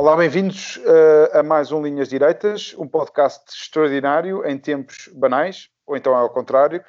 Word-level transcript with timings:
Olá, 0.00 0.16
bem-vindos 0.16 0.78
uh, 0.78 1.40
a 1.40 1.42
mais 1.42 1.70
um 1.70 1.82
Linhas 1.82 2.08
Direitas, 2.08 2.74
um 2.78 2.88
podcast 2.88 3.44
extraordinário 3.50 4.42
em 4.46 4.56
tempos 4.56 5.10
banais, 5.12 5.68
ou 5.86 5.94
então 5.94 6.16
ao 6.16 6.30
contrário. 6.30 6.82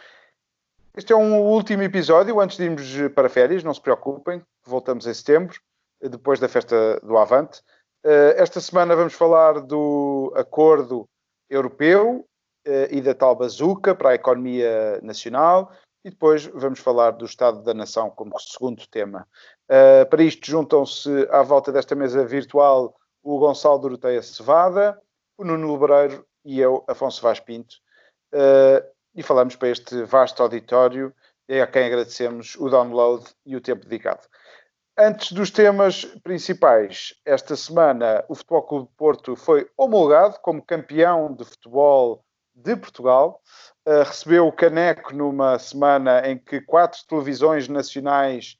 Este 0.95 1.11
é 1.11 1.16
um 1.17 1.41
último 1.41 1.83
episódio 1.83 2.39
antes 2.39 2.55
de 2.55 2.63
irmos 2.63 3.13
para 3.13 3.27
férias, 3.27 3.66
não 3.66 3.73
se 3.73 3.81
preocupem, 3.81 4.41
voltamos 4.66 5.05
em 5.07 5.13
setembro, 5.13 5.59
depois 6.02 6.39
da 6.39 6.47
festa 6.47 7.02
do 7.03 7.17
Avante. 7.17 7.59
Uh, 8.05 8.31
esta 8.38 8.61
semana 8.61 8.95
vamos 8.95 9.13
falar 9.13 9.59
do 9.59 10.31
acordo 10.33 11.05
europeu 11.49 12.25
uh, 12.66 12.88
e 12.89 13.02
da 13.02 13.13
tal 13.13 13.35
bazuca 13.35 13.93
para 13.93 14.11
a 14.11 14.16
economia 14.16 15.02
nacional 15.03 15.69
e 16.05 16.09
depois 16.09 16.45
vamos 16.45 16.80
falar 16.80 17.11
do 17.11 17.25
Estado 17.25 17.61
da 17.61 17.73
Nação 17.73 18.09
como 18.09 18.39
segundo 18.39 18.88
tema. 18.88 19.27
Uh, 19.69 20.09
para 20.09 20.23
isto 20.23 20.49
juntam-se 20.49 21.27
à 21.30 21.41
volta 21.41 21.73
desta 21.73 21.93
mesa 21.93 22.25
virtual 22.25 22.95
o 23.23 23.39
Gonçalo 23.39 23.80
Doroteia 23.80 24.22
Cevada, 24.22 25.00
o 25.38 25.44
Nuno 25.44 25.72
Lebreiro 25.73 26.25
e 26.44 26.59
eu, 26.59 26.83
Afonso 26.88 27.22
Vaz 27.22 27.39
Pinto. 27.39 27.75
Uh, 28.33 28.83
e 29.14 29.22
falamos 29.22 29.55
para 29.55 29.69
este 29.69 30.03
vasto 30.03 30.41
auditório 30.41 31.14
e 31.47 31.59
a 31.59 31.67
quem 31.67 31.86
agradecemos 31.86 32.55
o 32.55 32.69
download 32.69 33.25
e 33.45 33.55
o 33.55 33.61
tempo 33.61 33.83
dedicado. 33.86 34.22
Antes 34.97 35.31
dos 35.31 35.49
temas 35.52 36.05
principais, 36.23 37.14
esta 37.25 37.55
semana 37.55 38.23
o 38.30 38.36
Futebol 38.36 38.64
Clube 38.64 38.88
de 38.89 38.95
Porto 38.95 39.36
foi 39.36 39.69
homologado 39.77 40.39
como 40.42 40.66
campeão 40.66 41.33
de 41.33 41.44
futebol 41.44 42.23
de 42.53 42.75
Portugal. 42.75 43.42
Uh, 43.88 44.03
recebeu 44.03 44.47
o 44.47 44.52
caneco 44.52 45.14
numa 45.14 45.58
semana 45.59 46.27
em 46.27 46.38
que 46.38 46.61
quatro 46.61 46.99
televisões 47.08 47.67
nacionais 47.67 48.58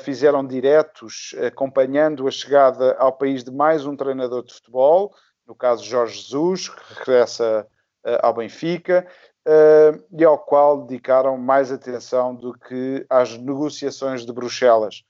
fizeram 0.00 0.44
diretos 0.44 1.34
acompanhando 1.46 2.26
a 2.26 2.30
chegada 2.30 2.96
ao 2.98 3.12
país 3.12 3.44
de 3.44 3.50
mais 3.50 3.86
um 3.86 3.96
treinador 3.96 4.42
de 4.44 4.52
futebol, 4.52 5.14
no 5.48 5.54
caso 5.54 5.82
Jorge 5.82 6.20
Jesus, 6.20 6.68
que 6.68 6.94
regressa 6.94 7.66
uh, 8.04 8.18
ao 8.22 8.34
Benfica 8.34 9.06
uh, 9.46 10.04
e 10.12 10.22
ao 10.22 10.38
qual 10.38 10.82
dedicaram 10.82 11.38
mais 11.38 11.72
atenção 11.72 12.34
do 12.34 12.52
que 12.52 13.06
às 13.08 13.36
negociações 13.38 14.26
de 14.26 14.32
Bruxelas. 14.32 15.02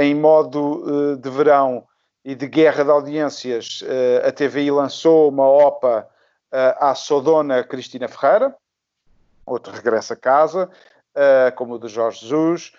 Em 0.00 0.14
modo 0.14 1.16
de 1.18 1.28
verão 1.28 1.86
e 2.24 2.34
de 2.34 2.46
guerra 2.46 2.82
de 2.82 2.90
audiências, 2.90 3.84
a 4.26 4.32
TVI 4.32 4.70
lançou 4.70 5.28
uma 5.28 5.46
OPA 5.46 6.08
à 6.50 6.94
Sodona 6.94 7.62
Cristina 7.62 8.08
Ferreira, 8.08 8.56
outro 9.44 9.74
regresso 9.74 10.14
a 10.14 10.16
casa, 10.16 10.70
como 11.56 11.74
o 11.74 11.78
de 11.78 11.88
Jorge 11.88 12.20
Jesus. 12.20 12.72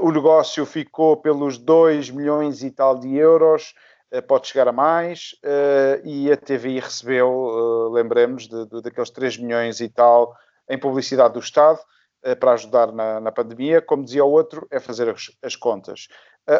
o 0.00 0.10
negócio 0.10 0.64
ficou 0.66 1.16
pelos 1.16 1.58
2 1.58 2.10
milhões 2.10 2.62
e 2.62 2.70
tal 2.70 2.98
de 2.98 3.16
euros, 3.16 3.74
eh, 4.10 4.20
pode 4.20 4.46
chegar 4.46 4.68
a 4.68 4.72
mais, 4.72 5.34
uh, 5.44 6.06
e 6.06 6.30
a 6.30 6.36
TVI 6.36 6.78
recebeu, 6.78 7.28
uh, 7.28 7.88
lembremos, 7.90 8.46
de, 8.46 8.66
de, 8.66 8.80
daqueles 8.80 9.10
3 9.10 9.38
milhões 9.38 9.80
e 9.80 9.88
tal 9.88 10.32
em 10.68 10.78
publicidade 10.78 11.34
do 11.34 11.40
Estado 11.40 11.80
uh, 12.24 12.36
para 12.36 12.52
ajudar 12.52 12.92
na, 12.92 13.20
na, 13.20 13.32
pandemia. 13.32 13.82
Como 13.82 14.04
dizia 14.04 14.24
o 14.24 14.30
outro, 14.30 14.66
é 14.70 14.78
fazer 14.78 15.08
as, 15.08 15.32
as 15.42 15.56
contas. 15.56 16.06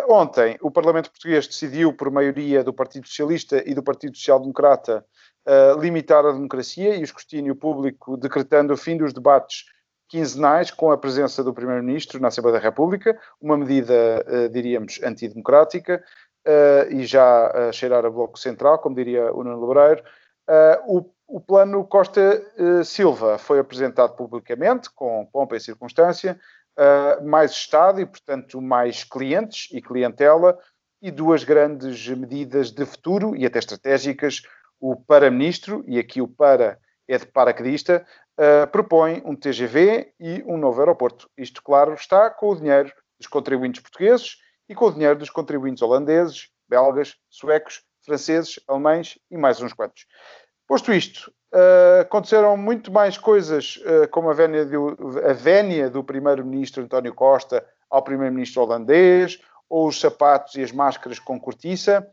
ontem, 0.08 0.58
o 0.60 0.70
Parlamento 0.72 1.10
Português 1.10 1.46
decidiu, 1.46 1.92
por 1.92 2.10
maioria 2.10 2.64
do 2.64 2.74
Partido 2.74 3.06
Socialista 3.06 3.62
e 3.64 3.74
do 3.74 3.82
Partido 3.82 4.16
Social 4.16 4.40
Democrata, 4.40 5.04
limitar 5.80 6.26
a 6.26 6.32
democracia 6.32 6.96
e 6.96 7.00
o 7.00 7.04
escrutínio 7.04 7.54
público, 7.54 8.16
decretando 8.16 8.74
o 8.74 8.76
fim 8.76 8.96
dos 8.96 9.12
debates 9.12 9.64
quinzenais 10.08 10.70
com 10.70 10.90
a 10.90 10.98
presença 10.98 11.42
do 11.42 11.52
Primeiro-Ministro 11.52 12.20
na 12.20 12.28
Assembleia 12.28 12.58
da 12.58 12.64
República, 12.64 13.18
uma 13.40 13.56
medida, 13.56 14.24
diríamos, 14.52 15.00
antidemocrática 15.02 16.02
uh, 16.46 16.92
e 16.92 17.04
já 17.04 17.72
cheirar 17.72 18.04
a 18.04 18.10
Bloco 18.10 18.38
Central, 18.38 18.78
como 18.78 18.94
diria 18.94 19.32
o 19.32 19.42
Nuno 19.42 19.66
Lebreiro. 19.66 20.02
Uh, 20.48 20.98
o, 20.98 21.36
o, 21.36 21.40
plano 21.40 21.84
Costa 21.84 22.42
uh, 22.56 22.84
Silva 22.84 23.36
foi 23.36 23.58
apresentado 23.58 24.14
publicamente, 24.14 24.88
com 24.90 25.26
pompa 25.26 25.56
e 25.56 25.60
circunstância, 25.60 26.38
mais 27.24 27.52
Estado 27.52 28.02
e, 28.02 28.04
portanto, 28.04 28.60
mais 28.60 29.02
clientes 29.02 29.68
e 29.72 29.80
clientela, 29.80 30.58
e 31.00 31.10
duas 31.10 31.42
grandes 31.42 32.06
medidas 32.08 32.70
de 32.70 32.84
futuro 32.84 33.34
e 33.34 33.46
até 33.46 33.58
estratégicas. 33.58 34.42
O 34.78 34.94
para-ministro, 34.94 35.82
e 35.88 35.98
aqui 35.98 36.20
o 36.20 36.28
para 36.28 36.78
é 37.08 37.16
de 37.16 37.24
paraquedista, 37.24 38.04
uh, 38.38 38.66
propõe 38.70 39.22
um 39.24 39.34
TGV 39.34 40.12
e 40.18 40.42
um 40.46 40.56
novo 40.56 40.80
aeroporto. 40.80 41.28
Isto, 41.36 41.62
claro, 41.62 41.94
está 41.94 42.30
com 42.30 42.50
o 42.50 42.56
dinheiro 42.56 42.92
dos 43.18 43.26
contribuintes 43.26 43.80
portugueses 43.80 44.36
e 44.68 44.74
com 44.74 44.86
o 44.86 44.92
dinheiro 44.92 45.18
dos 45.18 45.30
contribuintes 45.30 45.82
holandeses, 45.82 46.48
belgas, 46.68 47.16
suecos, 47.30 47.82
franceses, 48.04 48.60
alemães 48.68 49.18
e 49.30 49.36
mais 49.36 49.60
uns 49.60 49.72
quantos. 49.72 50.06
Posto 50.66 50.92
isto, 50.92 51.32
uh, 51.54 52.00
aconteceram 52.00 52.56
muito 52.56 52.90
mais 52.90 53.16
coisas, 53.16 53.76
uh, 53.76 54.08
como 54.10 54.30
a 54.30 54.34
vénia, 54.34 54.64
do, 54.64 54.96
do 55.92 56.04
primeiro-ministro 56.04 56.82
António 56.82 57.14
Costa 57.14 57.66
ao 57.88 58.02
primeiro-ministro 58.02 58.62
holandês, 58.62 59.40
ou 59.68 59.88
os 59.88 60.00
sapatos 60.00 60.54
e 60.56 60.62
as 60.62 60.72
máscaras 60.72 61.18
com 61.18 61.38
cortiça, 61.38 62.06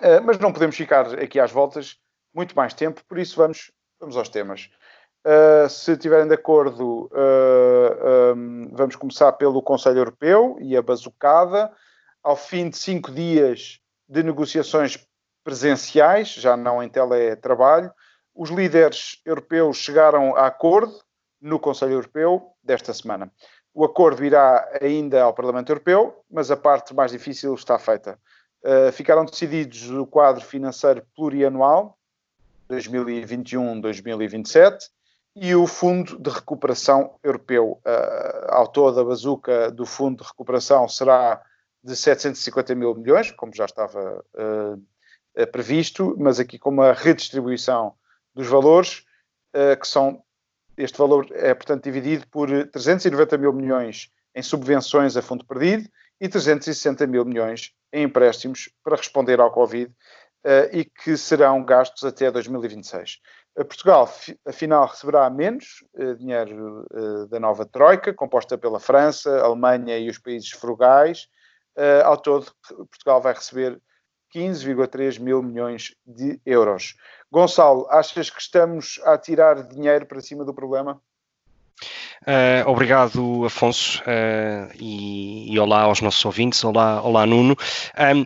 uh, 0.00 0.22
mas 0.24 0.38
não 0.38 0.52
podemos 0.52 0.76
ficar 0.76 1.18
aqui 1.18 1.40
às 1.40 1.50
voltas 1.50 1.96
muito 2.34 2.54
mais 2.54 2.74
tempo, 2.74 3.02
por 3.06 3.18
isso 3.18 3.36
vamos, 3.36 3.70
vamos 4.00 4.16
aos 4.16 4.28
temas. 4.28 4.70
Uh, 5.24 5.68
se 5.68 5.92
estiverem 5.92 6.26
de 6.26 6.34
acordo, 6.34 7.08
uh, 7.12 8.34
um, 8.34 8.68
vamos 8.72 8.96
começar 8.96 9.30
pelo 9.32 9.62
Conselho 9.62 9.98
Europeu 9.98 10.56
e 10.60 10.76
a 10.76 10.82
bazucada. 10.82 11.70
Ao 12.20 12.34
fim 12.34 12.68
de 12.68 12.76
cinco 12.76 13.12
dias 13.12 13.78
de 14.08 14.24
negociações 14.24 14.98
presenciais, 15.44 16.34
já 16.34 16.56
não 16.56 16.82
em 16.82 16.88
teletrabalho, 16.88 17.92
os 18.34 18.50
líderes 18.50 19.20
europeus 19.24 19.76
chegaram 19.76 20.34
a 20.34 20.46
acordo 20.46 20.92
no 21.40 21.60
Conselho 21.60 21.92
Europeu 21.92 22.48
desta 22.62 22.92
semana. 22.92 23.30
O 23.72 23.84
acordo 23.84 24.24
irá 24.24 24.68
ainda 24.80 25.22
ao 25.22 25.32
Parlamento 25.32 25.70
Europeu, 25.70 26.24
mas 26.28 26.50
a 26.50 26.56
parte 26.56 26.92
mais 26.92 27.12
difícil 27.12 27.54
está 27.54 27.78
feita. 27.78 28.18
Uh, 28.64 28.90
ficaram 28.90 29.24
decididos 29.24 29.88
o 29.88 30.04
quadro 30.04 30.44
financeiro 30.44 31.06
plurianual 31.14 31.96
2021-2027 32.68 34.90
e 35.34 35.54
o 35.54 35.66
Fundo 35.66 36.18
de 36.18 36.30
Recuperação 36.30 37.18
Europeu. 37.22 37.80
Uh, 37.86 38.46
ao 38.48 38.68
todo, 38.68 39.00
a 39.00 39.04
bazuca 39.04 39.70
do 39.70 39.86
Fundo 39.86 40.22
de 40.22 40.28
Recuperação 40.28 40.88
será 40.88 41.42
de 41.82 41.96
750 41.96 42.74
mil 42.74 42.94
milhões, 42.94 43.30
como 43.32 43.54
já 43.54 43.64
estava 43.64 44.24
uh, 44.34 45.46
previsto, 45.50 46.14
mas 46.18 46.38
aqui 46.38 46.58
com 46.58 46.70
uma 46.70 46.92
redistribuição 46.92 47.94
dos 48.34 48.46
valores, 48.46 49.04
uh, 49.54 49.78
que 49.78 49.86
são. 49.86 50.22
Este 50.74 50.96
valor 50.96 51.26
é, 51.32 51.52
portanto, 51.52 51.84
dividido 51.84 52.26
por 52.28 52.48
390 52.48 53.36
mil 53.36 53.52
milhões 53.52 54.10
em 54.34 54.42
subvenções 54.42 55.18
a 55.18 55.22
fundo 55.22 55.44
perdido 55.44 55.86
e 56.18 56.26
360 56.30 57.06
mil 57.06 57.26
milhões 57.26 57.74
em 57.92 58.04
empréstimos 58.04 58.70
para 58.82 58.96
responder 58.96 59.38
ao 59.38 59.52
Covid 59.52 59.92
e 60.72 60.84
que 60.84 61.16
serão 61.16 61.64
gastos 61.64 62.04
até 62.04 62.30
2026. 62.30 63.20
Portugal, 63.54 64.10
afinal, 64.46 64.86
receberá 64.86 65.28
menos 65.30 65.84
uh, 65.94 66.16
dinheiro 66.16 66.86
da 67.28 67.38
nova 67.38 67.64
Troika, 67.64 68.12
composta 68.12 68.58
pela 68.58 68.80
França, 68.80 69.40
Alemanha 69.40 69.98
e 69.98 70.08
os 70.08 70.18
países 70.18 70.50
frugais. 70.50 71.28
Ao 72.04 72.16
todo, 72.16 72.52
Portugal 72.90 73.20
vai 73.20 73.32
receber 73.32 73.80
15,3 74.34 75.20
mil 75.20 75.42
milhões 75.42 75.94
de 76.06 76.40
euros. 76.44 76.94
Gonçalo, 77.30 77.86
achas 77.90 78.30
que 78.30 78.40
estamos 78.40 79.00
a 79.04 79.18
tirar 79.18 79.62
dinheiro 79.62 80.06
para 80.06 80.20
cima 80.20 80.44
do 80.44 80.54
problema? 80.54 81.00
Uh, 82.22 82.68
obrigado, 82.68 83.44
Afonso, 83.44 84.00
uh, 84.02 84.72
e, 84.78 85.52
e, 85.52 85.58
olá 85.58 85.82
aos 85.82 86.00
nossos 86.00 86.24
ouvintes, 86.24 86.62
olá, 86.62 87.02
olá 87.02 87.26
Nuno. 87.26 87.56
Um, 87.98 88.24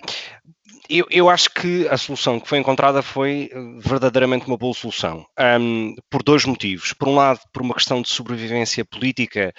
eu, 0.88 1.06
eu, 1.10 1.28
acho 1.28 1.50
que 1.50 1.86
a 1.88 1.96
solução 1.96 2.38
que 2.40 2.48
foi 2.48 2.58
encontrada 2.58 3.02
foi 3.02 3.50
eh, 3.52 3.56
verdadeiramente 3.78 4.46
uma 4.46 4.56
boa 4.56 4.74
solução, 4.74 5.26
um, 5.60 5.94
por 6.10 6.22
dois 6.22 6.44
motivos. 6.44 6.92
Por 6.92 7.08
um 7.08 7.14
lado, 7.14 7.40
por 7.52 7.62
uma 7.62 7.74
questão 7.74 8.02
de 8.02 8.08
sobrevivência 8.08 8.84
política, 8.84 9.52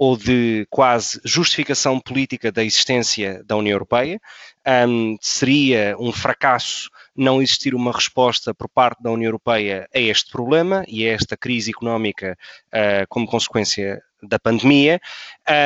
ou 0.00 0.16
de 0.16 0.66
quase 0.70 1.20
justificação 1.26 2.00
política 2.00 2.50
da 2.50 2.64
existência 2.64 3.44
da 3.44 3.54
União 3.54 3.74
Europeia. 3.74 4.18
Um, 4.66 5.18
seria 5.20 5.94
um 6.00 6.10
fracasso 6.10 6.88
não 7.14 7.42
existir 7.42 7.74
uma 7.74 7.92
resposta 7.92 8.54
por 8.54 8.66
parte 8.66 9.02
da 9.02 9.10
União 9.10 9.28
Europeia 9.28 9.86
a 9.94 9.98
este 9.98 10.30
problema 10.30 10.86
e 10.88 11.06
a 11.06 11.12
esta 11.12 11.36
crise 11.36 11.70
económica 11.70 12.34
uh, 12.68 13.06
como 13.10 13.26
consequência 13.26 14.02
da 14.22 14.38
pandemia. 14.38 14.98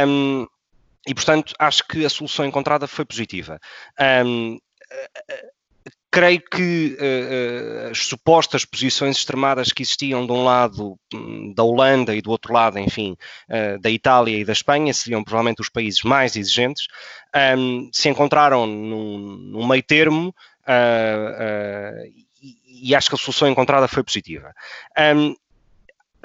Um, 0.05 0.49
e, 1.07 1.15
portanto, 1.15 1.55
acho 1.57 1.87
que 1.87 2.05
a 2.05 2.11
solução 2.11 2.45
encontrada 2.45 2.89
foi 2.89 3.05
positiva. 3.05 3.61
Um, 4.27 4.59
creio 6.15 6.41
que 6.41 6.97
uh, 6.97 7.91
as 7.91 7.99
supostas 8.07 8.65
posições 8.65 9.17
extremadas 9.17 9.73
que 9.73 9.83
existiam 9.83 10.25
de 10.25 10.31
um 10.31 10.45
lado 10.45 10.97
um, 11.13 11.53
da 11.53 11.65
Holanda 11.65 12.15
e 12.15 12.23
do 12.23 12.31
outro 12.31 12.53
lado, 12.53 12.79
enfim, 12.79 13.17
uh, 13.49 13.81
da 13.81 13.91
Itália 13.91 14.39
e 14.39 14.45
da 14.45 14.53
Espanha, 14.53 14.95
seriam 14.95 15.25
provavelmente 15.25 15.61
os 15.61 15.69
países 15.69 16.03
mais 16.05 16.37
exigentes, 16.37 16.87
um, 17.59 17.91
se 17.93 18.09
encontraram 18.09 18.65
num, 18.65 19.19
num 19.19 19.67
meio 19.67 19.83
termo 19.83 20.29
uh, 20.29 22.05
e, 22.41 22.91
e, 22.91 22.95
acho 22.95 23.09
que 23.09 23.17
a 23.17 23.19
solução 23.19 23.49
encontrada 23.49 23.89
foi 23.89 24.05
positiva. 24.05 24.55
Um, 25.17 25.35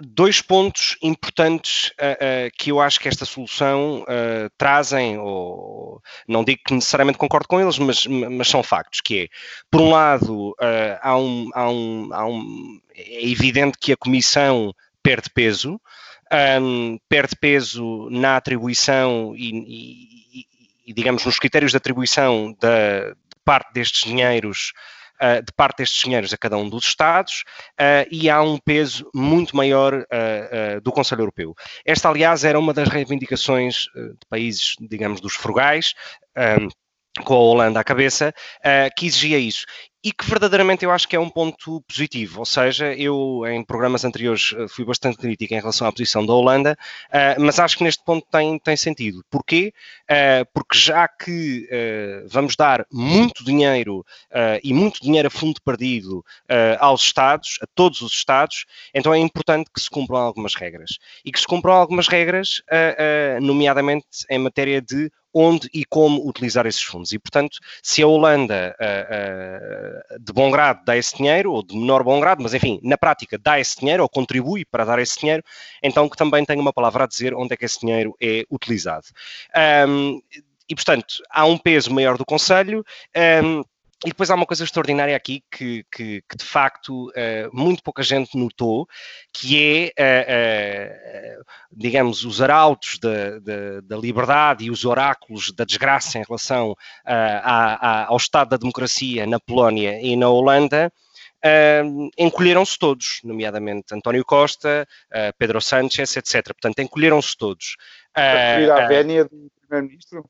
dois 0.02 0.42
pontos 0.42 0.98
importantes 1.02 1.90
uh, 1.90 2.48
uh, 2.48 2.52
que 2.58 2.72
eu 2.72 2.80
acho 2.80 3.00
que 3.00 3.08
esta 3.08 3.26
solução 3.26 4.02
uh, 4.04 4.50
trazem, 4.58 5.18
ou 5.18 6.02
não 6.28 6.44
digo 6.44 6.62
que 6.66 6.74
necessariamente 6.74 7.18
concordo 7.18 7.48
com 7.48 7.60
eles, 7.60 7.78
mas, 7.78 8.06
mas 8.06 8.48
são 8.48 8.64
factos, 8.64 9.02
que 9.02 9.24
é, 9.24 9.28
por 9.70 9.82
um 9.82 9.92
lado, 9.92 10.56
há 11.02 11.18
um, 11.18 11.50
há 11.54 11.70
um, 11.70 12.10
há 12.14 12.26
um, 12.26 12.82
é 12.96 13.28
evidente 13.30 13.78
que 13.80 13.92
a 13.92 13.98
Comissão 13.98 14.74
perde 15.04 15.30
peso, 15.30 15.80
um, 16.62 16.98
perde 17.08 17.36
peso 17.36 18.10
na 18.12 18.38
atribuição 18.38 19.34
e, 19.36 19.50
e, 19.50 20.46
e, 20.88 20.94
digamos, 20.94 21.26
nos 21.26 21.40
critérios 21.40 21.72
de 21.72 21.78
atribuição 21.78 22.56
da, 22.60 23.10
de 23.12 23.16
parte 23.44 23.74
destes 23.74 24.04
dinheiros 24.04 24.74
uh, 25.22 25.44
de 25.44 25.52
parte 25.56 25.78
destes 25.78 26.02
dinheiros 26.04 26.34
a 26.34 26.38
cada 26.38 26.58
um 26.58 26.70
dos 26.70 26.86
Estados 26.86 27.44
uh, 27.80 28.08
e 28.12 28.30
há 28.30 28.42
um 28.42 28.58
peso 28.58 29.10
muito 29.14 29.56
maior 29.56 29.94
uh, 29.94 30.82
do 30.82 30.92
Conselho 30.92 31.22
Europeu. 31.22 31.54
Esta, 31.86 32.10
aliás, 32.10 32.44
era 32.44 32.60
uma 32.60 32.74
das 32.74 32.88
reivindicações 32.88 33.86
de 33.96 34.26
países, 34.30 34.76
digamos, 34.80 35.22
dos 35.22 35.34
frugais. 35.36 35.94
Um, 36.38 36.68
com 37.24 37.34
a 37.34 37.40
Holanda 37.40 37.80
à 37.80 37.84
cabeça, 37.84 38.32
que 38.96 39.08
exigia 39.08 39.40
isso 39.40 39.66
e 40.02 40.14
que 40.14 40.26
verdadeiramente 40.26 40.86
eu 40.86 40.92
acho 40.92 41.08
que 41.08 41.16
é 41.16 41.20
um 41.20 41.30
ponto 41.30 41.82
positivo, 41.82 42.40
ou 42.40 42.46
seja, 42.46 42.94
eu 42.94 43.44
em 43.48 43.64
programas 43.64 44.06
anteriores 44.06 44.54
eh, 44.58 44.68
fui 44.70 44.86
bastante 44.86 45.18
crítico 45.18 45.54
em 45.54 45.60
relação 45.60 45.86
à 45.88 45.92
posição 45.92 46.26
da 46.26 46.34
Holanda, 46.34 46.78
uh, 47.10 47.42
mas 47.42 47.60
acho 47.60 47.78
que 47.78 47.84
neste 47.84 48.04
ponto 48.06 48.26
tem, 48.32 48.58
tem 48.60 48.78
sentido. 48.78 49.24
Porquê? 49.30 49.74
Uh, 50.10 50.48
porque 50.54 50.78
já 50.78 51.08
que 51.08 51.68
vamos 52.30 52.56
dar 52.56 52.86
muito 52.92 53.44
dinheiro 53.44 54.06
e 54.64 54.74
muito 54.74 55.02
dinheiro 55.02 55.28
a 55.28 55.32
fundo 55.32 55.62
perdido 55.64 56.24
aos 56.80 57.02
Estados, 57.02 57.58
a 57.62 57.68
todos 57.74 58.02
os 58.02 58.14
Estados, 58.14 58.66
então 58.94 59.14
é 59.14 59.18
importante 59.18 59.70
que 59.74 59.82
se 59.82 59.90
cumpram 59.90 60.18
algumas 60.18 60.56
regras. 60.56 60.98
E 61.24 61.32
que 61.32 61.40
se 61.40 61.48
cumpram 61.48 61.74
algumas 61.74 62.08
regras, 62.08 62.62
nomeadamente 63.42 64.06
em 64.30 64.40
matéria 64.40 64.82
de 64.82 65.12
onde 65.34 65.70
e 65.74 65.86
como 65.86 66.28
utilizar 66.28 66.66
esses 66.66 66.82
fundos. 66.82 67.12
E, 67.12 67.20
portanto, 67.20 67.60
se 67.82 68.02
a 68.02 68.08
Holanda, 68.08 68.76
uh, 68.80 70.16
uh, 70.16 70.20
de 70.20 70.34
bom 70.34 70.50
grado, 70.52 70.84
dá 70.86 70.98
esse 70.98 71.16
dinheiro, 71.16 71.52
ou 71.52 71.64
de 71.64 71.78
menor 71.78 72.04
bom 72.04 72.20
grado, 72.20 72.42
mas 72.42 72.54
enfim, 72.54 72.80
na 72.84 72.98
prática, 72.98 73.38
dá 73.38 73.60
esse 73.60 73.80
dinheiro 73.80 74.04
ou 74.04 74.10
contribui 74.10 74.66
para 74.66 74.86
dar 74.86 75.00
esse 75.00 75.20
dinheiro, 75.20 75.44
então 75.82 76.10
que 76.10 76.18
também 76.18 76.44
tenha 76.46 76.62
uma 76.62 76.74
palavra 76.74 77.04
a 77.04 77.08
dizer 77.08 77.34
onde 77.34 77.54
é 77.54 77.58
que 77.58 77.66
esse 77.66 77.80
dinheiro 77.80 78.16
é 78.22 78.44
utilizado. 78.50 79.06
Um, 79.88 80.22
e, 80.70 80.76
portanto, 80.76 81.16
há 81.30 81.46
um 81.46 81.58
peso 81.58 81.92
maior 81.92 82.18
do 82.18 82.26
Conselho. 82.26 82.86
Um, 83.44 83.64
e 84.06 84.10
depois 84.10 84.30
há 84.30 84.36
uma 84.36 84.46
coisa 84.46 84.64
extraordinária 84.64 85.16
aqui 85.16 85.44
que, 85.52 85.86
que, 85.92 86.22
que 86.22 86.38
de 86.38 86.46
facto 86.46 87.10
uh, 87.10 87.50
muito 87.52 87.84
pouca 87.84 88.02
gente 88.02 88.38
notou, 88.38 88.88
que 89.34 89.92
é, 89.98 91.38
uh, 91.38 91.42
uh, 91.42 91.46
digamos, 91.70 92.24
os 92.24 92.42
arautos 92.42 92.98
da, 92.98 93.40
da, 93.40 93.82
da, 93.84 93.98
liberdade 93.98 94.64
e 94.64 94.72
os 94.72 94.86
oráculos 94.86 95.52
da 95.52 95.66
desgraça 95.66 96.18
em 96.18 96.24
relação 96.24 96.76
ao 98.08 98.16
estado 98.16 98.50
da 98.50 98.58
democracia 98.58 99.28
na 99.28 99.40
Polónia 99.40 100.00
e 100.02 100.16
na 100.16 100.30
Holanda, 100.30 100.92
encolheram-se 102.18 102.78
todos, 102.78 103.20
nomeadamente 103.24 103.94
António 103.94 104.24
Costa, 104.24 104.88
Pedro 105.38 105.62
Sánchez, 105.62 106.16
etc. 106.18 106.48
Portanto, 106.48 106.80
encolheram-se 106.80 107.38
todos. 107.38 107.76
a 108.16 108.88
vénia 108.88 109.26
do 109.26 109.52
Primeiro-Ministro? 109.62 110.24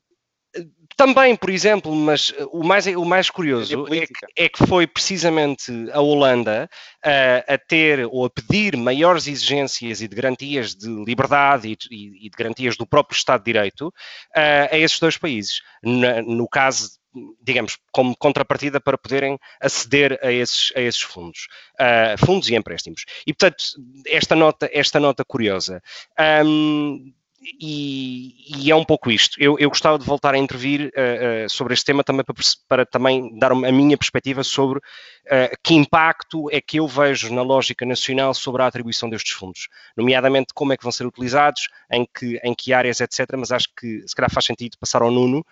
Também, 0.96 1.34
por 1.34 1.48
exemplo, 1.48 1.94
mas 1.94 2.32
eh, 2.36 2.44
o 2.52 2.62
mais, 2.62 2.86
o 2.86 3.04
mais 3.04 3.30
curioso 3.30 3.86
é 3.88 4.06
que, 4.06 4.12
é 4.36 4.48
que, 4.48 4.66
foi 4.66 4.86
precisamente 4.86 5.72
a 5.92 6.00
Holanda 6.00 6.68
uh, 6.98 7.54
a 7.54 7.56
ter 7.56 8.06
ou 8.06 8.26
a 8.26 8.30
pedir 8.30 8.76
maiores 8.76 9.26
exigências 9.26 10.02
e 10.02 10.08
de 10.08 10.14
garantias 10.14 10.74
de 10.74 10.88
liberdade 10.88 11.68
e, 11.68 11.78
e, 11.90 12.26
e 12.26 12.30
de 12.30 12.36
garantias 12.36 12.76
do 12.76 12.86
próprio 12.86 13.16
Estado 13.16 13.40
de 13.40 13.52
Direito 13.52 13.88
uh, 13.88 14.68
a 14.70 14.76
esses 14.76 14.98
dois 14.98 15.16
países. 15.16 15.62
No, 15.82 16.22
no 16.22 16.48
caso 16.48 17.00
digamos, 17.42 17.76
como 17.92 18.16
contrapartida 18.16 18.80
para 18.80 18.98
poderem 18.98 19.38
aceder 19.60 20.18
a 20.22 20.30
esses, 20.30 20.72
a 20.76 20.80
esses 20.80 21.00
fundos, 21.00 21.48
uh, 21.74 22.24
fundos 22.24 22.48
e 22.48 22.54
empréstimos. 22.54 23.04
E, 23.26 23.32
portanto, 23.34 23.64
esta 24.06 24.36
nota, 24.36 24.70
esta 24.72 25.00
nota 25.00 25.24
curiosa. 25.24 25.82
Um, 26.44 27.12
e, 27.42 28.34
e, 28.58 28.70
é 28.70 28.76
um 28.76 28.84
pouco 28.84 29.10
isto. 29.10 29.36
Eu, 29.40 29.58
eu 29.58 29.70
gostava 29.70 29.98
de 29.98 30.04
voltar 30.04 30.34
a 30.34 30.38
intervir 30.38 30.92
uh, 30.94 31.46
uh, 31.46 31.50
sobre 31.50 31.72
este 31.72 31.86
tema 31.86 32.04
também 32.04 32.22
para, 32.22 32.34
para, 32.68 32.86
também 32.86 33.38
dar 33.38 33.52
a 33.52 33.72
minha 33.72 33.96
perspectiva 33.96 34.44
sobre 34.44 34.78
uh, 34.78 35.56
que 35.62 35.74
impacto 35.74 36.50
é 36.50 36.60
que 36.60 36.78
eu 36.78 36.86
vejo 36.86 37.32
na 37.32 37.40
lógica 37.40 37.86
nacional 37.86 38.34
sobre 38.34 38.62
a 38.62 38.66
atribuição 38.66 39.08
destes 39.08 39.32
fundos, 39.32 39.68
nomeadamente 39.96 40.52
como 40.52 40.74
é 40.74 40.76
que 40.76 40.82
vão 40.82 40.92
ser 40.92 41.06
utilizados, 41.06 41.68
em 41.90 42.06
que, 42.06 42.38
em 42.44 42.54
que 42.54 42.74
áreas, 42.74 43.00
etc. 43.00 43.26
Mas 43.38 43.50
acho 43.50 43.68
que 43.74 44.06
se 44.06 44.14
calhar 44.14 44.30
faz 44.30 44.44
sentido 44.44 44.76
passar 44.78 45.00
ao 45.00 45.10
Nuno 45.10 45.44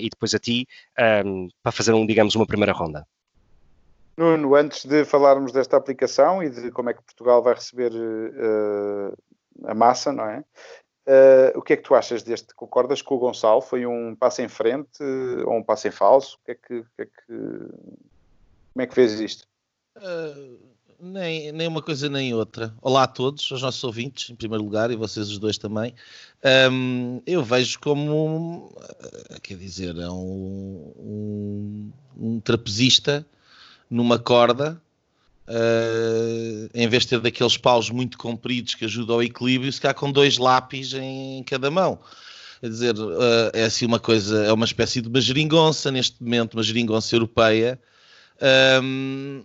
e 0.00 0.10
depois 0.10 0.34
a 0.34 0.38
ti 0.38 0.66
um, 1.24 1.48
para 1.62 1.70
fazer, 1.70 1.92
um, 1.92 2.04
digamos, 2.04 2.34
uma 2.34 2.46
primeira 2.46 2.72
ronda. 2.72 3.06
Nuno, 4.16 4.54
antes 4.56 4.84
de 4.84 5.04
falarmos 5.04 5.52
desta 5.52 5.76
aplicação 5.76 6.42
e 6.42 6.50
de 6.50 6.70
como 6.72 6.90
é 6.90 6.94
que 6.94 7.02
Portugal 7.02 7.42
vai 7.42 7.54
receber 7.54 7.92
a 9.64 9.74
massa, 9.74 10.12
não 10.12 10.24
é? 10.24 10.44
Uh, 11.10 11.58
o 11.58 11.62
que 11.62 11.72
é 11.72 11.76
que 11.76 11.82
tu 11.82 11.96
achas 11.96 12.22
deste? 12.22 12.54
Concordas 12.54 13.02
com 13.02 13.16
o 13.16 13.18
Gonçalo? 13.18 13.60
Foi 13.60 13.84
um 13.84 14.14
passo 14.14 14.42
em 14.42 14.48
frente 14.48 15.02
ou 15.44 15.56
um 15.56 15.62
passo 15.62 15.88
em 15.88 15.90
falso? 15.90 16.38
O 16.40 16.44
que 16.44 16.52
é 16.52 16.54
que, 16.54 16.82
que, 16.82 17.02
é 17.02 17.04
que 17.04 17.10
como 17.26 18.82
é 18.82 18.86
que 18.86 18.94
fez 18.94 19.18
isto? 19.18 19.44
Uh, 19.96 20.56
nem, 21.00 21.50
nem 21.50 21.66
uma 21.66 21.82
coisa 21.82 22.08
nem 22.08 22.32
outra. 22.32 22.72
Olá 22.80 23.02
a 23.02 23.08
todos, 23.08 23.50
aos 23.50 23.60
nossos 23.60 23.82
ouvintes, 23.82 24.30
em 24.30 24.36
primeiro 24.36 24.62
lugar, 24.62 24.92
e 24.92 24.96
vocês 24.96 25.28
os 25.28 25.38
dois 25.40 25.58
também. 25.58 25.96
Um, 26.70 27.20
eu 27.26 27.42
vejo 27.42 27.80
como, 27.80 28.66
uh, 28.76 29.40
quer 29.42 29.56
dizer, 29.56 29.96
é 29.96 30.08
um, 30.08 30.92
um, 30.96 31.92
um 32.16 32.40
trapezista 32.40 33.26
numa 33.90 34.16
corda 34.16 34.80
Uh, 35.50 36.70
em 36.72 36.86
vez 36.86 37.02
de 37.02 37.08
ter 37.08 37.20
daqueles 37.20 37.56
paus 37.56 37.90
muito 37.90 38.16
compridos 38.16 38.76
que 38.76 38.84
ajudam 38.84 39.16
ao 39.16 39.22
equilíbrio, 39.22 39.72
se 39.72 39.80
calhar 39.80 39.96
com 39.96 40.12
dois 40.12 40.38
lápis 40.38 40.92
em 40.94 41.42
cada 41.42 41.68
mão. 41.72 41.98
Quer 42.60 42.68
dizer, 42.68 42.94
uh, 42.96 43.50
é 43.52 43.64
assim 43.64 43.84
uma 43.84 43.98
coisa, 43.98 44.44
é 44.44 44.52
uma 44.52 44.64
espécie 44.64 45.00
de 45.00 45.08
uma 45.08 45.20
geringonça, 45.20 45.90
neste 45.90 46.22
momento, 46.22 46.54
uma 46.54 46.62
geringonça 46.62 47.16
europeia. 47.16 47.80
Um, 48.80 49.42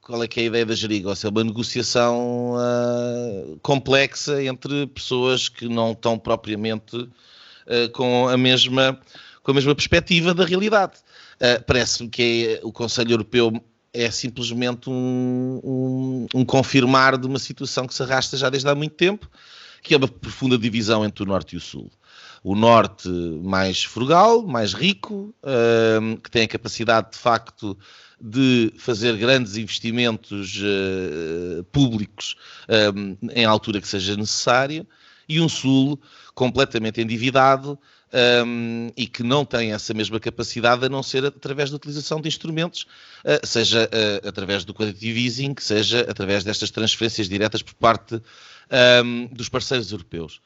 qual 0.00 0.22
é 0.22 0.26
que 0.26 0.40
é 0.40 0.44
a 0.44 0.46
ideia 0.46 0.64
da 0.64 0.74
geringonça? 0.74 1.26
É 1.26 1.30
uma 1.30 1.44
negociação 1.44 2.54
uh, 2.54 3.58
complexa 3.60 4.42
entre 4.42 4.86
pessoas 4.86 5.50
que 5.50 5.68
não 5.68 5.92
estão 5.92 6.18
propriamente 6.18 7.06
com, 7.92 8.26
a 8.26 8.38
mesma, 8.38 8.98
com 9.42 9.50
a 9.50 9.54
mesma 9.54 9.74
perspectiva 9.74 10.32
da 10.32 10.46
realidade. 10.46 10.94
Parece-me 11.66 12.08
que 12.08 12.58
é 12.58 12.60
o 12.64 12.72
Conselho 12.72 13.12
Europeu 13.12 13.62
é 13.92 14.10
simplesmente 14.10 14.90
um, 14.90 15.60
um, 15.64 16.26
um, 16.34 16.44
confirmar 16.44 17.16
de 17.16 17.26
uma 17.26 17.38
situação 17.38 17.86
que 17.86 17.94
se 17.94 18.02
arrasta 18.02 18.36
já 18.36 18.48
desde 18.50 18.68
há 18.68 18.74
muito 18.74 18.94
tempo, 18.94 19.28
que 19.82 19.94
é 19.94 19.96
uma 19.96 20.08
profunda 20.08 20.58
divisão 20.58 21.04
entre 21.04 21.22
o 21.22 21.26
Norte 21.26 21.54
e 21.54 21.56
o 21.56 21.60
Sul. 21.60 21.90
O 22.42 22.54
Norte 22.54 23.08
mais 23.08 23.82
frugal, 23.82 24.42
mais 24.42 24.72
rico, 24.72 25.34
um, 26.00 26.16
que 26.16 26.30
tem 26.30 26.42
a 26.42 26.48
capacidade 26.48 27.12
de 27.12 27.18
facto 27.18 27.76
de 28.20 28.72
fazer 28.76 29.16
grandes 29.16 29.56
investimentos 29.56 30.56
uh, 30.56 31.62
públicos 31.64 32.34
em 33.32 33.44
altura 33.44 33.80
que 33.80 33.86
seja 33.86 34.16
necessário, 34.16 34.86
e 35.28 35.40
um 35.40 35.48
Sul 35.48 36.00
completamente 36.34 37.00
endividado, 37.00 37.78
um, 38.46 38.90
e 38.96 39.06
que 39.06 39.22
não 39.22 39.44
tem 39.44 39.72
essa 39.72 39.92
mesma 39.92 40.18
capacidade 40.18 40.84
a 40.84 40.88
não 40.88 41.02
ser 41.02 41.24
através 41.24 41.70
da 41.70 41.76
utilização 41.76 42.20
de 42.20 42.28
instrumentos, 42.28 42.86
uh, 43.24 43.46
seja 43.46 43.88
uh, 43.88 44.28
através 44.28 44.64
do 44.64 44.74
quantitative 44.74 45.24
easing, 45.24 45.54
seja 45.58 46.00
através 46.08 46.44
destas 46.44 46.70
transferências 46.70 47.28
diretas 47.28 47.62
por 47.62 47.74
parte 47.74 48.20
um, 49.04 49.26
dos 49.26 49.48
parceiros 49.48 49.90
europeus. 49.92 50.40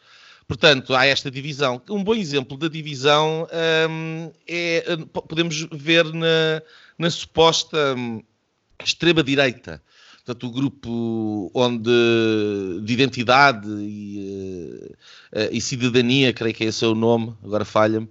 Portanto, 0.46 0.94
há 0.94 1.06
esta 1.06 1.30
divisão. 1.30 1.80
Um 1.88 2.02
bom 2.02 2.14
exemplo 2.14 2.56
da 2.56 2.68
divisão 2.68 3.46
um, 3.88 4.32
é, 4.46 4.84
podemos 5.12 5.66
ver 5.72 6.04
na, 6.12 6.62
na 6.98 7.10
suposta 7.10 7.94
hum, 7.96 8.22
extrema-direita. 8.82 9.82
Portanto, 10.24 10.46
o 10.46 10.50
grupo 10.52 11.50
onde 11.52 11.90
de 12.84 12.92
identidade 12.92 13.68
e, 13.68 14.94
uh, 15.34 15.48
e 15.50 15.60
cidadania, 15.60 16.32
creio 16.32 16.54
que 16.54 16.62
esse 16.62 16.84
é 16.84 16.88
o 16.88 16.94
nome, 16.94 17.34
agora 17.42 17.64
falha-me, 17.64 18.08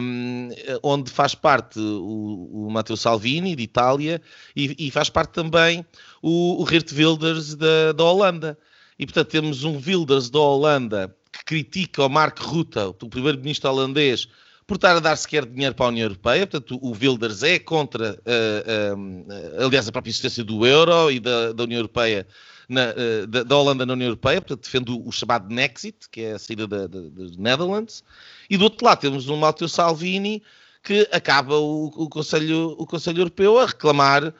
um, 0.00 0.48
onde 0.82 1.10
faz 1.10 1.34
parte 1.34 1.78
o, 1.78 2.66
o 2.66 2.70
Matteo 2.70 2.96
Salvini, 2.96 3.54
de 3.54 3.62
Itália, 3.62 4.22
e, 4.56 4.86
e 4.86 4.90
faz 4.90 5.10
parte 5.10 5.32
também 5.32 5.84
o, 6.22 6.62
o 6.62 6.64
Wilders 6.64 7.54
da, 7.54 7.92
da 7.92 8.04
Holanda. 8.04 8.58
E, 8.98 9.04
portanto, 9.04 9.28
temos 9.28 9.64
um 9.64 9.78
Wilders 9.84 10.30
da 10.30 10.38
Holanda 10.38 11.14
que 11.30 11.44
critica 11.44 12.06
o 12.06 12.08
Mark 12.08 12.38
Rutte, 12.38 12.78
o 12.78 13.08
primeiro-ministro 13.08 13.68
holandês, 13.68 14.28
por 14.66 14.76
estar 14.76 14.96
a 14.96 15.00
dar 15.00 15.16
sequer 15.16 15.44
dinheiro 15.44 15.74
para 15.74 15.86
a 15.86 15.88
União 15.88 16.04
Europeia. 16.04 16.46
Portanto, 16.46 16.78
o 16.80 16.92
Wilders 16.92 17.42
é 17.42 17.58
contra, 17.58 18.12
uh, 18.12 19.60
uh, 19.60 19.64
aliás, 19.64 19.88
a 19.88 19.92
própria 19.92 20.10
existência 20.10 20.42
do 20.42 20.66
euro 20.66 21.10
e 21.10 21.20
da, 21.20 21.52
da 21.52 21.64
União 21.64 21.78
Europeia, 21.78 22.26
na, 22.68 22.82
uh, 22.90 23.26
da, 23.26 23.42
da, 23.42 23.56
Holanda 23.56 23.84
na 23.84 23.92
União 23.92 24.08
Europeia. 24.08 24.40
Portanto, 24.40 24.64
defende 24.64 24.90
o, 24.90 25.06
o 25.06 25.12
chamado 25.12 25.52
Nexit, 25.52 26.08
que 26.10 26.22
é 26.22 26.32
a 26.32 26.38
saída 26.38 26.66
dos 26.66 27.36
Netherlands. 27.36 28.02
E 28.48 28.56
do 28.56 28.64
outro 28.64 28.84
lado 28.84 29.00
temos 29.00 29.28
um 29.28 29.36
Matteo 29.36 29.68
Salvini 29.68 30.42
que 30.82 31.08
acaba 31.12 31.56
o, 31.56 31.86
o, 31.86 32.08
Conselho, 32.08 32.74
o 32.78 32.86
Conselho 32.86 33.20
Europeu 33.20 33.58
a 33.58 33.66
reclamar 33.66 34.34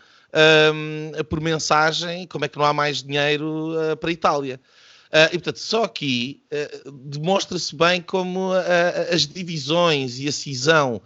um, 0.74 1.24
por 1.24 1.40
mensagem 1.40 2.26
como 2.26 2.44
é 2.44 2.48
que 2.48 2.58
não 2.58 2.66
há 2.66 2.72
mais 2.72 3.02
dinheiro 3.02 3.72
para 3.98 4.10
a 4.10 4.12
Itália. 4.12 4.60
Uh, 5.14 5.30
e, 5.30 5.38
portanto, 5.38 5.60
só 5.60 5.84
aqui 5.84 6.42
uh, 6.52 6.90
demonstra-se 6.90 7.76
bem 7.76 8.02
como 8.02 8.52
uh, 8.52 8.56
as 9.12 9.28
divisões 9.28 10.18
e 10.18 10.26
a 10.26 10.32
cisão 10.32 11.00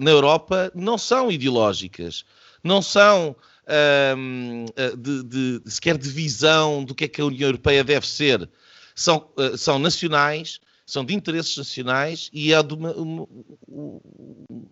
na 0.00 0.10
Europa 0.10 0.70
não 0.74 0.98
são 0.98 1.30
ideológicas, 1.30 2.24
não 2.64 2.82
são 2.82 3.36
de, 4.96 5.22
de, 5.22 5.60
de, 5.60 5.70
sequer 5.70 5.96
de 5.96 6.08
visão 6.08 6.82
do 6.82 6.92
que 6.92 7.04
é 7.04 7.08
que 7.08 7.20
a 7.20 7.24
União 7.24 7.46
Europeia 7.50 7.84
deve 7.84 8.04
ser. 8.04 8.50
São, 8.92 9.30
são 9.56 9.78
nacionais, 9.78 10.58
são 10.84 11.04
de 11.04 11.14
interesses 11.14 11.56
nacionais 11.56 12.30
e 12.32 12.48
de 12.48 12.74
uma, 12.74 12.92
uma, 12.94 13.28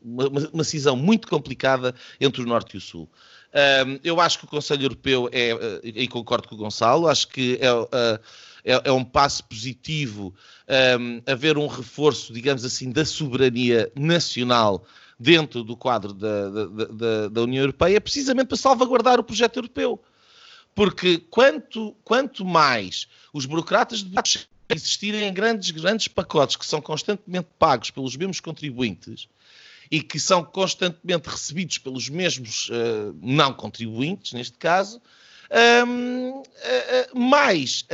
uma, 0.03 0.29
uma 0.53 0.65
cisão 0.65 0.97
muito 0.97 1.29
complicada 1.29 1.95
entre 2.21 2.43
o 2.43 2.45
Norte 2.45 2.75
e 2.75 2.79
o 2.79 2.81
Sul. 2.81 3.09
Um, 3.55 3.99
eu 4.05 4.21
acho 4.21 4.39
que 4.39 4.45
o 4.45 4.49
Conselho 4.49 4.85
Europeu 4.85 5.29
é, 5.33 5.51
eh, 5.51 5.81
e 5.83 6.07
concordo 6.07 6.49
com 6.49 6.55
o 6.55 6.59
Gonçalo, 6.59 7.09
acho 7.09 7.29
que 7.29 7.59
é, 7.61 7.67
eh, 7.67 8.21
é, 8.65 8.83
é 8.85 8.93
um 8.93 9.03
passo 9.03 9.43
positivo 9.45 10.35
um, 11.01 11.23
haver 11.27 11.57
um 11.57 11.67
reforço, 11.67 12.33
digamos 12.33 12.65
assim, 12.65 12.91
da 12.91 13.05
soberania 13.05 13.91
nacional 13.97 14.85
dentro 15.19 15.65
do 15.65 15.77
quadro 15.77 16.13
da, 16.13 16.51
da, 16.51 16.67
da, 16.67 17.29
da 17.29 17.43
União 17.43 17.63
Europeia, 17.63 18.01
precisamente 18.01 18.49
para 18.49 18.57
salvaguardar 18.57 19.19
o 19.19 19.25
projeto 19.25 19.57
europeu. 19.57 20.01
Porque 20.75 21.19
quanto, 21.19 21.97
quanto 22.05 22.45
mais 22.45 23.09
os 23.33 23.47
burocratas 23.47 24.03
de 24.03 24.15
existirem 24.69 25.27
em 25.27 25.33
grandes, 25.33 25.71
grandes 25.71 26.07
pacotes 26.09 26.57
que 26.57 26.67
são 26.67 26.81
constantemente 26.81 27.49
pagos 27.59 27.91
pelos 27.91 28.15
mesmos 28.15 28.39
contribuintes, 28.39 29.27
e 29.91 30.03
que 30.03 30.21
são 30.21 30.45
constantemente 30.45 31.29
recebidos 31.29 31.79
pelos 31.79 32.09
mesmos 32.09 32.69
uh, 32.69 33.17
não 33.23 33.53
contribuintes, 33.53 34.33
neste 34.33 34.59
caso, 34.59 35.01
um, 35.87 36.31
uh, 36.31 36.43
uh, 36.43 37.19
mais 37.19 37.87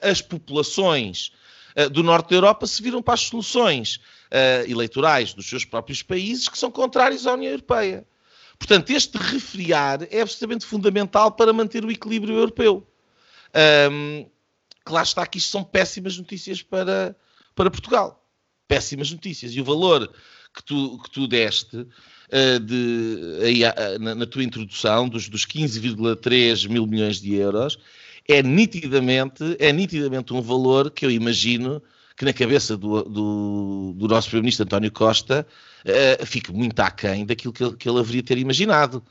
as 0.00 0.22
populações 0.22 1.32
do 1.92 2.02
norte 2.02 2.30
da 2.30 2.36
Europa 2.36 2.66
se 2.66 2.82
viram 2.82 3.00
para 3.00 3.14
as 3.14 3.20
soluções 3.20 4.00
eleitorais 4.66 5.32
dos 5.32 5.48
seus 5.48 5.64
próprios 5.64 6.02
países 6.02 6.48
que 6.48 6.58
são 6.58 6.70
contrários 6.70 7.26
à 7.28 7.34
União 7.34 7.52
Europeia. 7.52 8.04
Portanto, 8.58 8.90
este 8.90 9.16
refriar 9.16 10.02
é 10.10 10.20
absolutamente 10.20 10.66
fundamental 10.66 11.32
para 11.32 11.52
manter 11.52 11.84
o 11.84 11.90
equilíbrio 11.90 12.34
europeu. 12.34 12.86
Um, 13.90 14.26
lá 14.86 15.02
está 15.02 15.26
que 15.26 15.38
isto 15.38 15.50
são 15.50 15.64
péssimas 15.64 16.18
notícias 16.18 16.60
para, 16.60 17.16
para 17.54 17.70
Portugal. 17.70 18.22
Péssimas 18.68 19.10
notícias. 19.10 19.52
E 19.54 19.60
o 19.60 19.64
valor 19.64 20.12
que 20.54 20.62
tu, 20.64 20.98
que 20.98 21.10
tu 21.10 21.26
deste 21.26 21.76
uh, 21.76 22.60
de, 22.60 23.38
aí, 23.42 23.62
uh, 23.64 23.98
na, 23.98 24.14
na, 24.14 24.26
tua 24.26 24.42
introdução 24.42 25.08
dos, 25.08 25.28
dos 25.28 25.46
15,3 25.46 26.68
mil 26.68 26.86
milhões 26.86 27.20
de 27.20 27.34
euros 27.34 27.78
é 28.28 28.42
nitidamente, 28.42 29.56
é 29.58 29.72
nitidamente 29.72 30.32
um 30.32 30.40
valor 30.40 30.90
que 30.90 31.04
eu 31.04 31.10
imagino 31.10 31.82
que 32.16 32.24
na 32.24 32.32
cabeça 32.32 32.76
do, 32.76 33.02
do, 33.02 33.94
do 33.96 34.08
nosso 34.08 34.28
Primeiro-Ministro 34.28 34.64
António 34.64 34.92
Costa 34.92 35.46
uh, 35.84 36.26
fique 36.26 36.52
muito 36.52 36.78
aquém 36.80 37.24
daquilo 37.24 37.52
que 37.52 37.64
ele, 37.64 37.76
que 37.76 37.88
ele 37.88 37.98
haveria 37.98 38.22
ter 38.22 38.38
imaginado. 38.38 39.02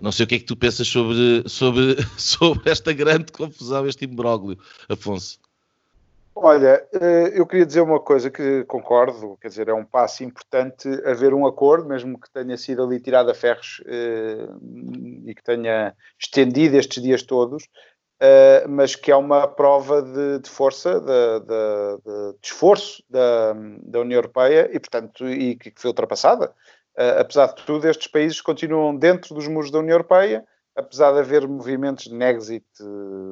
não 0.00 0.12
sei 0.12 0.24
o 0.24 0.26
que 0.26 0.36
é 0.36 0.38
que 0.38 0.44
tu 0.44 0.56
pensas 0.56 0.86
sobre, 0.86 1.42
sobre, 1.46 1.96
sobre 2.16 2.70
esta 2.70 2.92
grande 2.92 3.32
confusão, 3.32 3.86
este 3.86 4.04
imbróglio, 4.04 4.58
Afonso. 4.88 5.38
Olha, 6.42 6.88
eh, 6.94 7.32
eu 7.38 7.46
queria 7.46 7.66
dizer 7.66 7.82
uma 7.82 8.00
coisa 8.00 8.30
que 8.30 8.64
concordo, 8.64 9.36
quer 9.42 9.48
dizer, 9.48 9.68
é 9.68 9.74
um 9.74 9.84
passo 9.84 10.24
importante 10.24 10.88
haver 11.04 11.34
um 11.34 11.46
acordo, 11.46 11.86
mesmo 11.86 12.18
que 12.18 12.30
tenha 12.30 12.56
sido 12.56 12.82
ali 12.82 12.98
tirado 12.98 13.30
a 13.30 13.34
ferros 13.34 13.82
eh, 13.84 14.48
e 15.26 15.34
que 15.34 15.42
tenha 15.42 15.94
estendido 16.18 16.78
estes 16.78 17.02
dias 17.02 17.22
todos, 17.22 17.68
eh, 18.18 18.64
mas 18.66 18.96
que 18.96 19.12
é 19.12 19.16
uma 19.16 19.46
prova 19.46 20.00
de, 20.00 20.38
de 20.38 20.48
força, 20.48 20.98
de, 20.98 21.40
de, 21.40 22.32
de, 22.32 22.38
esforço 22.42 23.02
da, 23.10 23.52
da 23.82 24.00
União 24.00 24.16
Europeia 24.16 24.70
e, 24.72 24.80
portanto, 24.80 25.28
e 25.28 25.56
que 25.56 25.74
foi 25.76 25.90
ultrapassada. 25.90 26.54
apesar 27.18 27.48
de 27.48 27.66
tudo, 27.66 27.86
estes 27.86 28.06
países 28.06 28.40
continuam 28.40 28.96
dentro 28.96 29.34
dos 29.34 29.46
muros 29.46 29.70
da 29.70 29.80
União 29.80 29.92
Europeia, 29.96 30.42
apesar 30.76 31.12
de 31.12 31.18
haver 31.20 31.46
movimentos 31.46 32.04
de 32.04 32.14
Nexit, 32.14 32.66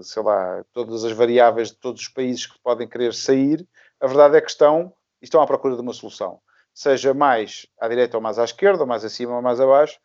sei 0.02 0.22
lá, 0.22 0.64
todas 0.72 1.04
as 1.04 1.12
variáveis 1.12 1.68
de 1.68 1.76
todos 1.76 2.02
os 2.02 2.08
países 2.08 2.46
que 2.46 2.58
podem 2.60 2.88
querer 2.88 3.14
sair, 3.14 3.66
a 4.00 4.06
verdade 4.06 4.36
é 4.36 4.40
que 4.40 4.50
estão, 4.50 4.92
estão 5.20 5.40
à 5.40 5.46
procura 5.46 5.74
de 5.74 5.82
uma 5.82 5.92
solução. 5.92 6.40
Seja 6.74 7.12
mais 7.12 7.66
à 7.80 7.88
direita 7.88 8.16
ou 8.16 8.22
mais 8.22 8.38
à 8.38 8.44
esquerda, 8.44 8.82
ou 8.82 8.86
mais 8.86 9.04
acima 9.04 9.36
ou 9.36 9.42
mais 9.42 9.60
abaixo, 9.60 9.98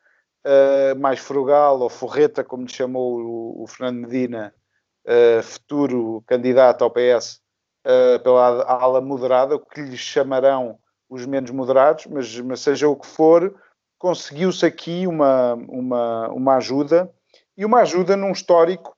uh, 0.46 1.00
mais 1.00 1.20
frugal 1.20 1.80
ou 1.80 1.90
forreta, 1.90 2.44
como 2.44 2.64
lhe 2.64 2.72
chamou 2.72 3.20
o, 3.20 3.64
o 3.64 3.68
Fernando 3.68 4.08
Medina, 4.08 4.54
uh, 5.06 5.44
futuro 5.44 6.24
candidato 6.26 6.84
ao 6.84 6.92
PS, 6.92 7.42
uh, 7.86 8.16
eh, 8.16 8.20
pela 8.20 8.64
ala 8.64 9.02
moderada, 9.02 9.56
o 9.56 9.60
que 9.60 9.82
lhe 9.82 9.98
chamarão 9.98 10.80
os 11.10 11.26
menos 11.26 11.52
moderados, 11.52 12.08
mas, 12.08 12.40
mas 12.40 12.62
seja 12.62 12.88
o 12.88 12.96
que 12.96 13.06
for, 13.06 13.54
conseguiu-se 14.00 14.66
aqui 14.66 15.06
uma, 15.06 15.54
uma, 15.54 16.30
uma 16.30 16.56
ajuda 16.56 17.14
e 17.58 17.66
uma 17.66 17.82
ajuda 17.82 18.16
num 18.16 18.32
histórico, 18.32 18.96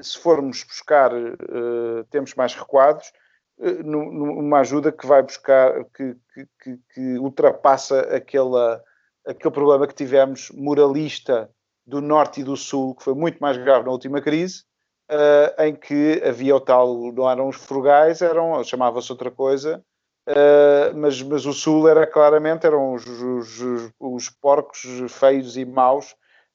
se 0.00 0.18
formos 0.18 0.64
buscar 0.64 1.12
uh, 1.12 2.04
tempos 2.10 2.34
mais 2.34 2.54
recuados, 2.54 3.12
uh, 3.58 3.82
numa 3.82 4.60
ajuda 4.60 4.92
que 4.92 5.06
vai 5.06 5.22
buscar, 5.22 5.84
que, 5.96 6.16
que, 6.62 6.78
que, 6.94 7.18
ultrapassa 7.18 8.00
aquela, 8.14 8.82
aquele 9.26 9.54
problema 9.54 9.86
que 9.86 9.94
tivemos 9.94 10.50
moralista 10.50 11.50
do 11.86 12.00
Norte 12.00 12.40
e 12.40 12.44
do 12.44 12.56
Sul, 12.56 12.94
que 12.94 13.04
foi 13.04 13.14
muito 13.14 13.38
mais 13.38 13.56
grave 13.56 13.84
na 13.84 13.92
última 13.92 14.20
crise, 14.20 14.64
uh, 15.10 15.62
em 15.62 15.74
que 15.74 16.22
havia 16.24 16.56
o 16.56 16.60
tal, 16.60 17.12
não 17.12 17.30
eram 17.30 17.48
os 17.48 17.56
frugais, 17.56 18.22
eram, 18.22 18.62
chamava-se 18.64 19.10
outra 19.12 19.30
coisa, 19.30 19.82
uh, 20.28 20.96
mas, 20.96 21.20
mas 21.22 21.46
o 21.46 21.52
Sul 21.52 21.88
era 21.88 22.06
claramente, 22.06 22.66
eram 22.66 22.94
os, 22.94 23.06
os, 23.06 23.90
os 24.00 24.28
porcos 24.28 24.80
feios 25.10 25.56
e 25.56 25.64
maus, 25.64 26.14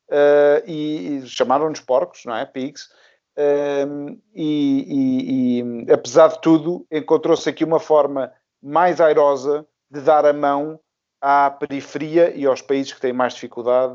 uh, 0.10 0.64
e, 0.68 1.18
e 1.18 1.28
chamaram-nos 1.28 1.80
porcos, 1.80 2.26
não 2.26 2.36
é? 2.36 2.46
Pigs. 2.46 2.90
Uh, 3.38 4.20
e, 4.36 4.86
e, 4.88 5.62
e, 5.88 5.92
apesar 5.92 6.28
de 6.28 6.42
tudo, 6.42 6.86
encontrou-se 6.92 7.48
aqui 7.48 7.64
uma 7.64 7.80
forma 7.80 8.32
mais 8.62 9.00
airosa 9.00 9.66
de 9.90 10.02
dar 10.02 10.26
a 10.26 10.34
mão 10.34 10.80
à 11.22 11.50
periferia 11.50 12.36
e 12.36 12.46
aos 12.46 12.62
países 12.62 12.94
que 12.94 13.02
têm 13.02 13.14
mais 13.14 13.34
dificuldade 13.34 13.94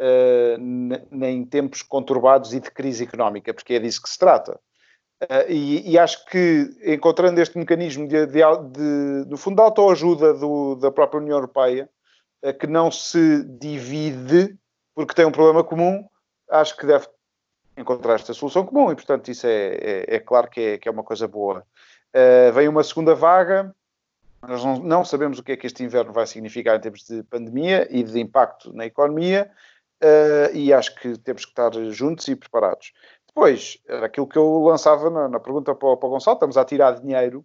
uh, 0.00 1.24
em 1.24 1.44
tempos 1.44 1.82
conturbados 1.82 2.52
e 2.52 2.60
de 2.60 2.70
crise 2.70 3.04
económica, 3.04 3.52
porque 3.52 3.74
é 3.74 3.78
disso 3.78 4.02
que 4.02 4.08
se 4.08 4.18
trata. 4.18 4.58
Uh, 5.22 5.50
e, 5.50 5.92
e, 5.92 5.98
acho 5.98 6.24
que 6.26 6.70
encontrando 6.84 7.40
este 7.40 7.56
mecanismo 7.56 8.06
de, 8.06 8.26
de, 8.26 8.40
de, 8.72 9.28
no 9.28 9.36
fundo 9.36 9.56
de 9.56 9.62
autoajuda 9.62 10.34
do, 10.34 10.74
da 10.76 10.90
própria 10.90 11.20
União 11.20 11.36
Europeia, 11.36 11.88
uh, 12.44 12.52
que 12.52 12.66
não 12.66 12.90
se 12.90 13.44
divide 13.58 14.56
porque 14.94 15.14
tem 15.14 15.24
um 15.24 15.32
problema 15.32 15.64
comum, 15.64 16.06
acho 16.50 16.76
que 16.76 16.86
deve 16.86 17.06
encontrar 17.76 18.14
esta 18.14 18.32
solução 18.32 18.64
comum 18.64 18.92
e, 18.92 18.94
portanto, 18.94 19.30
isso 19.30 19.46
é, 19.46 19.74
é, 19.74 20.16
é 20.16 20.20
claro 20.20 20.48
que 20.48 20.60
é, 20.60 20.78
que 20.78 20.88
é, 20.88 20.92
uma 20.92 21.02
coisa 21.02 21.26
boa. 21.26 21.66
Uh, 22.14 22.52
vem 22.52 22.68
uma 22.68 22.84
segunda 22.84 23.14
vaga, 23.14 23.74
nós 24.46 24.64
não, 24.64 24.78
não, 24.78 25.04
sabemos 25.04 25.38
o 25.38 25.42
que 25.42 25.52
é 25.52 25.56
que 25.56 25.66
este 25.66 25.82
inverno 25.82 26.12
vai 26.12 26.26
significar 26.26 26.76
em 26.76 26.80
termos 26.80 27.04
de 27.04 27.22
pandemia 27.24 27.88
e 27.90 28.02
de 28.02 28.20
impacto 28.20 28.72
na 28.72 28.86
economia, 28.86 29.50
uh, 30.02 30.54
e 30.54 30.72
acho 30.72 30.94
que 30.94 31.18
temos 31.18 31.44
que 31.44 31.50
estar 31.50 31.72
juntos 31.90 32.28
e 32.28 32.36
preparados. 32.36 32.92
depois, 33.26 33.78
aquilo 34.04 34.28
que 34.28 34.38
eu 34.38 34.62
lançava 34.62 35.10
na, 35.10 35.28
na 35.28 35.40
pergunta 35.40 35.74
para 35.74 35.96
para 35.96 36.06
o 36.06 36.10
Gonçalo, 36.10 36.36
estamos 36.36 36.56
a 36.56 36.64
tirar 36.64 37.00
dinheiro, 37.00 37.44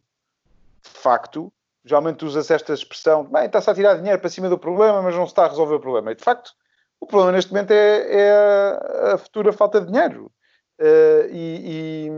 de 0.83 0.89
facto, 0.89 1.51
geralmente 1.83 2.23
usa-se 2.23 2.53
esta 2.53 2.73
expressão, 2.73 3.23
bem, 3.23 3.45
está-se 3.45 3.69
a 3.69 3.73
tirar 3.73 3.95
dinheiro 3.95 4.19
para 4.19 4.29
cima 4.29 4.49
do 4.49 4.59
problema, 4.59 5.01
mas 5.01 5.15
não 5.15 5.25
se 5.25 5.31
está 5.31 5.45
a 5.45 5.49
resolver 5.49 5.75
o 5.75 5.79
problema. 5.79 6.11
E, 6.11 6.15
de 6.15 6.23
facto, 6.23 6.53
o 6.99 7.07
problema 7.07 7.31
neste 7.33 7.51
momento 7.51 7.71
é, 7.71 8.21
é 8.21 9.13
a 9.13 9.17
futura 9.17 9.53
falta 9.53 9.79
de 9.79 9.87
dinheiro. 9.87 10.31
Uh, 10.79 11.27
e, 11.31 12.09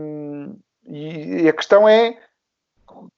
e, 0.84 1.42
e, 1.44 1.48
a 1.48 1.52
questão 1.52 1.88
é 1.88 2.18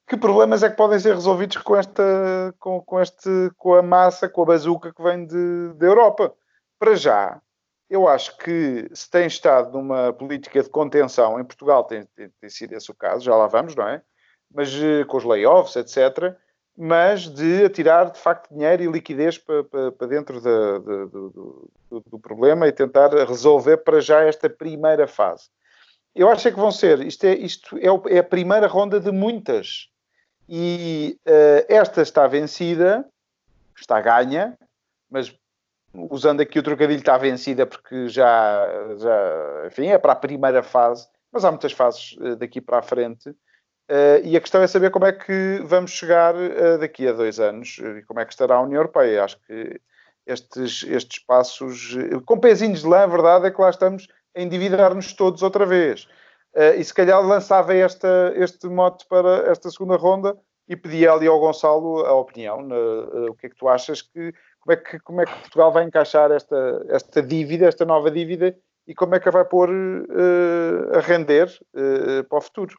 que 0.07 0.17
problemas 0.17 0.63
é 0.63 0.69
que 0.69 0.77
podem 0.77 0.99
ser 0.99 1.13
resolvidos 1.13 1.57
com 1.57 1.75
esta, 1.75 2.55
com, 2.59 2.81
com 2.81 2.99
este, 2.99 3.29
com 3.57 3.75
a 3.75 3.81
massa, 3.81 4.27
com 4.27 4.41
a 4.41 4.45
bazuca 4.45 4.93
que 4.93 5.03
vem 5.03 5.25
de, 5.25 5.73
da 5.75 5.85
Europa. 5.85 6.33
Para 6.79 6.95
já, 6.95 7.41
eu 7.89 8.07
acho 8.07 8.37
que 8.37 8.89
se 8.93 9.09
tem 9.09 9.27
estado 9.27 9.71
numa 9.71 10.13
política 10.13 10.61
de 10.63 10.69
contenção, 10.69 11.39
em 11.39 11.43
Portugal 11.43 11.83
tem, 11.83 12.05
tem, 12.15 12.29
tem 12.39 12.49
sido 12.49 12.73
esse 12.73 12.89
o 12.89 12.95
caso, 12.95 13.23
já 13.23 13.35
lá 13.35 13.47
vamos, 13.47 13.75
não 13.75 13.87
é? 13.87 14.01
Mas 14.51 14.73
uh, 14.73 15.05
com 15.07 15.17
os 15.17 15.23
layoffs, 15.23 15.75
etc 15.75 16.35
mas 16.77 17.29
de 17.29 17.65
atirar 17.65 18.11
de 18.11 18.19
facto 18.19 18.53
dinheiro 18.53 18.83
e 18.83 18.87
liquidez 18.87 19.37
para, 19.37 19.63
para, 19.63 19.91
para 19.93 20.07
dentro 20.07 20.41
de, 20.41 20.79
de, 20.79 21.05
do, 21.09 21.71
do, 21.89 22.03
do, 22.07 22.19
problema 22.19 22.67
e 22.67 22.71
tentar 22.71 23.09
resolver 23.25 23.77
para 23.77 24.01
já 24.01 24.23
esta 24.23 24.49
primeira 24.49 25.07
fase. 25.07 25.49
Eu 26.13 26.29
acho 26.29 26.47
é 26.47 26.51
que 26.51 26.59
vão 26.59 26.71
ser, 26.71 27.01
isto 27.01 27.25
é, 27.25 27.35
isto 27.35 27.77
é, 27.77 28.15
é 28.15 28.19
a 28.19 28.23
primeira 28.23 28.67
ronda 28.67 28.99
de 28.99 29.11
muitas. 29.11 29.89
E 30.47 31.17
uh, 31.25 31.65
esta 31.67 32.01
está 32.01 32.27
vencida, 32.27 33.05
está 33.75 33.99
ganha, 34.01 34.57
mas 35.09 35.35
usando 35.93 36.41
aqui 36.41 36.59
o 36.59 36.63
trocadilho, 36.63 36.99
está 36.99 37.17
vencida 37.17 37.65
porque 37.65 38.09
já, 38.09 38.67
já 38.97 39.67
enfim, 39.67 39.87
é 39.87 39.97
para 39.97 40.11
a 40.11 40.15
primeira 40.15 40.61
fase, 40.61 41.07
mas 41.31 41.43
há 41.43 41.51
muitas 41.51 41.71
fases 41.71 42.15
uh, 42.17 42.35
daqui 42.35 42.61
para 42.61 42.79
a 42.79 42.83
frente. 42.83 43.33
Uh, 43.89 44.17
e 44.23 44.35
a 44.35 44.41
questão 44.41 44.63
é 44.63 44.67
saber 44.67 44.89
como 44.89 45.05
é 45.05 45.11
que 45.11 45.61
vamos 45.63 45.91
chegar 45.91 46.33
uh, 46.35 46.79
daqui 46.79 47.07
a 47.07 47.13
dois 47.13 47.39
anos 47.39 47.77
e 47.77 48.01
como 48.03 48.19
é 48.19 48.25
que 48.25 48.33
estará 48.33 48.55
a 48.55 48.61
União 48.61 48.79
Europeia. 48.79 49.23
Acho 49.23 49.37
que 49.45 49.79
estes, 50.25 50.83
estes 50.83 51.23
passos, 51.23 51.93
uh, 51.95 52.19
com 52.21 52.39
pezinhos 52.39 52.81
de 52.81 52.87
lã, 52.87 53.03
a 53.03 53.07
verdade 53.07 53.45
é 53.45 53.51
que 53.51 53.61
lá 53.61 53.69
estamos 53.69 54.07
a 54.35 54.41
endividar-nos 54.41 55.13
todos 55.13 55.43
outra 55.43 55.65
vez. 55.65 56.07
e 56.77 56.83
se 56.83 56.93
calhar 56.93 57.21
lançava 57.25 57.73
esta, 57.73 58.33
este 58.35 58.67
mote 58.67 59.05
para 59.07 59.51
esta 59.51 59.69
segunda 59.69 59.95
ronda 59.97 60.35
e 60.67 60.75
pedia 60.75 61.11
ali 61.11 61.27
ao 61.27 61.39
Gonçalo 61.39 62.05
a 62.05 62.13
opinião. 62.13 62.67
o 63.29 63.35
que 63.35 63.45
é 63.45 63.49
que 63.49 63.55
tu 63.55 63.69
achas 63.69 64.01
que 64.01 64.33
como 64.59 64.73
é 64.73 64.75
que, 64.77 64.99
como 64.99 65.21
é 65.21 65.25
que 65.25 65.39
Portugal 65.41 65.71
vai 65.71 65.85
encaixar 65.85 66.31
esta, 66.31 66.85
esta 66.89 67.21
dívida, 67.21 67.67
esta 67.67 67.85
nova 67.85 68.09
dívida, 68.09 68.57
e 68.87 68.95
como 68.95 69.15
é 69.15 69.19
que 69.19 69.29
a 69.29 69.31
vai 69.31 69.45
pôr 69.45 69.69
a 70.91 70.99
render 70.99 71.47
para 72.27 72.37
o 72.37 72.41
futuro? 72.41 72.75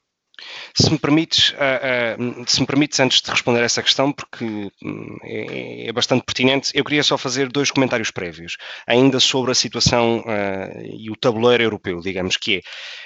Se 0.74 0.90
me 0.90 0.98
permites, 0.98 1.50
uh, 1.50 2.20
uh, 2.20 2.44
se 2.46 2.60
me 2.60 2.66
permites 2.66 3.00
antes 3.00 3.22
de 3.22 3.30
responder 3.30 3.62
essa 3.62 3.82
questão, 3.82 4.12
porque 4.12 4.44
um, 4.44 5.16
é, 5.22 5.88
é, 5.88 5.92
bastante 5.92 6.24
pertinente, 6.24 6.70
eu 6.74 6.84
queria 6.84 7.02
só 7.02 7.16
fazer 7.16 7.48
dois 7.48 7.70
comentários 7.70 8.10
prévios, 8.10 8.56
ainda 8.86 9.18
sobre 9.18 9.52
a 9.52 9.54
situação 9.54 10.20
uh, 10.20 10.96
e 10.98 11.10
o 11.10 11.16
tabuleiro 11.16 11.62
europeu, 11.62 12.00
digamos 12.00 12.36
que 12.36 12.56
é, 12.56 12.60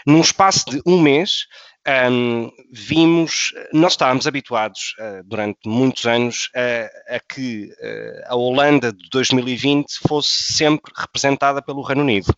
num 0.07 0.21
espaço 0.21 0.69
de 0.71 0.83
um 0.85 1.01
mês, 1.01 1.47
um, 1.89 2.51
vimos, 2.71 3.55
nós 3.73 3.93
estávamos 3.93 4.27
habituados 4.27 4.95
uh, 4.99 5.25
durante 5.25 5.61
muitos 5.67 6.05
anos 6.05 6.51
uh, 6.55 7.15
a 7.15 7.21
que 7.21 7.71
uh, 7.81 8.33
a 8.33 8.37
Holanda 8.37 8.93
de 8.93 9.09
2020 9.11 9.99
fosse 10.07 10.53
sempre 10.53 10.93
representada 10.95 11.63
pelo 11.63 11.83
Reino 11.83 12.03
Unido. 12.03 12.35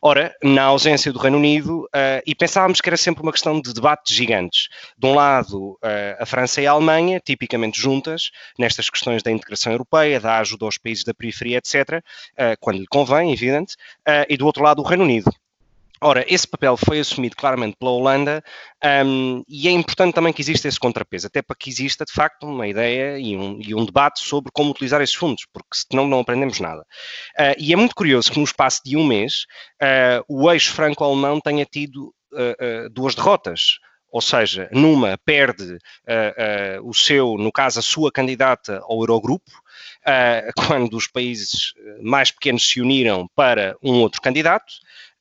Ora, 0.00 0.32
na 0.42 0.62
ausência 0.64 1.12
do 1.12 1.18
Reino 1.18 1.38
Unido, 1.38 1.88
e 2.24 2.32
pensávamos 2.32 2.80
que 2.80 2.88
era 2.88 2.96
sempre 2.96 3.20
uma 3.20 3.32
questão 3.32 3.60
de 3.60 3.72
debates 3.74 4.14
gigantes. 4.14 4.68
De 4.96 5.08
um 5.08 5.14
lado, 5.14 5.76
a 6.20 6.24
França 6.24 6.62
e 6.62 6.68
a 6.68 6.70
Alemanha, 6.70 7.18
tipicamente 7.18 7.80
juntas, 7.80 8.30
nestas 8.56 8.88
questões 8.88 9.24
da 9.24 9.32
integração 9.32 9.72
europeia, 9.72 10.20
da 10.20 10.38
ajuda 10.38 10.66
aos 10.66 10.78
países 10.78 11.02
da 11.02 11.12
periferia, 11.12 11.58
etc., 11.58 12.00
quando 12.60 12.78
lhe 12.78 12.86
convém, 12.86 13.32
evidente, 13.32 13.74
e 14.28 14.36
do 14.36 14.46
outro 14.46 14.62
lado, 14.62 14.82
o 14.82 14.86
Reino 14.86 15.02
Unido. 15.02 15.32
Ora, 16.00 16.24
esse 16.28 16.46
papel 16.46 16.76
foi 16.76 17.00
assumido 17.00 17.34
claramente 17.36 17.76
pela 17.76 17.90
Holanda 17.90 18.42
um, 19.04 19.42
e 19.48 19.66
é 19.66 19.70
importante 19.70 20.14
também 20.14 20.32
que 20.32 20.40
exista 20.40 20.68
esse 20.68 20.78
contrapeso, 20.78 21.26
até 21.26 21.42
para 21.42 21.56
que 21.56 21.68
exista 21.68 22.04
de 22.04 22.12
facto 22.12 22.46
uma 22.46 22.68
ideia 22.68 23.18
e 23.18 23.36
um, 23.36 23.58
e 23.60 23.74
um 23.74 23.84
debate 23.84 24.20
sobre 24.20 24.52
como 24.52 24.70
utilizar 24.70 25.00
esses 25.00 25.14
fundos, 25.14 25.44
porque 25.52 25.68
senão 25.90 26.06
não 26.06 26.20
aprendemos 26.20 26.60
nada. 26.60 26.82
Uh, 27.38 27.54
e 27.58 27.72
é 27.72 27.76
muito 27.76 27.94
curioso 27.94 28.30
que 28.30 28.38
no 28.38 28.44
espaço 28.44 28.80
de 28.84 28.96
um 28.96 29.04
mês 29.04 29.44
uh, 29.82 30.24
o 30.28 30.50
eixo 30.50 30.72
franco-alemão 30.72 31.40
tenha 31.40 31.64
tido 31.64 32.14
uh, 32.32 32.90
duas 32.90 33.14
derrotas. 33.14 33.78
Ou 34.10 34.22
seja, 34.22 34.70
numa 34.72 35.18
perde 35.18 35.76
o 36.82 36.94
seu, 36.94 37.36
no 37.36 37.52
caso, 37.52 37.78
a 37.78 37.82
sua 37.82 38.10
candidata 38.10 38.80
ao 38.84 39.00
Eurogrupo, 39.00 39.50
quando 40.56 40.96
os 40.96 41.06
países 41.06 41.74
mais 42.00 42.30
pequenos 42.30 42.66
se 42.66 42.80
uniram 42.80 43.28
para 43.36 43.76
um 43.82 44.00
outro 44.00 44.22
candidato, 44.22 44.72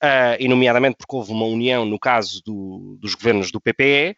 uh, 0.03 0.35
e 0.39 0.47
nomeadamente 0.47 0.97
porque 0.97 1.15
houve 1.15 1.31
uma 1.31 1.45
união 1.45 1.85
no 1.85 1.99
caso 1.99 2.41
do, 2.45 2.97
dos 2.99 3.15
governos 3.15 3.51
do 3.51 3.61
PPE, 3.61 4.15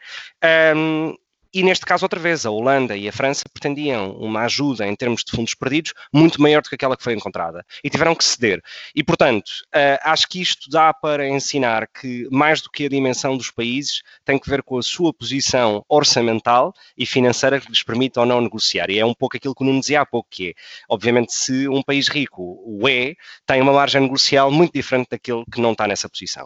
um, 0.75 1.15
e 1.53 1.63
neste 1.63 1.85
caso, 1.85 2.05
outra 2.05 2.19
vez, 2.19 2.45
a 2.45 2.51
Holanda 2.51 2.95
e 2.95 3.07
a 3.07 3.11
França 3.11 3.43
pretendiam 3.51 4.11
uma 4.11 4.41
ajuda 4.41 4.87
em 4.87 4.95
termos 4.95 5.23
de 5.23 5.31
fundos 5.31 5.55
perdidos 5.55 5.93
muito 6.13 6.41
maior 6.41 6.61
do 6.61 6.69
que 6.69 6.75
aquela 6.75 6.95
que 6.95 7.03
foi 7.03 7.13
encontrada 7.13 7.65
e 7.83 7.89
tiveram 7.89 8.13
que 8.13 8.23
ceder. 8.23 8.61
E, 8.95 9.03
portanto, 9.03 9.49
uh, 9.75 9.97
acho 10.03 10.27
que 10.27 10.39
isto 10.41 10.69
dá 10.69 10.93
para 10.93 11.27
ensinar 11.27 11.87
que, 11.87 12.27
mais 12.31 12.61
do 12.61 12.69
que 12.69 12.85
a 12.85 12.89
dimensão 12.89 13.35
dos 13.35 13.49
países, 13.49 14.03
tem 14.23 14.37
que 14.37 14.49
ver 14.49 14.61
com 14.61 14.77
a 14.77 14.83
sua 14.83 15.11
posição 15.11 15.83
orçamental 15.89 16.73
e 16.95 17.05
financeira 17.05 17.59
que 17.59 17.69
lhes 17.69 17.81
permite 17.81 18.19
ou 18.19 18.25
não 18.25 18.41
negociar. 18.41 18.89
E 18.91 18.99
é 18.99 19.05
um 19.05 19.13
pouco 19.13 19.35
aquilo 19.35 19.55
que 19.55 19.63
o 19.63 19.65
Nuno 19.65 19.79
dizia 19.79 20.01
há 20.01 20.05
pouco, 20.05 20.29
que 20.29 20.49
é, 20.49 20.53
obviamente, 20.87 21.33
se 21.33 21.67
um 21.67 21.81
país 21.81 22.07
rico 22.07 22.61
o 22.63 22.87
é, 22.87 23.15
tem 23.47 23.59
uma 23.61 23.73
margem 23.73 24.01
negocial 24.01 24.51
muito 24.51 24.73
diferente 24.73 25.09
daquele 25.09 25.43
que 25.51 25.59
não 25.59 25.71
está 25.71 25.87
nessa 25.87 26.07
posição. 26.07 26.45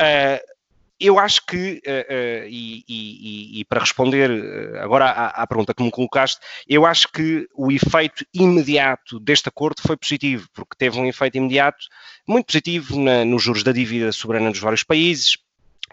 Uh, 0.00 0.57
eu 1.00 1.18
acho 1.18 1.46
que, 1.46 1.80
uh, 1.86 1.90
uh, 1.90 2.46
e, 2.48 2.84
e, 2.88 3.60
e, 3.60 3.64
para 3.64 3.80
responder 3.80 4.30
uh, 4.30 4.82
agora 4.82 5.06
à, 5.06 5.42
à, 5.42 5.46
pergunta 5.46 5.72
que 5.72 5.82
me 5.82 5.90
colocaste, 5.90 6.40
eu 6.68 6.84
acho 6.84 7.08
que 7.12 7.46
o 7.54 7.70
efeito 7.70 8.24
imediato 8.34 9.20
deste 9.20 9.48
acordo 9.48 9.80
foi 9.80 9.96
positivo, 9.96 10.48
porque 10.52 10.76
teve 10.76 10.98
um 10.98 11.06
efeito 11.06 11.36
imediato 11.36 11.86
muito 12.26 12.46
positivo 12.46 12.98
na, 12.98 13.24
nos 13.24 13.42
juros 13.42 13.62
da 13.62 13.70
dívida 13.70 14.10
soberana 14.10 14.50
dos 14.50 14.60
vários 14.60 14.82
países. 14.82 15.38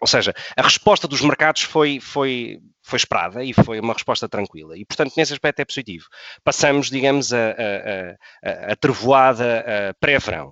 Ou 0.01 0.07
seja, 0.07 0.33
a 0.57 0.61
resposta 0.61 1.07
dos 1.07 1.21
mercados 1.21 1.61
foi, 1.61 1.99
foi, 2.01 2.59
foi 2.81 2.97
esperada 2.97 3.43
e 3.43 3.53
foi 3.53 3.79
uma 3.79 3.93
resposta 3.93 4.27
tranquila. 4.27 4.77
E, 4.77 4.83
portanto, 4.83 5.13
nesse 5.15 5.31
aspecto 5.31 5.61
é 5.61 5.65
positivo. 5.65 6.05
Passamos, 6.43 6.89
digamos, 6.89 7.31
a, 7.31 7.51
a, 7.51 8.69
a, 8.69 8.71
a 8.73 8.75
trevoada 8.75 9.63
pré-verão 10.01 10.51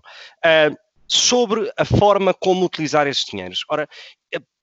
sobre 1.14 1.72
a 1.78 1.86
forma 1.86 2.34
como 2.34 2.66
utilizar 2.66 3.08
esses 3.08 3.26
dinheiros. 3.26 3.64
Ora, 3.70 3.88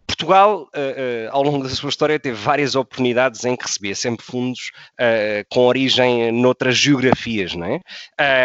Portugal, 0.07 0.63
uh, 0.63 0.65
uh, 0.65 1.31
ao 1.31 1.43
longo 1.43 1.63
da 1.63 1.71
sua 1.71 1.89
história, 1.89 2.19
teve 2.19 2.37
várias 2.37 2.75
oportunidades 2.75 3.45
em 3.45 3.57
que 3.57 3.65
recebia 3.65 3.95
sempre 3.95 4.25
fundos 4.25 4.71
com 5.49 5.61
origem 5.61 6.31
noutras 6.33 6.77
geografias, 6.77 7.55
não 7.55 7.67
é? 7.67 7.81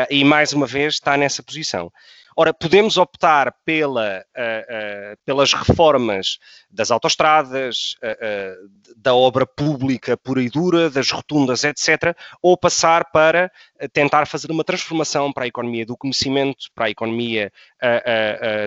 e 0.09 0.23
mais 0.23 0.53
uma 0.53 0.65
vez 0.65 0.93
está 0.93 1.17
nessa 1.17 1.43
posição. 1.43 1.91
Ora, 2.37 2.53
podemos 2.53 2.97
optar 2.97 3.55
pela, 3.63 4.19
uh, 4.19 5.13
uh, 5.13 5.17
pelas 5.23 5.53
reformas 5.53 6.37
das 6.69 6.91
autoestradas, 6.91 7.95
uh, 8.03 8.93
da 8.97 9.15
obra 9.15 9.45
pública 9.45 10.17
pura 10.17 10.41
e 10.41 10.49
dura, 10.49 10.89
das 10.89 11.09
rotundas, 11.11 11.63
etc., 11.63 12.13
ou 12.41 12.57
passar 12.57 13.09
para 13.11 13.49
tentar 13.93 14.25
fazer 14.25 14.51
uma 14.51 14.65
transformação 14.65 15.31
para 15.31 15.45
a 15.45 15.47
economia 15.47 15.85
do 15.85 15.95
conhecimento, 15.95 16.67
para 16.75 16.85
a 16.85 16.89
economia 16.89 17.51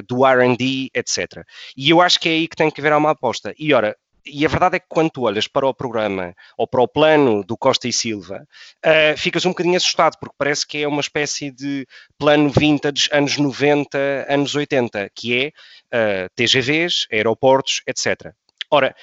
do 0.06 0.24
RD, 0.24 0.90
etc. 0.94 1.44
E 1.76 1.90
eu 1.90 2.00
acho 2.00 2.20
que 2.20 2.28
é 2.28 2.32
aí 2.32 2.48
que 2.48 2.56
tem 2.56 2.70
que 2.70 2.80
haver 2.80 2.92
uma 2.94 3.10
aposta. 3.10 3.54
E 3.58 3.72
ora, 3.74 3.96
e 4.30 4.44
a 4.44 4.48
verdade 4.48 4.76
é 4.76 4.78
que 4.78 4.86
quando 4.88 5.10
tu 5.10 5.22
olhas 5.22 5.48
para 5.48 5.66
o 5.66 5.74
programa 5.74 6.34
ou 6.56 6.66
para 6.66 6.82
o 6.82 6.88
plano 6.88 7.42
do 7.44 7.56
Costa 7.56 7.88
e 7.88 7.92
Silva, 7.92 8.46
uh, 8.84 9.16
ficas 9.16 9.44
um 9.44 9.50
bocadinho 9.50 9.76
assustado, 9.76 10.16
porque 10.18 10.34
parece 10.36 10.66
que 10.66 10.82
é 10.82 10.88
uma 10.88 11.00
espécie 11.00 11.50
de 11.50 11.86
plano 12.18 12.50
vintage 12.50 13.08
anos 13.12 13.36
90, 13.36 13.98
anos 14.28 14.54
80, 14.54 15.10
que 15.14 15.34
é 15.34 15.48
uh, 15.48 15.52
eh, 15.90 16.28
TGVs, 16.34 17.06
aeroportos, 17.12 17.82
etc. 17.86 18.32
Ora, 18.70 18.94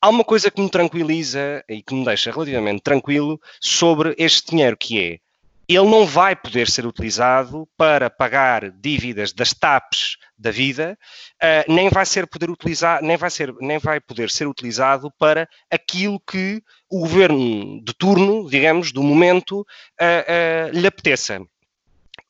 há 0.00 0.08
uma 0.08 0.24
coisa 0.24 0.50
que 0.50 0.60
me 0.60 0.68
tranquiliza 0.68 1.64
e 1.68 1.82
que 1.82 1.94
me 1.94 2.04
deixa 2.04 2.30
relativamente 2.30 2.82
tranquilo 2.82 3.40
sobre 3.60 4.14
este 4.18 4.50
dinheiro, 4.50 4.76
que 4.76 5.00
é 5.00 5.18
ele 5.76 5.88
não 5.88 6.06
vai 6.06 6.34
poder 6.34 6.68
ser 6.68 6.86
utilizado 6.86 7.68
para 7.76 8.10
pagar 8.10 8.70
dívidas 8.70 9.32
das 9.32 9.50
TAPs 9.50 10.16
da 10.36 10.50
vida, 10.50 10.98
uh, 11.42 11.72
nem 11.72 11.88
vai 11.88 12.04
ser 12.04 12.26
poder 12.26 12.50
utilizar, 12.50 13.02
nem 13.02 13.16
vai 13.16 13.30
ser, 13.30 13.54
nem 13.60 13.78
vai 13.78 14.00
poder 14.00 14.30
ser 14.30 14.46
utilizado 14.46 15.10
para 15.18 15.48
aquilo 15.70 16.20
que 16.20 16.62
o 16.90 17.00
governo 17.00 17.82
de 17.84 17.94
turno, 17.94 18.48
digamos, 18.50 18.92
do 18.92 19.02
momento, 19.02 19.60
uh, 19.60 19.64
uh, 19.64 20.78
lhe 20.78 20.86
apeteça. 20.86 21.40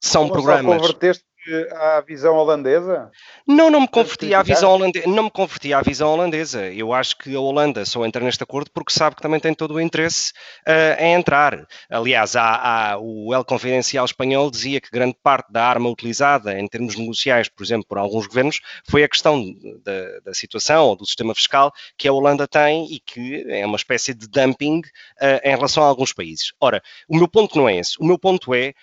São 0.00 0.28
programas. 0.28 0.76
Converteste 0.76 1.24
à 1.72 2.00
visão 2.00 2.36
holandesa? 2.36 3.10
Não, 3.46 3.70
não 3.70 3.80
me 3.80 3.88
converti 3.88 4.32
à 4.34 4.42
visão 4.42 4.70
holandesa. 4.70 5.08
Não 5.08 5.24
me 5.24 5.30
converti 5.30 5.72
à 5.72 5.80
visão 5.80 6.12
holandesa. 6.12 6.72
Eu 6.72 6.92
acho 6.92 7.16
que 7.18 7.34
a 7.34 7.40
Holanda 7.40 7.84
só 7.84 8.04
entra 8.06 8.24
neste 8.24 8.42
acordo 8.42 8.70
porque 8.70 8.92
sabe 8.92 9.16
que 9.16 9.22
também 9.22 9.40
tem 9.40 9.52
todo 9.52 9.74
o 9.74 9.80
interesse 9.80 10.32
uh, 10.66 11.02
em 11.02 11.14
entrar. 11.14 11.66
Aliás, 11.90 12.36
há, 12.36 12.92
há, 12.92 12.98
o 12.98 13.34
El 13.34 13.44
Confidencial 13.44 14.04
espanhol 14.04 14.50
dizia 14.50 14.80
que 14.80 14.90
grande 14.90 15.16
parte 15.22 15.52
da 15.52 15.64
arma 15.64 15.90
utilizada 15.90 16.58
em 16.58 16.68
termos 16.68 16.96
negociais, 16.96 17.48
por 17.48 17.64
exemplo, 17.64 17.86
por 17.88 17.98
alguns 17.98 18.26
governos, 18.26 18.60
foi 18.88 19.02
a 19.02 19.08
questão 19.08 19.44
da, 19.84 20.20
da 20.20 20.34
situação 20.34 20.86
ou 20.86 20.96
do 20.96 21.06
sistema 21.06 21.34
fiscal 21.34 21.72
que 21.96 22.06
a 22.06 22.12
Holanda 22.12 22.46
tem 22.46 22.86
e 22.92 23.00
que 23.00 23.44
é 23.48 23.66
uma 23.66 23.76
espécie 23.76 24.14
de 24.14 24.28
dumping 24.28 24.78
uh, 24.80 25.40
em 25.42 25.56
relação 25.56 25.82
a 25.82 25.86
alguns 25.86 26.12
países. 26.12 26.52
Ora, 26.60 26.80
o 27.08 27.16
meu 27.16 27.28
ponto 27.28 27.56
não 27.58 27.68
é 27.68 27.76
esse. 27.76 27.96
O 27.98 28.04
meu 28.04 28.18
ponto 28.18 28.54
é 28.54 28.74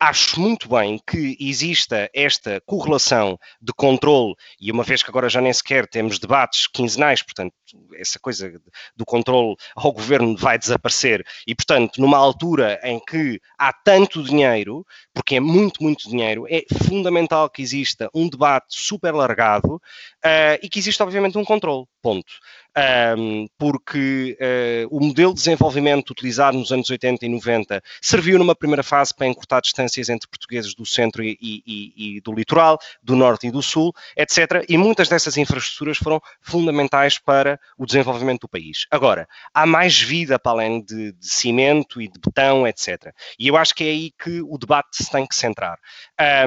acho 0.00 0.40
muito 0.40 0.68
bem 0.68 1.00
que 1.06 1.36
exista 1.40 2.08
esta 2.14 2.60
correlação 2.64 3.38
de 3.60 3.72
controle, 3.72 4.34
e 4.60 4.70
uma 4.70 4.84
vez 4.84 5.02
que 5.02 5.10
agora 5.10 5.28
já 5.28 5.40
nem 5.40 5.52
sequer 5.52 5.86
temos 5.88 6.18
debates 6.18 6.66
quinzenais, 6.66 7.22
portanto, 7.22 7.52
essa 7.94 8.18
coisa 8.18 8.52
do 8.96 9.04
controle 9.04 9.56
ao 9.74 9.92
governo 9.92 10.36
vai 10.36 10.58
desaparecer, 10.58 11.26
e 11.46 11.54
portanto, 11.54 12.00
numa 12.00 12.16
altura 12.16 12.78
em 12.82 13.00
que 13.00 13.40
há 13.58 13.72
tanto 13.72 14.22
dinheiro, 14.22 14.86
porque 15.12 15.36
é 15.36 15.40
muito, 15.40 15.82
muito 15.82 16.08
dinheiro, 16.08 16.46
é 16.48 16.64
fundamental 16.84 17.50
que 17.50 17.62
exista 17.62 18.08
um 18.14 18.28
debate 18.28 18.66
super 18.68 19.12
largado 19.12 19.76
uh, 19.76 20.58
e 20.62 20.68
que 20.68 20.78
exista, 20.78 21.04
obviamente, 21.04 21.36
um 21.36 21.44
controle. 21.44 21.86
Ponto 22.00 22.32
um, 22.76 23.46
porque 23.58 24.36
uh, 24.40 24.96
o 24.96 25.00
modelo 25.00 25.32
de 25.32 25.38
desenvolvimento 25.38 26.10
utilizado 26.10 26.56
nos 26.56 26.72
anos 26.72 26.88
80 26.88 27.26
e 27.26 27.28
90 27.28 27.82
serviu 28.00 28.38
numa 28.38 28.54
primeira 28.54 28.82
fase 28.82 29.14
para 29.14 29.26
encurtar 29.26 29.60
distâncias 29.60 30.08
entre 30.08 30.28
portugueses 30.28 30.74
do 30.74 30.86
centro 30.86 31.22
e, 31.22 31.36
e, 31.40 31.92
e, 31.96 32.20
do 32.20 32.32
litoral, 32.32 32.78
do 33.02 33.16
norte 33.16 33.46
e 33.46 33.50
do 33.50 33.62
sul, 33.62 33.92
etc. 34.16 34.64
E 34.68 34.76
muitas 34.76 35.08
dessas 35.08 35.36
infraestruturas 35.36 35.98
foram 35.98 36.20
fundamentais 36.40 37.18
para 37.18 37.58
o 37.76 37.86
desenvolvimento 37.86 38.42
do 38.42 38.48
país. 38.48 38.86
Agora, 38.90 39.28
há 39.52 39.66
mais 39.66 40.00
vida 40.00 40.38
para 40.38 40.52
além 40.52 40.82
de, 40.82 41.12
de 41.12 41.28
cimento 41.28 42.00
e 42.00 42.08
de 42.08 42.18
betão, 42.18 42.66
etc. 42.66 43.12
E 43.38 43.48
eu 43.48 43.56
acho 43.56 43.74
que 43.74 43.84
é 43.84 43.88
aí 43.88 44.10
que 44.10 44.40
o 44.42 44.56
debate 44.58 44.88
se 44.92 45.10
tem 45.10 45.26
que 45.26 45.34
centrar. 45.34 45.78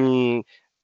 Um, 0.01 0.41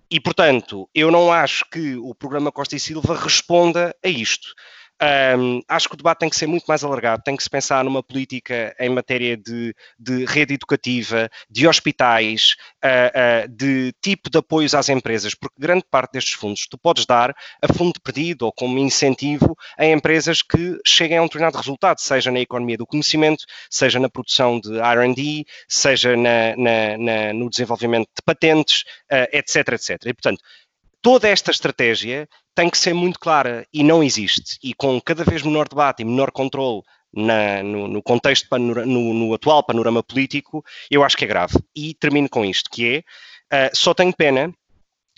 e, 0.10 0.22
portanto, 0.22 0.90
eu 0.96 1.12
não 1.12 1.32
acho 1.32 1.66
que 1.70 1.96
o 1.98 2.16
programa 2.16 2.52
Costa 2.52 2.76
e 2.76 2.80
Silva 2.80 3.14
responda 3.16 3.94
a 4.04 4.08
isto. 4.08 4.54
Um, 5.00 5.62
acho 5.68 5.88
que 5.88 5.94
o 5.94 5.98
debate 5.98 6.20
tem 6.20 6.30
que 6.30 6.36
ser 6.36 6.48
muito 6.48 6.66
mais 6.66 6.84
alargado, 6.84 7.22
tem 7.24 7.36
que 7.36 7.44
se 7.44 7.50
pensar 7.50 7.84
numa 7.84 8.02
política 8.02 8.76
em 8.80 8.90
matéria 8.90 9.38
de, 9.38 9.76
de 10.00 10.26
rede 10.26 10.56
educativa, 10.56 11.30
de 11.50 11.68
hospitais, 11.68 12.56
uh, 12.84 13.46
uh, 13.46 13.48
de 13.48 13.94
tipo 14.02 14.30
de 14.30 14.40
apoios 14.40 14.74
às 14.74 14.90
empresas, 14.90 15.36
porque 15.36 15.56
grande 15.60 15.86
parte 15.90 16.14
destes 16.14 16.34
fundos 16.34 16.68
tu 16.68 16.80
podes 16.80 17.06
dar 17.06 17.36
a 17.62 17.74
fundo 17.74 18.02
perdido 18.02 18.46
ou 18.46 18.52
como 18.52 18.80
incentivo 18.80 19.56
a 19.78 19.86
empresas 19.86 20.42
que 20.42 20.80
cheguem 20.86 21.20
a 21.20 21.22
um 21.22 21.26
determinado 21.26 21.58
resultado, 21.58 22.00
seja 22.00 22.32
na 22.32 22.40
economia 22.40 22.78
do 22.78 22.88
conhecimento, 22.88 23.46
seja 23.70 24.00
na 24.00 24.10
produção 24.10 24.60
de 24.60 24.80
RD, 24.80 25.46
seja 25.68 26.16
na, 26.18 26.56
na, 26.58 26.98
na, 26.98 27.34
no 27.34 27.50
desenvolvimento 27.52 28.08
de 28.16 28.22
patentes, 28.26 28.84
uh, 29.12 29.28
etc, 29.32 29.74
etc. 29.74 30.06
E, 30.06 30.14
portanto, 30.14 30.42
toda 31.08 31.30
esta 31.30 31.52
estratégia 31.52 32.28
tem 32.54 32.70
que 32.70 32.78
ser 32.78 32.94
muito 32.94 33.18
clara 33.18 33.66
e 33.74 33.82
não 33.82 34.04
existe. 34.04 34.60
E 34.62 34.74
com 34.74 35.00
cada 35.00 35.24
vez 35.24 35.42
menor 35.42 35.66
debate 35.70 36.02
e 36.02 36.06
menor 36.06 36.32
controle 36.32 36.82
na, 37.14 37.64
no, 37.64 37.88
no, 37.88 38.04
contexto, 38.04 38.46
no, 38.60 39.14
no, 39.14 39.34
atual 39.34 39.64
panorama 39.64 40.04
político, 40.04 40.66
eu 40.92 41.06
acho 41.06 41.16
que 41.16 41.24
é 41.24 41.28
grave. 41.28 41.58
E 41.74 41.94
termino 41.94 42.28
com 42.28 42.44
isto, 42.44 42.70
que 42.70 43.06
é, 43.50 43.70
uh, 43.70 43.74
só 43.74 43.94
tenho 43.94 44.14
pena, 44.14 44.54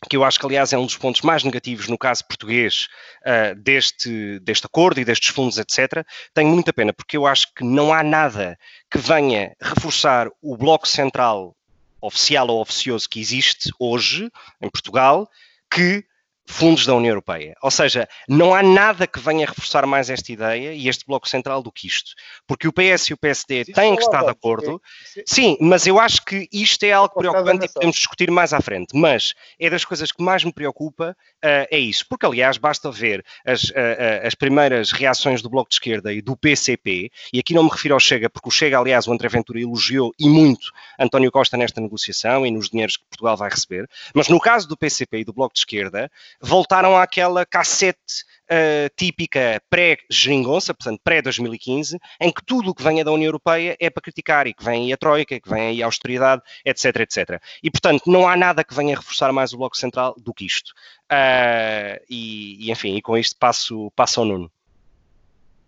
que 0.07 0.15
eu 0.15 0.23
acho 0.23 0.39
que 0.39 0.45
aliás 0.45 0.71
é 0.71 0.77
um 0.77 0.85
dos 0.85 0.95
pontos 0.95 1.21
mais 1.21 1.43
negativos 1.43 1.87
no 1.87 1.97
caso 1.97 2.23
português 2.27 2.87
uh, 3.25 3.55
deste, 3.59 4.39
deste 4.41 4.67
acordo 4.67 4.99
e 4.99 5.05
destes 5.05 5.29
fundos, 5.29 5.57
etc. 5.57 6.05
Tenho 6.35 6.49
muita 6.49 6.71
pena, 6.71 6.93
porque 6.93 7.17
eu 7.17 7.25
acho 7.25 7.47
que 7.55 7.63
não 7.63 7.91
há 7.91 8.03
nada 8.03 8.59
que 8.91 8.99
venha 8.99 9.55
reforçar 9.59 10.29
o 10.39 10.55
bloco 10.55 10.87
central 10.87 11.55
oficial 11.99 12.47
ou 12.47 12.61
oficioso 12.61 13.09
que 13.09 13.19
existe 13.19 13.71
hoje 13.79 14.29
em 14.61 14.69
Portugal, 14.69 15.27
que 15.69 16.08
fundos 16.49 16.85
da 16.85 16.95
União 16.95 17.11
Europeia. 17.11 17.55
Ou 17.61 17.69
seja, 17.69 18.07
não 18.27 18.53
há 18.53 18.63
nada 18.63 19.05
que 19.05 19.19
venha 19.19 19.45
reforçar 19.45 19.85
mais 19.85 20.09
esta 20.09 20.31
ideia 20.31 20.73
e 20.73 20.89
este 20.89 21.05
bloco 21.05 21.29
central 21.29 21.61
do 21.61 21.71
que 21.71 21.87
isto. 21.87 22.11
Porque 22.47 22.67
o 22.67 22.73
PS 22.73 23.09
e 23.09 23.13
o 23.13 23.17
PSD 23.17 23.65
têm 23.65 23.95
que 23.95 24.01
estar 24.01 24.23
de 24.23 24.31
acordo. 24.31 24.81
Sim, 25.25 25.57
mas 25.61 25.85
eu 25.85 25.99
acho 25.99 26.25
que 26.25 26.49
isto 26.51 26.83
é 26.83 26.91
algo 26.91 27.13
preocupante 27.13 27.65
e 27.65 27.69
podemos 27.69 27.95
discutir 27.95 28.31
mais 28.31 28.51
à 28.51 28.59
frente. 28.59 28.97
Mas 28.97 29.33
é 29.59 29.69
das 29.69 29.85
coisas 29.85 30.11
que 30.11 30.23
mais 30.23 30.43
me 30.43 30.51
preocupa, 30.51 31.11
uh, 31.11 31.67
é 31.69 31.77
isso. 31.77 32.05
Porque, 32.09 32.25
aliás, 32.25 32.57
basta 32.57 32.91
ver 32.91 33.23
as, 33.45 33.65
uh, 33.65 33.73
uh, 33.73 34.27
as 34.27 34.33
primeiras 34.33 34.91
reações 34.91 35.41
do 35.41 35.49
Bloco 35.49 35.69
de 35.69 35.75
Esquerda 35.75 36.11
e 36.11 36.21
do 36.21 36.35
PCP, 36.35 37.11
e 37.31 37.39
aqui 37.39 37.53
não 37.53 37.63
me 37.63 37.69
refiro 37.69 37.93
ao 37.93 37.99
Chega, 37.99 38.29
porque 38.29 38.49
o 38.49 38.51
Chega, 38.51 38.79
aliás, 38.79 39.07
o 39.07 39.13
André 39.13 39.29
Ventura 39.29 39.61
elogiou 39.61 40.11
e 40.19 40.27
muito 40.27 40.71
António 40.99 41.31
Costa 41.31 41.55
nesta 41.55 41.79
negociação 41.79 42.45
e 42.45 42.51
nos 42.51 42.69
dinheiros 42.69 42.97
que 42.97 43.05
Portugal 43.05 43.37
vai 43.37 43.49
receber. 43.49 43.87
Mas 44.13 44.27
no 44.27 44.39
caso 44.39 44.67
do 44.67 44.75
PCP 44.75 45.19
e 45.19 45.23
do 45.23 45.33
Bloco 45.33 45.53
de 45.53 45.59
Esquerda, 45.59 46.09
voltaram 46.41 46.97
àquela 46.97 47.45
cassete 47.45 48.23
uh, 48.49 48.89
típica 48.95 49.61
pré-geringonça, 49.69 50.73
portanto 50.73 51.01
pré-2015, 51.03 51.97
em 52.19 52.31
que 52.31 52.43
tudo 52.43 52.71
o 52.71 52.75
que 52.75 52.83
venha 52.83 53.03
da 53.03 53.11
União 53.11 53.27
Europeia 53.27 53.75
é 53.79 53.89
para 53.89 54.01
criticar 54.01 54.47
e 54.47 54.53
que 54.53 54.63
vem 54.63 54.85
aí 54.85 54.93
a 54.93 54.97
Troika, 54.97 55.39
que 55.39 55.49
vem 55.49 55.67
aí 55.67 55.83
a 55.83 55.85
austeridade, 55.85 56.41
etc, 56.65 56.95
etc. 56.97 57.41
E, 57.63 57.69
portanto, 57.69 58.03
não 58.07 58.27
há 58.27 58.35
nada 58.35 58.63
que 58.63 58.73
venha 58.73 58.95
reforçar 58.95 59.31
mais 59.31 59.53
o 59.53 59.57
Bloco 59.57 59.77
Central 59.77 60.15
do 60.17 60.33
que 60.33 60.45
isto. 60.45 60.69
Uh, 61.11 62.01
e, 62.09 62.67
e, 62.67 62.71
enfim, 62.71 62.95
e 62.95 63.01
com 63.01 63.17
isto 63.17 63.37
passo, 63.37 63.91
passo 63.95 64.19
ao 64.19 64.25
Nuno. 64.25 64.51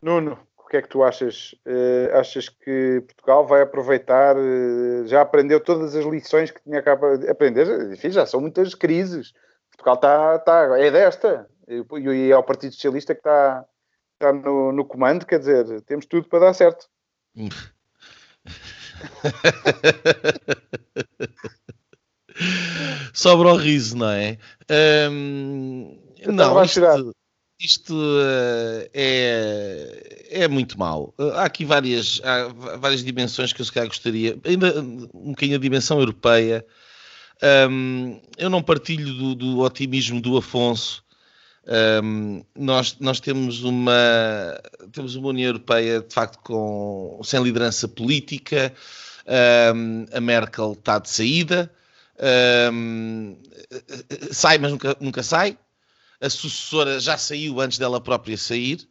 Nuno, 0.02 0.40
o 0.58 0.68
que 0.68 0.78
é 0.78 0.82
que 0.82 0.90
tu 0.90 1.04
achas? 1.04 1.54
Uh, 1.66 2.16
achas 2.18 2.50
que 2.50 3.04
Portugal 3.08 3.46
vai 3.46 3.62
aproveitar, 3.62 4.36
uh, 4.36 5.06
já 5.06 5.22
aprendeu 5.22 5.60
todas 5.60 5.96
as 5.96 6.06
lições 6.06 6.50
que 6.50 6.62
tinha 6.64 6.82
que 6.82 6.90
aprender? 6.90 7.92
Enfim, 7.92 8.10
já 8.10 8.26
são 8.26 8.42
muitas 8.42 8.74
crises. 8.74 9.34
Portugal 9.82 9.96
está, 9.96 10.36
está 10.36 10.80
é 10.80 10.92
desta. 10.92 11.50
E, 11.68 11.84
é 12.30 12.38
o 12.38 12.44
Partido 12.44 12.74
Socialista 12.74 13.16
que 13.16 13.20
está, 13.20 13.66
está 14.14 14.32
no, 14.32 14.72
no 14.72 14.86
comando, 14.86 15.26
quer 15.26 15.40
dizer, 15.40 15.82
temos 15.82 16.06
tudo 16.06 16.30
para 16.30 16.40
dar 16.40 16.54
certo. 16.54 16.88
Sobra 23.14 23.50
o 23.50 23.58
riso, 23.58 23.98
não 23.98 24.10
é? 24.10 24.38
Um, 25.10 26.00
não, 26.28 26.64
isto, 26.64 26.82
isto 27.60 27.94
uh, 27.94 28.88
é, 28.94 30.28
é 30.30 30.48
muito 30.48 30.80
mau. 30.80 31.14
Uh, 31.18 31.32
há 31.32 31.44
aqui 31.46 31.66
várias, 31.66 32.22
há 32.24 32.48
várias 32.78 33.04
dimensões 33.04 33.52
que 33.54 33.62
eu 33.62 33.66
se 33.66 33.72
calhar 33.72 33.88
gostaria, 33.88 34.40
ainda 34.44 34.80
um 34.82 35.32
bocadinho 35.32 35.58
a 35.58 35.62
dimensão 35.62 36.00
europeia, 36.00 36.66
um, 37.70 38.20
eu 38.38 38.50
não 38.50 38.62
partilho 38.62 39.14
do, 39.14 39.36
do, 39.36 39.60
otimismo 39.60 40.22
do 40.22 40.38
Afonso. 40.38 41.04
Um, 42.04 42.44
nós, 42.56 42.98
nós 43.00 43.20
temos 43.20 43.64
uma 43.64 44.60
temos 44.92 45.16
uma 45.16 45.30
União 45.30 45.48
Europeia 45.48 46.02
de 46.02 46.14
facto 46.14 46.40
com, 46.44 47.20
sem 47.24 47.42
liderança 47.42 47.88
política. 47.88 48.74
Um, 49.76 50.06
a 50.12 50.20
Merkel 50.20 50.74
está 50.74 51.00
de 51.00 51.10
saída. 51.10 51.72
sai, 54.32 54.58
mas 54.58 54.72
nunca, 54.72 54.98
nunca 55.00 55.24
sai. 55.24 55.58
A 56.20 56.30
sucessora 56.30 57.00
já 57.00 57.18
saiu 57.18 57.60
antes 57.60 57.78
dela 57.78 58.00
própria 58.00 58.38
sair. 58.38 58.88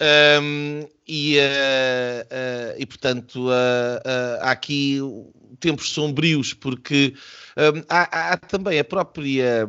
Um, 0.00 0.88
e, 1.06 1.36
uh, 1.38 2.24
uh, 2.24 2.74
e, 2.78 2.86
portanto, 2.86 3.48
uh, 3.48 4.40
há 4.40 4.50
aqui 4.50 4.98
tempos 5.60 5.90
sombrios, 5.90 6.52
porque 6.52 7.14
um, 7.56 7.82
há, 7.88 8.32
há, 8.32 8.36
também 8.36 8.78
a 8.78 8.84
própria, 8.84 9.68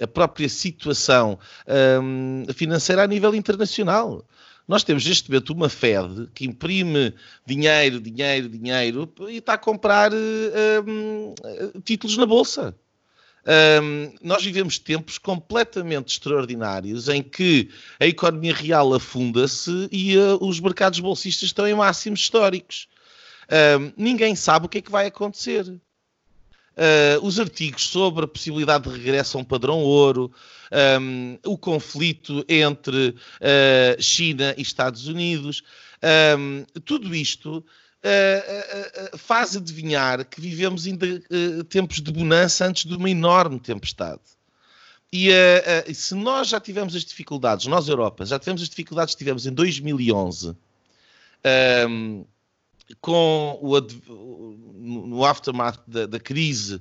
a 0.00 0.06
própria 0.06 0.48
situação 0.48 1.38
um, 2.02 2.44
financeira 2.54 3.02
a 3.02 3.06
nível 3.06 3.34
internacional. 3.34 4.24
Nós 4.66 4.84
temos 4.84 5.04
neste 5.04 5.28
momento 5.28 5.52
uma 5.52 5.68
Fed 5.68 6.28
que 6.32 6.46
imprime 6.46 7.12
dinheiro, 7.44 8.00
dinheiro, 8.00 8.48
dinheiro 8.48 9.12
e 9.28 9.38
está 9.38 9.54
a 9.54 9.58
comprar 9.58 10.12
títulos 11.84 12.16
na 12.16 12.24
Bolsa. 12.24 12.74
Um, 13.44 14.14
nós 14.22 14.44
vivemos 14.44 14.78
tempos 14.78 15.18
completamente 15.18 16.12
extraordinários 16.12 17.08
em 17.08 17.20
que 17.20 17.68
a 17.98 18.06
economia 18.06 18.54
real 18.54 18.94
afunda-se 18.94 19.88
e 19.90 20.16
uh, 20.16 20.38
os 20.40 20.60
mercados 20.60 21.00
bolsistas 21.00 21.48
estão 21.48 21.66
em 21.66 21.74
máximos 21.74 22.20
históricos. 22.20 22.86
Um, 23.50 23.92
ninguém 23.96 24.34
sabe 24.34 24.66
o 24.66 24.68
que 24.68 24.78
é 24.78 24.82
que 24.82 24.90
vai 24.90 25.06
acontecer. 25.06 25.66
Uh, 25.68 27.22
os 27.22 27.38
artigos 27.38 27.86
sobre 27.86 28.24
a 28.24 28.28
possibilidade 28.28 28.88
de 28.88 28.96
regresso 28.96 29.36
a 29.36 29.40
um 29.40 29.44
padrão 29.44 29.80
ouro, 29.80 30.32
um, 31.00 31.38
o 31.44 31.58
conflito 31.58 32.44
entre 32.48 33.08
uh, 33.10 34.02
China 34.02 34.54
e 34.56 34.62
Estados 34.62 35.06
Unidos, 35.06 35.62
tudo 36.84 37.14
isto 37.14 37.58
uh, 37.58 39.14
uh, 39.14 39.18
faz 39.18 39.54
adivinhar 39.54 40.24
que 40.24 40.40
vivemos 40.40 40.86
ainda 40.86 41.06
tempos 41.68 42.00
de 42.00 42.10
bonança 42.10 42.66
antes 42.66 42.84
de 42.84 42.96
uma 42.96 43.10
enorme 43.10 43.60
tempestade. 43.60 44.20
E 45.12 45.30
se 45.94 46.14
nós 46.14 46.48
já 46.48 46.58
tivemos 46.58 46.96
as 46.96 47.04
dificuldades, 47.04 47.66
nós 47.66 47.86
Europa, 47.86 48.24
já 48.24 48.38
tivemos 48.38 48.62
as 48.62 48.68
dificuldades 48.70 49.14
que 49.14 49.18
tivemos 49.18 49.44
em 49.44 49.52
2011, 49.52 50.56
um, 51.86 52.24
com 53.00 53.58
o 53.60 53.80
no 55.10 55.24
aftermath 55.24 55.80
da, 55.86 56.06
da 56.06 56.20
crise 56.20 56.80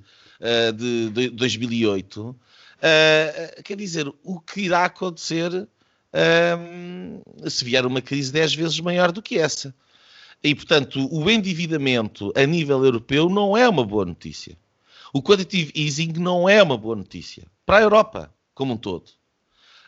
de, 0.76 1.10
de 1.10 1.30
2008, 1.30 2.36
uh, 2.82 3.63
quer 3.63 3.78
dizer, 3.78 4.12
o 4.24 4.39
que 4.39 4.62
irá 4.62 4.86
acontecer 4.86 5.67
um, 6.13 7.21
se 7.50 7.63
vier 7.63 7.86
uma 7.86 8.02
crise 8.02 8.32
10 8.32 8.56
vezes 8.56 8.80
maior 8.80 9.12
do 9.12 9.21
que 9.21 9.38
essa. 9.38 9.74
E, 10.43 10.56
portanto, 10.56 11.08
o 11.12 11.30
endividamento 11.30 12.34
a 12.36 12.45
nível 12.45 12.84
europeu 12.84 13.30
não 13.30 13.56
é 13.56 13.69
uma 13.69 13.86
boa 13.86 14.06
notícia. 14.06 14.58
O 15.13 15.21
quantitative 15.21 15.71
easing 15.76 16.13
não 16.13 16.50
é 16.50 16.62
uma 16.63 16.78
boa 16.78 16.95
notícia 16.95 17.43
para 17.65 17.78
a 17.78 17.82
Europa 17.82 18.34
como 18.54 18.74
um 18.74 18.78
todo. 18.78 19.10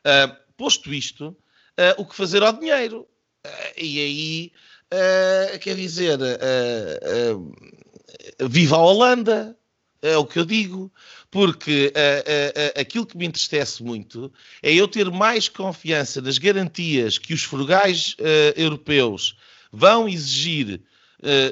Uh, 0.05 0.35
posto 0.55 0.93
isto, 0.93 1.29
uh, 1.29 2.01
o 2.01 2.05
que 2.05 2.15
fazer 2.15 2.43
ao 2.43 2.53
dinheiro? 2.53 3.07
Uh, 3.45 3.73
e 3.77 3.99
aí, 3.99 4.51
quer 5.61 5.75
dizer, 5.75 6.19
viva 8.49 8.75
a 8.75 8.79
Holanda, 8.79 9.57
é 10.03 10.17
o 10.17 10.25
que 10.25 10.37
eu 10.37 10.45
digo, 10.45 10.91
porque 11.31 11.91
uh, 11.95 11.97
uh, 11.97 12.77
uh, 12.77 12.81
aquilo 12.81 13.05
que 13.05 13.17
me 13.17 13.25
entristece 13.25 13.81
muito 13.81 14.31
é 14.61 14.71
eu 14.71 14.87
ter 14.87 15.09
mais 15.09 15.47
confiança 15.47 16.21
nas 16.21 16.37
garantias 16.37 17.17
que 17.17 17.33
os 17.33 17.43
frugais 17.43 18.15
europeus 18.55 19.35
vão 19.71 20.07
exigir 20.07 20.81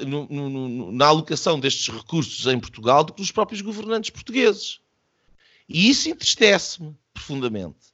no, 0.05 0.27
no, 0.27 0.91
na 0.91 1.07
alocação 1.07 1.59
destes 1.59 1.87
recursos 1.87 2.45
em 2.45 2.59
Portugal 2.59 3.05
do 3.05 3.13
que 3.13 3.21
os 3.21 3.31
próprios 3.31 3.61
governantes 3.61 4.09
portugueses. 4.09 4.79
E 5.67 5.89
isso 5.89 6.09
entristece-me 6.09 6.93
profundamente. 7.13 7.91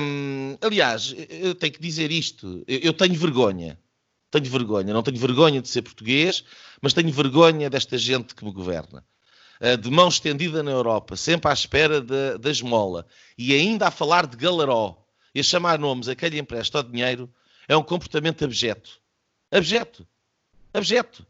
Um, 0.00 0.56
aliás, 0.60 1.14
eu 1.28 1.54
tenho 1.54 1.72
que 1.72 1.80
dizer 1.80 2.12
isto, 2.12 2.62
eu, 2.68 2.78
eu 2.78 2.92
tenho 2.92 3.14
vergonha. 3.14 3.76
Tenho 4.38 4.50
vergonha, 4.50 4.92
não 4.92 5.02
tenho 5.02 5.16
vergonha 5.16 5.62
de 5.62 5.68
ser 5.68 5.80
português, 5.80 6.44
mas 6.82 6.92
tenho 6.92 7.10
vergonha 7.10 7.70
desta 7.70 7.96
gente 7.96 8.34
que 8.34 8.44
me 8.44 8.52
governa. 8.52 9.02
Eh, 9.58 9.78
de 9.78 9.90
mão 9.90 10.08
estendida 10.08 10.62
na 10.62 10.70
Europa, 10.70 11.16
sempre 11.16 11.50
à 11.50 11.54
espera 11.54 12.02
da 12.02 12.50
esmola, 12.50 13.06
e 13.38 13.54
ainda 13.54 13.88
a 13.88 13.90
falar 13.90 14.26
de 14.26 14.36
galaró 14.36 15.02
e 15.34 15.40
a 15.40 15.42
chamar 15.42 15.78
nomes 15.78 16.06
a 16.06 16.14
quem 16.14 16.28
lhe 16.28 16.38
empresta 16.38 16.80
o 16.80 16.82
dinheiro, 16.82 17.32
é 17.66 17.74
um 17.74 17.82
comportamento 17.82 18.44
abjeto. 18.44 19.00
Abjeto. 19.50 20.06
Abjeto. 20.74 21.26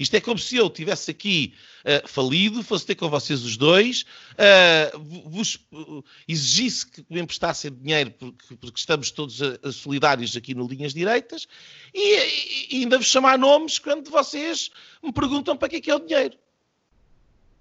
Isto 0.00 0.16
é 0.16 0.20
como 0.20 0.38
se 0.38 0.56
eu 0.56 0.70
tivesse 0.70 1.10
aqui 1.10 1.54
uh, 1.84 2.08
falido, 2.08 2.62
fosse 2.62 2.86
ter 2.86 2.94
com 2.94 3.10
vocês 3.10 3.44
os 3.44 3.58
dois, 3.58 4.06
uh, 4.32 4.98
vos 5.28 5.56
uh, 5.70 6.02
exigisse 6.26 6.86
que 6.86 7.04
me 7.10 7.20
emprestassem 7.20 7.70
dinheiro 7.70 8.10
porque, 8.12 8.56
porque 8.56 8.78
estamos 8.78 9.10
todos 9.10 9.42
a, 9.42 9.70
solidários 9.70 10.34
aqui 10.34 10.54
no 10.54 10.66
Linhas 10.66 10.94
Direitas 10.94 11.46
e, 11.92 12.74
e, 12.74 12.82
ainda 12.82 12.96
vos 12.96 13.08
chamar 13.08 13.38
nomes 13.38 13.78
quando 13.78 14.10
vocês 14.10 14.70
me 15.02 15.12
perguntam 15.12 15.54
para 15.54 15.68
que 15.68 15.76
é 15.76 15.80
que 15.82 15.90
é 15.90 15.94
o 15.94 16.00
dinheiro. 16.00 16.38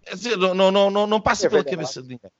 Quer 0.06 0.16
dizer, 0.16 0.38
não, 0.38 0.72
não, 0.72 0.90
não, 0.90 1.06
não 1.06 1.20
passa 1.20 1.48
é 1.48 1.50
pela 1.50 1.66
cabeça 1.66 2.02
de 2.02 2.08
ninguém. 2.08 2.32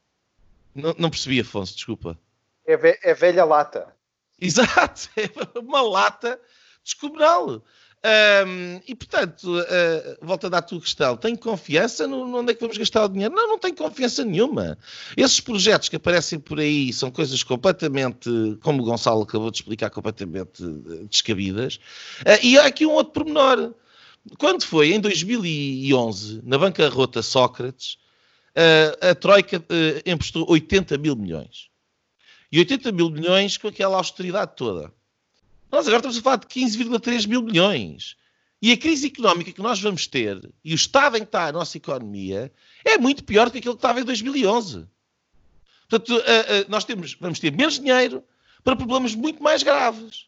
Não, 0.74 0.96
não 0.98 1.10
percebi, 1.10 1.42
Afonso, 1.42 1.76
desculpa. 1.76 2.18
É, 2.66 2.78
ve 2.78 2.98
é 3.04 3.14
velha 3.14 3.44
lata. 3.44 3.94
Exato, 4.40 5.10
é 5.20 5.60
uma 5.60 5.82
lata 5.82 6.40
descomunal. 6.86 7.62
Um, 8.02 8.80
e 8.88 8.96
portanto, 8.96 9.60
uh, 9.60 10.26
volta 10.26 10.48
a 10.48 10.50
dar 10.50 10.60
a 10.60 10.62
tua 10.62 10.80
questão: 10.80 11.18
tenho 11.18 11.38
confiança 11.38 12.08
no, 12.08 12.38
onde 12.38 12.52
é 12.52 12.56
que 12.56 12.62
vamos 12.62 12.78
gastar 12.78 13.04
o 13.04 13.10
dinheiro? 13.10 13.36
Não, 13.36 13.50
não 13.50 13.60
tenho 13.60 13.76
confiança 13.76 14.24
nenhuma. 14.24 14.78
Esses 15.18 15.42
projetos 15.42 15.90
que 15.90 15.98
aparecem 15.98 16.40
por 16.40 16.60
aí 16.62 16.94
são 16.94 17.12
coisas 17.12 17.44
completamente, 17.44 18.30
como 18.62 18.82
o 18.82 18.86
Gonçalo 18.86 19.24
acabou 19.24 19.52
de 19.52 19.58
explicar, 19.58 19.90
completamente 19.90 20.64
eh, 20.64 21.04
descabidas. 21.10 21.76
Uh, 22.22 22.40
e 22.42 22.58
há 22.58 22.68
aqui 22.68 22.86
um 22.86 22.92
outro 22.92 23.12
pormenor. 23.12 23.74
Quando 24.38 24.64
foi 24.64 24.94
em 24.94 25.00
2011, 25.00 26.42
na 26.46 26.58
bancarrota 26.58 27.22
Sócrates, 27.22 27.98
a, 29.02 29.10
a 29.10 29.16
Troika 29.16 29.64
emprestou 30.06 30.46
80 30.50 30.98
mil 30.98 31.16
milhões. 31.16 31.70
E 32.52 32.60
80 32.60 32.92
mil 32.92 33.10
milhões 33.10 33.58
com 33.58 33.68
aquela 33.68 33.98
austeridade 33.98 34.54
toda. 34.56 34.92
Nós 35.72 35.88
agora 35.88 35.98
estamos 35.98 36.18
a 36.18 36.22
falar 36.22 36.38
de 36.38 36.48
15,3 36.48 37.28
mil 37.28 37.42
milhões. 37.42 38.16
E 38.62 38.72
a 38.72 38.78
crise 38.78 39.08
económica 39.08 39.52
que 39.52 39.62
nós 39.62 39.80
vamos 39.80 40.06
ter 40.06 40.52
e 40.64 40.74
o 40.74 40.76
estado 40.76 41.16
em 41.16 41.22
que 41.22 41.28
está 41.28 41.48
a 41.48 41.52
nossa 41.52 41.78
economia 41.78 42.52
é 42.84 42.98
muito 42.98 43.24
pior 43.24 43.46
do 43.46 43.54
que 43.54 43.60
aquilo 43.60 43.76
que 43.76 43.80
estava 43.80 44.02
em 44.02 44.04
2011. 44.04 44.86
Portanto, 45.88 46.22
nós 46.68 46.84
temos, 46.84 47.14
vamos 47.14 47.40
ter 47.40 47.52
menos 47.52 47.80
dinheiro 47.80 48.24
para 48.64 48.76
problemas 48.76 49.16
muito 49.16 49.42
mais 49.42 49.64
graves. 49.64 50.28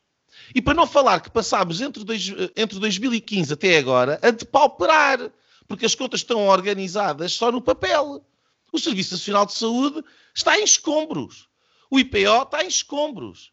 E 0.55 0.61
para 0.61 0.73
não 0.73 0.87
falar 0.87 1.19
que 1.19 1.29
passámos 1.29 1.81
entre, 1.81 2.05
dois, 2.05 2.29
entre 2.55 2.79
2015 2.79 3.53
até 3.53 3.77
agora 3.77 4.17
a 4.21 4.31
depauperar, 4.31 5.29
porque 5.67 5.85
as 5.85 5.93
contas 5.93 6.21
estão 6.21 6.47
organizadas 6.47 7.33
só 7.33 7.51
no 7.51 7.61
papel. 7.61 8.25
O 8.71 8.79
Serviço 8.79 9.13
Nacional 9.13 9.45
de 9.45 9.53
Saúde 9.53 10.01
está 10.33 10.57
em 10.57 10.63
escombros. 10.63 11.49
O 11.89 11.99
IPO 11.99 12.43
está 12.43 12.63
em 12.63 12.67
escombros. 12.67 13.51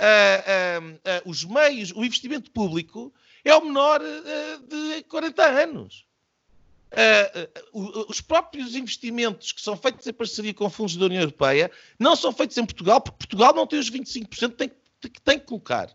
Uh, 0.00 0.94
uh, 0.94 1.30
os 1.30 1.44
meios, 1.44 1.92
o 1.92 2.04
investimento 2.04 2.50
público 2.50 3.12
é 3.44 3.54
o 3.54 3.64
menor 3.64 4.00
de 4.68 5.02
40 5.04 5.44
anos. 5.44 6.06
os 7.72 8.20
próprios 8.20 8.74
investimentos 8.74 9.52
que 9.52 9.60
são 9.60 9.76
feitos 9.76 10.06
em 10.06 10.12
parceria 10.12 10.54
com 10.54 10.70
fundos 10.70 10.96
da 10.96 11.06
União 11.06 11.20
Europeia 11.20 11.70
não 11.98 12.16
são 12.16 12.32
feitos 12.32 12.56
em 12.56 12.64
Portugal, 12.64 13.00
porque 13.00 13.18
Portugal 13.18 13.54
não 13.54 13.66
tem 13.66 13.78
os 13.78 13.90
25% 13.90 14.28
que 14.28 14.48
tem, 14.48 14.68
que 15.00 15.20
tem 15.20 15.38
que 15.38 15.46
colocar. 15.46 15.94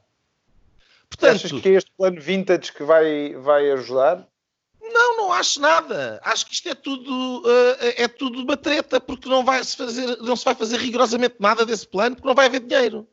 Portanto, 1.09 1.45
Achas 1.45 1.61
que 1.61 1.69
é 1.69 1.73
este 1.73 1.91
plano 1.97 2.21
vintage 2.21 2.71
que 2.71 2.83
vai, 2.83 3.33
vai 3.33 3.71
ajudar? 3.71 4.27
Não, 4.81 5.17
não 5.17 5.33
acho 5.33 5.59
nada. 5.59 6.19
Acho 6.23 6.45
que 6.45 6.53
isto 6.53 6.69
é 6.69 6.75
tudo, 6.75 7.41
uh, 7.41 7.75
é 7.79 8.07
tudo 8.07 8.41
uma 8.41 8.55
treta, 8.55 8.99
porque 9.01 9.27
não, 9.27 9.43
vai 9.43 9.63
-se 9.63 9.75
fazer, 9.75 10.17
não 10.17 10.35
se 10.35 10.45
vai 10.45 10.55
fazer 10.55 10.77
rigorosamente 10.77 11.35
nada 11.39 11.65
desse 11.65 11.87
plano, 11.87 12.15
porque 12.15 12.27
não 12.27 12.35
vai 12.35 12.45
haver 12.45 12.61
dinheiro. 12.61 13.07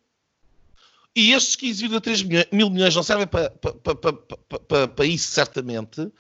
E 1.17 1.33
estes 1.33 1.57
15,3 1.57 2.47
mil 2.53 2.69
milhões 2.69 2.95
não 2.95 3.03
servem 3.03 3.27
para, 3.27 3.49
para, 3.49 4.03
para, 4.69 4.89
para 4.89 5.07
isso, 5.07 5.33
certamente. 5.33 6.13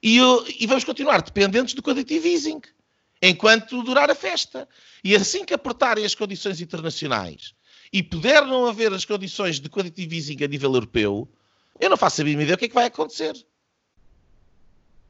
E, 0.00 0.18
e, 0.60 0.66
vamos 0.68 0.84
continuar 0.84 1.22
dependentes 1.22 1.74
do 1.74 1.82
quantitative 1.82 2.28
easing, 2.28 2.60
enquanto 3.20 3.82
durar 3.82 4.08
a 4.12 4.14
festa. 4.14 4.68
E 5.02 5.16
assim 5.16 5.44
que 5.44 5.52
apertarem 5.52 6.04
as 6.04 6.14
condições 6.14 6.60
internacionais 6.60 7.52
e 7.92 8.00
puder 8.00 8.46
não 8.46 8.66
haver 8.66 8.92
as 8.92 9.04
condições 9.04 9.58
de 9.58 9.68
quantitative 9.68 10.16
easing 10.16 10.44
a 10.44 10.46
nível 10.46 10.72
europeu, 10.72 11.28
eu 11.80 11.90
não 11.90 11.96
faço 11.96 12.20
a 12.20 12.24
mínima 12.24 12.44
ideia 12.44 12.54
o 12.54 12.58
que 12.58 12.66
é 12.66 12.68
que 12.68 12.74
vai 12.74 12.86
acontecer. 12.86 13.34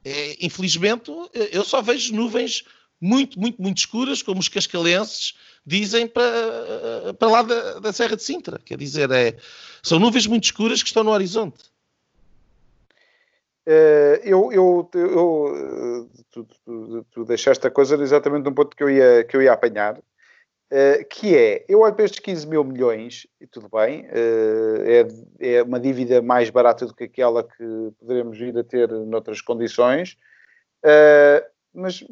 É, 0.03 0.37
infelizmente, 0.43 1.11
eu 1.51 1.63
só 1.63 1.83
vejo 1.83 2.15
nuvens 2.15 2.63
muito, 2.99 3.39
muito, 3.39 3.61
muito 3.61 3.77
escuras, 3.77 4.23
como 4.23 4.39
os 4.39 4.49
cascalenses 4.49 5.35
dizem 5.65 6.07
para, 6.07 7.13
para 7.17 7.27
lá 7.29 7.41
da, 7.41 7.79
da 7.79 7.93
Serra 7.93 8.15
de 8.15 8.23
Sintra. 8.23 8.59
Quer 8.63 8.77
dizer, 8.77 9.09
é, 9.11 9.35
são 9.81 9.99
nuvens 9.99 10.27
muito 10.27 10.43
escuras 10.43 10.81
que 10.81 10.87
estão 10.87 11.03
no 11.03 11.11
horizonte. 11.11 11.63
Uh, 13.67 14.21
eu, 14.23 14.51
eu, 14.51 14.89
eu 14.93 16.09
tu, 16.29 16.47
tu, 16.63 17.05
tu, 17.09 17.25
deixaste 17.25 17.65
a 17.65 17.71
coisa 17.71 17.95
exatamente 17.95 18.45
num 18.45 18.53
ponto 18.53 18.75
que 18.75 18.83
eu 18.83 18.89
ia, 18.89 19.23
que 19.23 19.35
eu 19.35 19.41
ia 19.41 19.53
apanhar, 19.53 19.99
Uh, 20.65 21.05
que 21.07 21.37
é, 21.37 21.63
eu 21.69 21.81
olho 21.81 21.93
para 21.93 22.05
estes 22.05 22.19
15 22.19 22.47
mil 22.47 22.63
milhões, 22.63 23.27
e 23.39 23.45
tudo 23.45 23.69
bem, 23.69 24.01
uh, 24.07 24.81
é, 24.83 25.57
é, 25.57 25.63
uma 25.63 25.79
dívida 25.79 26.23
mais 26.23 26.49
barata 26.49 26.87
do 26.87 26.93
que 26.93 27.03
aquela 27.03 27.43
que 27.43 27.91
poderemos 27.99 28.35
vir 28.35 28.57
a 28.57 28.63
ter 28.63 28.89
noutras 28.89 29.41
condições, 29.41 30.17
mas 31.75 32.03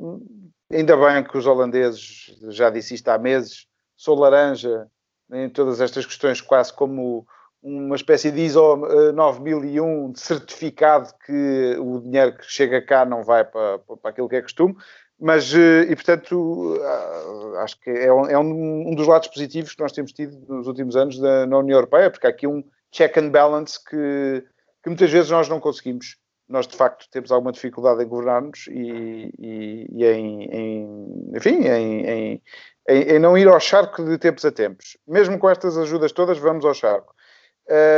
ainda 0.72 0.98
bem 0.98 1.24
que 1.24 1.38
os 1.38 1.46
holandeses, 1.46 2.36
já 2.50 2.70
disse 2.70 2.96
isto 2.96 3.08
há 3.10 3.18
meses, 3.18 3.68
sou 3.96 4.20
laranja 4.20 4.88
em 5.32 5.50
todas 5.50 5.82
estas 5.82 6.06
questões, 6.06 6.42
quase 6.42 6.74
como 6.74 7.26
uma 7.62 7.96
espécie 7.96 8.30
de 8.30 8.42
ISO 8.42 8.76
9001 9.16 10.12
de 10.12 10.20
certificado 10.20 11.14
que 11.26 11.78
o 11.80 12.02
dinheiro 12.02 12.38
que 12.38 12.46
chega 12.46 12.82
cá 12.82 13.06
não 13.06 13.24
vai 13.24 13.46
para, 13.46 13.80
para 13.80 14.12
aquilo 14.12 14.28
que 14.28 14.36
é 14.36 14.42
costume. 14.42 14.76
Mas, 15.18 15.54
eh, 15.54 15.84
e 15.84 15.96
portanto, 15.96 16.78
ah, 16.84 17.64
acho 17.64 17.80
que 17.80 17.90
é, 17.90 18.12
um, 18.12 18.26
é 18.26 18.38
um, 18.38 18.94
dos 18.94 19.08
lados 19.08 19.30
positivos 19.30 19.74
que 19.74 19.82
nós 19.82 19.94
temos 19.94 20.12
tido 20.12 20.38
nos 20.50 20.68
últimos 20.68 20.98
anos 20.98 21.18
da, 21.18 21.46
na 21.46 21.60
União 21.60 21.78
Europeia, 21.78 22.12
porque 22.12 22.28
há 22.28 22.30
aqui 22.30 22.46
um 22.46 22.62
check 22.92 23.16
and 23.18 23.30
balance 23.30 23.82
que, 23.82 24.44
que 24.84 24.90
muitas 24.90 25.10
vezes 25.10 25.32
nós 25.32 25.48
não 25.48 25.62
conseguimos. 25.62 26.18
Nós, 26.48 26.68
de 26.68 26.76
facto, 26.76 27.08
temos 27.10 27.32
alguma 27.32 27.52
dificuldade 27.52 28.04
em 28.04 28.08
governar-nos 28.08 28.68
e, 28.68 29.34
e, 29.40 29.88
e 29.92 30.06
em, 30.06 30.44
em, 30.44 31.32
enfim, 31.36 31.66
em, 31.66 32.42
em, 32.88 33.20
não 33.20 33.38
ir 33.38 33.48
ao 33.48 33.60
charco 33.60 34.04
de 34.04 34.18
tempos 34.18 34.44
a 34.46 34.52
tempos. 34.52 34.98
Mesmo 35.08 35.40
com 35.40 35.50
estas 35.50 35.78
ajudas 35.78 36.12
todas, 36.12 36.38
vamos 36.38 36.66
ao 36.66 36.74
charco. 36.74 37.16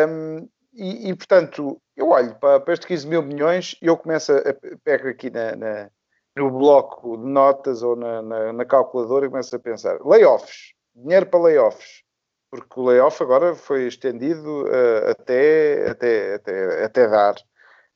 Um, 0.08 0.48
e, 0.74 1.10
e, 1.10 1.16
portanto, 1.16 1.82
eu 1.96 2.10
olho 2.10 2.36
para, 2.36 2.60
para 2.60 2.74
estes 2.74 2.88
15 2.88 3.08
mil 3.08 3.24
milhões 3.24 3.76
e 3.82 3.88
eu 3.88 3.98
começo 3.98 4.34
a, 4.34 4.54
pegar 4.84 5.10
aqui 5.10 5.30
na, 5.30 5.56
na, 5.56 5.90
no 6.36 6.52
bloco 6.52 7.18
de 7.18 7.26
notas 7.26 7.82
ou 7.82 7.96
na, 7.96 8.22
na, 8.22 8.54
na 8.54 8.66
calculadora 8.66 9.26
e 9.26 9.30
começo 9.30 9.56
a 9.56 9.60
pensar, 9.60 9.98
layoffs, 10.06 10.74
dinheiro 10.94 11.26
para 11.28 11.40
layoffs, 11.40 12.04
porque 12.52 12.80
o 12.80 12.84
layoff 12.84 13.24
agora 13.24 13.56
foi 13.56 13.88
estendido 13.88 14.66
uh, 14.66 15.12
até, 15.12 15.90
até, 15.90 16.36
até, 16.36 16.84
até 16.84 17.08
dar. 17.08 17.36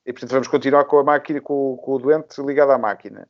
E 0.09 0.11
portanto 0.11 0.31
vamos 0.31 0.47
continuar 0.47 0.85
com 0.85 0.97
a 0.97 1.03
máquina, 1.03 1.39
com, 1.39 1.77
com 1.77 1.91
o 1.91 1.99
doente 1.99 2.41
ligado 2.41 2.71
à 2.71 2.79
máquina. 2.79 3.27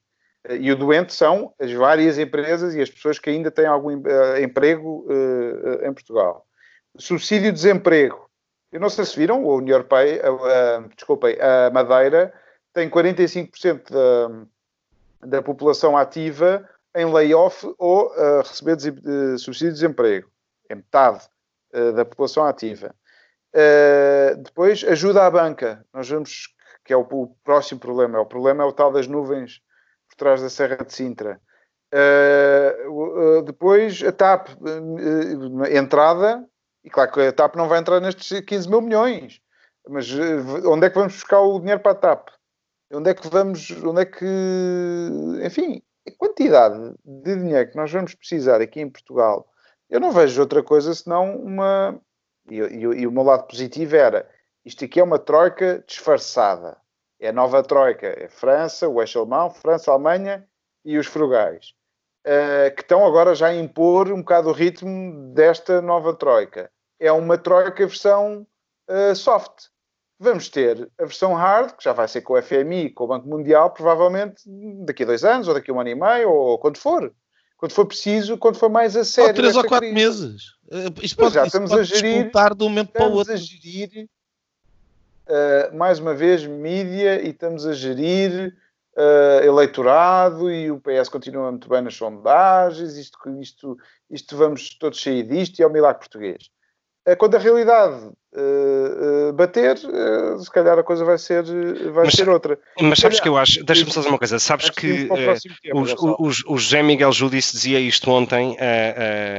Uh, 0.47 0.55
e 0.55 0.71
o 0.71 0.77
doente 0.77 1.13
são 1.13 1.53
as 1.59 1.73
várias 1.73 2.17
empresas 2.17 2.73
e 2.73 2.81
as 2.81 2.89
pessoas 2.89 3.19
que 3.19 3.29
ainda 3.29 3.51
têm 3.51 3.65
algum 3.65 3.97
uh, 3.97 4.37
emprego 4.41 5.05
em 5.83 5.91
Portugal. 5.91 6.47
Subsídio 6.97 7.51
de 7.51 7.57
desemprego. 7.57 8.29
Eu 8.71 8.79
não 8.79 8.89
sei 8.89 9.03
se 9.03 9.17
viram, 9.17 9.43
a 9.43 9.55
União 9.55 9.75
Europeia, 9.75 10.21
desculpem, 10.95 11.35
a 11.41 11.69
Madeira 11.71 12.33
tem 12.71 12.89
45% 12.89 13.91
da, 13.91 15.27
da 15.27 15.41
população 15.41 15.97
ativa 15.97 16.67
em 16.95 17.11
layoff 17.11 17.67
ou 17.77 18.13
a 18.13 18.41
receber 18.41 18.77
subsídio 19.37 19.73
de 19.73 19.81
desemprego. 19.81 20.29
É 20.69 20.75
metade 20.75 21.25
uh, 21.73 21.93
da 21.93 22.05
população 22.05 22.45
ativa. 22.45 22.95
Uh, 23.53 24.37
depois, 24.37 24.83
ajuda 24.83 25.25
à 25.25 25.31
banca. 25.31 25.83
Nós 25.91 26.07
vemos 26.07 26.55
que 26.89 26.93
é 26.93 26.97
o, 26.97 27.01
o, 27.01 27.27
próximo 27.43 27.79
problema. 27.79 28.19
O 28.19 28.25
problema 28.25 28.63
é 28.63 28.65
o 28.65 28.73
tal 28.73 28.91
das 28.91 29.05
nuvens 29.05 29.61
por 30.09 30.15
trás 30.15 30.41
da 30.41 30.49
Serra 30.49 30.83
de 30.83 30.91
Sintra. 30.91 31.39
Uh, 31.93 33.43
depois, 33.43 34.01
a 34.01 34.11
TAP, 34.11 34.47
entrada, 35.71 36.43
e 36.83 36.89
claro 36.89 37.11
que 37.11 37.21
a 37.21 37.31
TAP 37.31 37.55
não 37.57 37.67
vai 37.67 37.77
entrar 37.77 37.99
nestes 37.99 38.41
15 38.41 38.67
mil 38.67 38.81
milhões. 38.81 39.39
Mas 39.87 40.07
onde 40.65 40.87
é 40.87 40.89
que 40.89 40.95
vamos 40.95 41.13
buscar 41.13 41.41
o 41.41 41.59
dinheiro 41.59 41.79
para 41.79 41.91
a 41.91 41.95
TAP? 41.95 42.29
Onde 42.91 43.11
é 43.11 43.13
que 43.13 43.27
vamos, 43.27 43.69
onde 43.83 44.01
é 44.01 44.05
que, 44.05 44.25
enfim, 45.43 45.83
a 46.07 46.11
quantidade 46.17 46.95
de 47.05 47.35
dinheiro 47.35 47.69
que 47.69 47.77
nós 47.77 47.91
vamos 47.91 48.15
precisar 48.15 48.61
aqui 48.61 48.81
em 48.81 48.89
Portugal, 48.89 49.47
eu 49.91 49.99
não 49.99 50.11
vejo 50.11 50.41
outra 50.41 50.63
coisa 50.63 50.91
senão 50.95 51.35
uma. 51.35 52.01
E, 52.49 52.59
e, 52.59 52.81
e 52.81 53.05
o 53.05 53.11
meu 53.11 53.21
lado 53.21 53.45
positivo 53.45 53.95
era: 53.95 54.27
isto 54.65 54.83
aqui 54.83 54.99
é 54.99 55.03
uma 55.03 55.19
troika 55.19 55.83
disfarçada. 55.85 56.78
É 57.19 57.29
a 57.29 57.33
nova 57.33 57.61
troika. 57.63 58.07
É 58.07 58.27
França, 58.29 58.87
o 58.87 59.01
eixo 59.01 59.19
alemão, 59.19 59.49
França, 59.49 59.91
Alemanha 59.91 60.47
e 60.85 60.97
os 60.97 61.07
frugais. 61.07 61.73
Uh, 62.25 62.73
que 62.75 62.81
estão 62.81 63.05
agora 63.05 63.33
já 63.33 63.47
a 63.47 63.55
impor 63.55 64.11
um 64.11 64.19
bocado 64.19 64.49
o 64.49 64.53
ritmo 64.53 65.33
desta 65.33 65.81
nova 65.81 66.13
troika. 66.13 66.69
É 66.99 67.11
uma 67.11 67.37
troika 67.37 67.87
versão 67.87 68.45
uh, 68.89 69.15
soft 69.15 69.69
vamos 70.19 70.49
ter 70.49 70.89
a 70.99 71.05
versão 71.05 71.33
hard, 71.33 71.77
que 71.77 71.83
já 71.83 71.93
vai 71.93 72.07
ser 72.07 72.21
com 72.21 72.33
o 72.33 72.41
FMI, 72.41 72.89
com 72.89 73.05
o 73.05 73.07
Banco 73.07 73.27
Mundial, 73.27 73.71
provavelmente 73.71 74.43
daqui 74.85 75.03
a 75.03 75.05
dois 75.05 75.23
anos, 75.23 75.47
ou 75.47 75.53
daqui 75.53 75.71
a 75.71 75.73
um 75.73 75.79
ano 75.79 75.89
e 75.89 75.95
meio, 75.95 76.29
ou 76.29 76.59
quando 76.59 76.77
for. 76.77 77.11
Quando 77.57 77.71
for 77.71 77.85
preciso, 77.85 78.37
quando 78.37 78.57
for 78.57 78.69
mais 78.69 78.95
a 78.95 79.03
sério. 79.03 79.29
Ou 79.29 79.35
três 79.35 79.55
ou 79.55 79.63
quatro 79.65 79.89
crise. 79.89 79.93
meses. 79.93 80.43
Eh, 80.71 80.93
isto 81.01 81.17
pode, 81.17 81.33
já 81.33 81.45
estamos 81.45 81.71
a 81.71 81.83
gerir, 81.83 82.31
de 82.31 82.63
um 82.63 82.69
momento 82.69 82.91
para 82.91 83.07
o 83.07 83.13
outro. 83.13 83.33
a 83.33 83.37
gerir, 83.37 84.07
uh, 85.29 85.75
mais 85.77 85.99
uma 85.99 86.13
vez, 86.13 86.45
mídia 86.45 87.21
e 87.21 87.29
estamos 87.29 87.65
a 87.65 87.73
gerir 87.73 88.53
uh, 88.97 89.45
eleitorado 89.45 90.51
e 90.51 90.71
o 90.71 90.79
PS 90.79 91.09
continua 91.09 91.51
muito 91.51 91.69
bem 91.69 91.81
nas 91.81 91.95
sondagens. 91.95 92.97
Isto, 92.97 93.17
isto, 93.39 93.77
isto 94.09 94.35
vamos 94.35 94.77
todos 94.77 95.01
sair 95.01 95.23
disto 95.23 95.59
e 95.59 95.63
é 95.63 95.67
o 95.67 95.71
milagre 95.71 95.99
português. 95.99 96.49
Uh, 97.07 97.15
quando 97.17 97.35
a 97.35 97.39
realidade 97.39 98.11
uh, 98.35 99.33
bater, 99.33 99.77
uh, 99.77 100.39
se 100.39 100.51
calhar 100.51 100.77
a 100.77 100.83
coisa 100.83 101.05
vai 101.05 101.17
ser, 101.17 101.43
vai 101.91 102.05
mas, 102.05 102.13
ser 102.13 102.27
outra. 102.29 102.59
Mas 102.79 102.99
sabes 102.99 103.19
que 103.19 103.29
eu 103.29 103.37
acho, 103.37 103.63
deixa-me 103.63 103.91
só 103.91 104.01
dizer 104.01 104.09
uma 104.09 104.19
coisa, 104.19 104.37
sabes 104.37 104.69
que, 104.69 105.07
que 105.07 105.71
o 106.47 106.57
José 106.57 106.83
Miguel 106.83 107.11
Judice 107.11 107.53
dizia 107.53 107.79
isto 107.79 108.11
ontem 108.11 108.57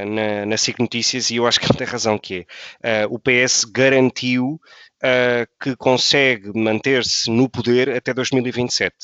na, 0.07 0.45
na 0.47 0.57
SIC 0.57 0.79
Notícias 0.79 1.29
e 1.29 1.35
eu 1.37 1.45
acho 1.45 1.59
que 1.59 1.67
ele 1.67 1.77
tem 1.77 1.87
razão 1.87 2.17
que 2.17 2.45
é, 2.81 3.05
o 3.05 3.19
PS 3.19 3.63
garantiu 3.65 4.59
que 5.59 5.75
consegue 5.75 6.51
manter-se 6.57 7.29
no 7.29 7.49
poder 7.49 7.89
até 7.89 8.13
2027. 8.13 8.95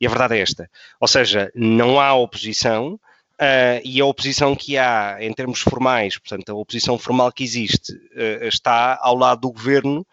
E 0.00 0.06
a 0.06 0.10
verdade 0.10 0.36
é 0.36 0.40
esta. 0.40 0.70
Ou 1.00 1.06
seja, 1.06 1.50
não 1.54 2.00
há 2.00 2.14
oposição, 2.14 2.98
Uh, 3.38 3.84
e 3.84 4.00
a 4.00 4.06
oposição 4.06 4.56
que 4.56 4.78
há 4.78 5.18
em 5.20 5.30
termos 5.30 5.60
formais, 5.60 6.16
portanto, 6.16 6.48
a 6.48 6.54
oposição 6.54 6.98
formal 6.98 7.30
que 7.30 7.44
existe, 7.44 7.92
uh, 7.92 8.46
está 8.46 8.98
ao 8.98 9.14
lado 9.14 9.42
do 9.42 9.52
governo 9.52 10.06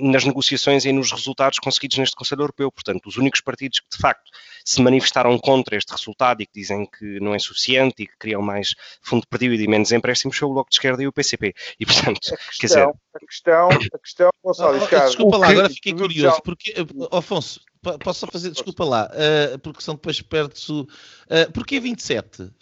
nas 0.00 0.24
negociações 0.24 0.84
e 0.84 0.92
nos 0.92 1.12
resultados 1.12 1.58
conseguidos 1.58 1.98
neste 1.98 2.16
Conselho 2.16 2.42
Europeu. 2.42 2.70
Portanto, 2.70 3.06
os 3.06 3.16
únicos 3.16 3.40
partidos 3.40 3.80
que 3.80 3.96
de 3.96 3.98
facto 3.98 4.30
se 4.64 4.82
manifestaram 4.82 5.38
contra 5.38 5.76
este 5.76 5.90
resultado 5.90 6.42
e 6.42 6.46
que 6.46 6.52
dizem 6.54 6.86
que 6.86 7.20
não 7.20 7.34
é 7.34 7.38
suficiente 7.38 8.02
e 8.02 8.06
que 8.06 8.18
queriam 8.18 8.42
mais 8.42 8.74
fundo 9.02 9.26
perdido 9.28 9.54
e 9.54 9.68
menos 9.68 9.92
empréstimos 9.92 10.36
foi 10.36 10.48
o 10.48 10.52
Bloco 10.52 10.70
de 10.70 10.76
Esquerda 10.76 11.02
e 11.02 11.06
o 11.06 11.12
PCP. 11.12 11.54
E, 11.78 11.86
portanto, 11.86 12.18
a 12.32 12.36
questão, 12.36 12.58
quer 12.58 12.66
dizer. 12.66 12.88
A 13.12 13.26
questão, 13.26 13.68
a 13.68 13.98
questão, 13.98 14.30
Gonçalo, 14.42 14.78
oh, 14.78 14.84
oh, 14.84 15.06
desculpa 15.06 15.36
lá, 15.36 15.48
agora 15.48 15.70
fiquei 15.70 15.92
curioso, 15.92 16.40
porque, 16.42 16.74
Afonso, 17.10 17.60
Posso 18.04 18.20
só 18.20 18.26
fazer, 18.26 18.50
desculpa 18.50 18.84
lá, 18.84 19.10
uh, 19.10 19.58
porque 19.60 19.80
são 19.80 19.94
depois 19.94 20.20
perto. 20.20 20.82
Uh, 20.82 21.50
porquê 21.54 21.80
27? 21.80 22.42
Uh, 22.42 22.52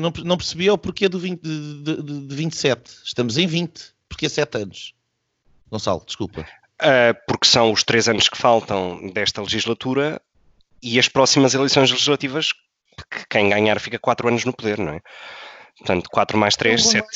não, 0.00 0.10
não 0.24 0.38
percebi 0.38 0.70
o 0.70 0.78
porquê 0.78 1.06
do 1.06 1.18
20, 1.18 1.42
de, 1.42 1.82
de, 1.82 2.26
de 2.26 2.34
27. 2.34 2.90
Estamos 3.04 3.36
em 3.36 3.46
20. 3.46 3.92
Porquê 4.08 4.26
7 4.26 4.56
anos? 4.56 4.94
Gonçalo, 5.70 6.02
desculpa. 6.04 6.46
Uh, 6.80 7.14
porque 7.26 7.46
são 7.46 7.72
os 7.72 7.82
3 7.82 8.08
anos 8.10 8.28
que 8.28 8.38
faltam 8.38 9.10
desta 9.10 9.42
legislatura 9.42 10.20
e 10.82 10.98
as 10.98 11.08
próximas 11.08 11.54
eleições 11.54 11.90
legislativas, 11.90 12.52
que 13.10 13.26
quem 13.28 13.50
ganhar 13.50 13.80
fica 13.80 13.98
4 13.98 14.28
anos 14.28 14.44
no 14.44 14.52
poder, 14.52 14.78
não 14.78 14.92
é? 14.92 15.00
Portanto, 15.78 16.08
4 16.10 16.38
mais 16.38 16.56
3, 16.56 16.82
7. 16.82 17.06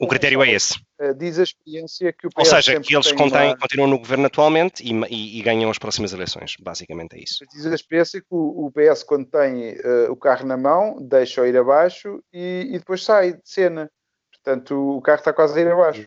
O 0.00 0.08
critério 0.08 0.42
é 0.42 0.50
esse. 0.50 0.74
Eh, 1.00 1.14
diz 1.14 1.38
a 1.38 1.44
experiência 1.44 2.12
que 2.12 2.26
o 2.26 2.30
PS 2.30 2.38
Ou 2.38 2.44
seja, 2.44 2.80
que 2.80 2.94
eles 2.94 3.12
contém, 3.12 3.48
uma... 3.48 3.56
continuam 3.56 3.88
no 3.88 3.98
governo 3.98 4.26
atualmente 4.26 4.82
e, 4.82 4.92
e, 5.08 5.38
e, 5.38 5.42
ganham 5.42 5.70
as 5.70 5.78
próximas 5.78 6.12
eleições. 6.12 6.56
Basicamente 6.60 7.14
é 7.16 7.20
isso. 7.20 7.44
Diz 7.52 7.64
a 7.66 7.74
experiência 7.74 8.20
que 8.20 8.26
o, 8.30 8.66
o 8.66 8.72
PS, 8.72 9.04
quando 9.04 9.26
tem 9.26 9.74
uh, 9.74 10.10
o 10.10 10.16
carro 10.16 10.46
na 10.46 10.56
mão, 10.56 10.96
deixa-o 11.00 11.46
ir 11.46 11.56
abaixo 11.56 12.22
e, 12.32 12.68
e, 12.70 12.78
depois 12.78 13.04
sai 13.04 13.34
de 13.34 13.40
cena. 13.44 13.90
Portanto, 14.32 14.96
o 14.96 15.00
carro 15.00 15.20
está 15.20 15.32
quase 15.32 15.58
a 15.58 15.62
ir 15.62 15.70
abaixo. 15.70 16.06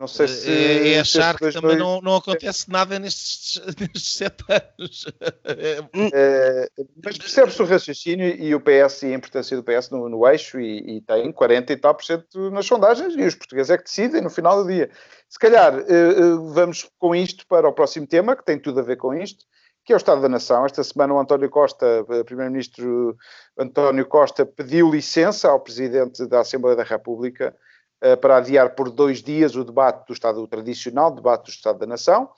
Não 0.00 0.06
sei 0.06 0.28
se. 0.28 0.50
É, 0.50 0.94
é 0.94 1.00
achar 1.00 1.36
que 1.36 1.52
também 1.52 1.76
dois... 1.76 1.78
não, 1.78 2.00
não 2.00 2.16
acontece 2.16 2.70
nada 2.70 2.98
nestes, 2.98 3.60
nestes 3.78 4.14
sete 4.14 4.42
anos. 4.48 5.06
É, 5.44 6.70
mas 7.04 7.18
percebe-se 7.18 7.60
o 7.60 7.66
raciocínio 7.66 8.26
e 8.26 8.54
o 8.54 8.60
PS 8.62 9.02
e 9.02 9.06
a 9.08 9.14
importância 9.14 9.54
do 9.54 9.62
PS 9.62 9.90
no, 9.90 10.08
no 10.08 10.26
eixo 10.26 10.58
e, 10.58 10.96
e, 10.96 11.00
tem 11.02 11.30
40 11.30 11.74
e 11.74 11.76
tal 11.76 11.94
por 11.94 12.02
cento 12.02 12.50
nas 12.50 12.64
sondagens 12.64 13.14
e 13.14 13.22
os 13.22 13.34
portugueses 13.34 13.68
é 13.68 13.76
que 13.76 13.84
decidem 13.84 14.22
no 14.22 14.30
final 14.30 14.64
do 14.64 14.70
dia. 14.70 14.90
Se 15.28 15.38
calhar 15.38 15.78
uh, 15.78 16.48
vamos 16.54 16.88
com 16.98 17.14
isto 17.14 17.46
para 17.46 17.68
o 17.68 17.72
próximo 17.72 18.06
tema, 18.06 18.34
que 18.34 18.44
tem 18.44 18.58
tudo 18.58 18.80
a 18.80 18.82
ver 18.82 18.96
com 18.96 19.12
isto, 19.12 19.44
que 19.84 19.92
é 19.92 19.96
o 19.96 19.98
Estado 19.98 20.22
da 20.22 20.30
Nação. 20.30 20.64
Esta 20.64 20.82
semana 20.82 21.12
o 21.12 21.18
António 21.18 21.50
Costa, 21.50 22.06
o 22.08 22.24
Primeiro-Ministro 22.24 23.14
António 23.58 24.06
Costa, 24.06 24.46
pediu 24.46 24.90
licença 24.90 25.50
ao 25.50 25.60
Presidente 25.60 26.26
da 26.26 26.40
Assembleia 26.40 26.74
da 26.76 26.84
República 26.84 27.54
uh, 28.02 28.16
para 28.16 28.36
adiar 28.36 28.74
por 28.74 28.90
dois 28.90 29.22
dias 29.22 29.54
o 29.56 29.64
debate 29.64 30.06
do 30.06 30.12
Estado 30.12 30.46
tradicional, 30.46 31.10
debate 31.10 31.44
do 31.44 31.50
Estado 31.50 31.78
da 31.78 31.86
Nação. 31.86 32.30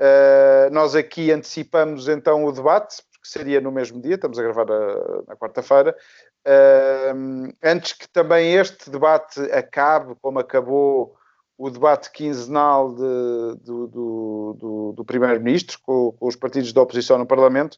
Uh, 0.00 0.72
nós 0.72 0.94
aqui 0.94 1.30
antecipamos 1.30 2.08
então 2.08 2.44
o 2.44 2.52
debate, 2.52 3.02
porque 3.12 3.28
seria 3.28 3.60
no 3.60 3.70
mesmo 3.70 4.00
dia, 4.00 4.14
estamos 4.14 4.38
a 4.38 4.42
gravar 4.42 4.70
a, 4.70 5.22
na 5.28 5.36
quarta-feira, 5.36 5.94
uh, 6.46 7.52
antes 7.62 7.92
que 7.92 8.08
também 8.08 8.54
este 8.54 8.88
debate 8.90 9.40
acabe, 9.52 10.14
como 10.22 10.38
acabou 10.38 11.14
o 11.58 11.68
debate 11.68 12.10
quinzenal 12.10 12.94
de, 12.94 13.56
do, 13.60 13.86
do, 13.86 14.56
do, 14.58 14.92
do 14.92 15.04
Primeiro-Ministro 15.04 15.78
com, 15.82 16.12
com, 16.12 16.26
os 16.26 16.34
partidos 16.34 16.72
da 16.72 16.80
oposição 16.80 17.18
no 17.18 17.26
Parlamento, 17.26 17.76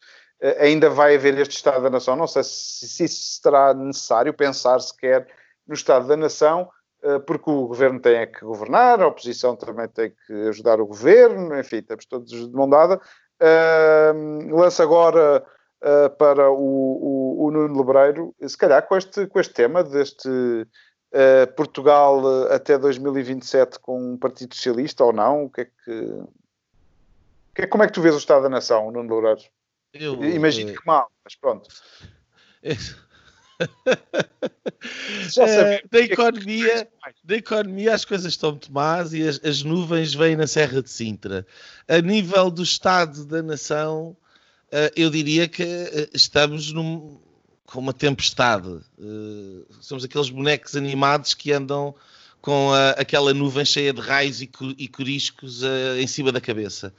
ainda 0.61 0.89
vai 0.89 1.17
haver 1.17 1.37
este 1.39 1.57
Estado 1.57 1.83
da 1.83 1.91
Nação. 1.91 2.15
Não 2.15 2.29
sei 2.29 2.45
se, 2.45 2.87
se 2.89 3.09
será 3.09 3.75
necessário 3.75 4.33
pensar 4.33 4.79
sequer 4.81 5.27
no 5.67 5.75
Estado 5.75 6.07
da 6.07 6.17
Nação, 6.17 6.69
eh, 6.69 6.82
porque 7.27 7.51
o 7.51 7.67
governo 7.67 7.99
tem 8.01 8.15
é 8.15 8.27
que 8.27 8.45
governar, 8.45 9.01
a 9.01 9.09
oposição 9.09 9.57
também 9.57 9.89
tem 9.89 10.13
que 10.27 10.33
ajudar 10.49 10.81
o 10.81 10.87
governo, 10.87 11.59
enfim, 11.59 11.79
estamos 11.79 12.07
todos 12.07 12.31
de 12.31 12.55
mão 12.55 12.69
dada. 12.69 13.01
Uh, 13.43 14.55
lanço 14.55 14.81
agora 14.85 15.45
uh, 15.83 16.11
para 16.17 16.49
o, 16.49 16.55
o, 16.57 17.47
o, 17.47 17.51
Nuno 17.51 17.77
Lebreiro, 17.77 18.33
se 18.41 18.57
calhar 18.57 18.87
com 18.87 18.97
este, 18.97 19.27
com 19.27 19.41
este 19.41 19.53
tema 19.53 19.83
deste 19.83 20.29
uh, 20.29 21.53
Portugal 21.57 22.23
até 22.53 22.79
2027 22.79 23.81
com 23.81 24.13
um 24.13 24.17
Partido 24.17 24.55
Socialista 24.55 25.03
ou 25.03 25.13
não, 25.13 25.47
o 25.47 25.51
que 25.51 25.63
é 25.63 25.65
que, 25.65 26.23
que 27.53 27.67
como 27.67 27.83
é 27.83 27.89
que 27.89 27.95
tu 27.95 28.01
vês 28.01 28.15
o 28.15 28.19
Estado 28.19 28.45
da 28.45 28.49
Nação, 28.49 28.93
Nuno 28.93 29.13
Lebreiro? 29.13 29.43
Eu, 29.93 30.25
Imagino 30.25 30.73
que 30.73 30.87
mal, 30.87 31.11
mas 31.25 31.35
pronto. 31.35 31.69
Já 32.63 33.12
uh, 33.65 35.89
da, 35.91 36.01
economia, 36.01 36.89
da 37.25 37.37
economia 37.37 37.95
as 37.95 38.05
coisas 38.05 38.33
estão 38.33 38.53
muito 38.53 38.73
más 38.73 39.13
e 39.13 39.27
as, 39.27 39.41
as, 39.45 39.63
nuvens 39.63 40.15
vêm 40.15 40.37
na 40.37 40.47
Serra 40.47 40.83
de 40.83 40.91
Sintra. 40.91 41.47
A 41.89 42.01
nível 42.01 42.51
do 42.51 42.63
Estado 42.63 43.25
da 43.25 43.43
Nação, 43.43 44.17
uh, 44.69 44.93
eu 44.97 45.11
diria 45.11 45.49
que 45.49 45.63
uh, 45.63 46.09
estamos 46.15 46.73
num, 46.73 47.19
com 47.67 47.81
uma 47.81 47.93
tempestade. 47.93 48.81
somos 49.81 50.05
aqueles 50.05 50.31
bonecos 50.31 50.77
animados 50.77 51.35
que 51.35 51.53
andam 51.53 51.95
com 52.41 52.71
aquela 52.97 53.33
nuvem 53.33 53.65
cheia 53.65 53.93
de 53.93 54.01
raios 54.01 54.43
e, 54.43 54.51
e 54.77 54.89
coriscos 54.89 55.63
em 55.97 56.09
cima 56.09 56.33
da 56.33 56.41
cabeça. 56.41 56.93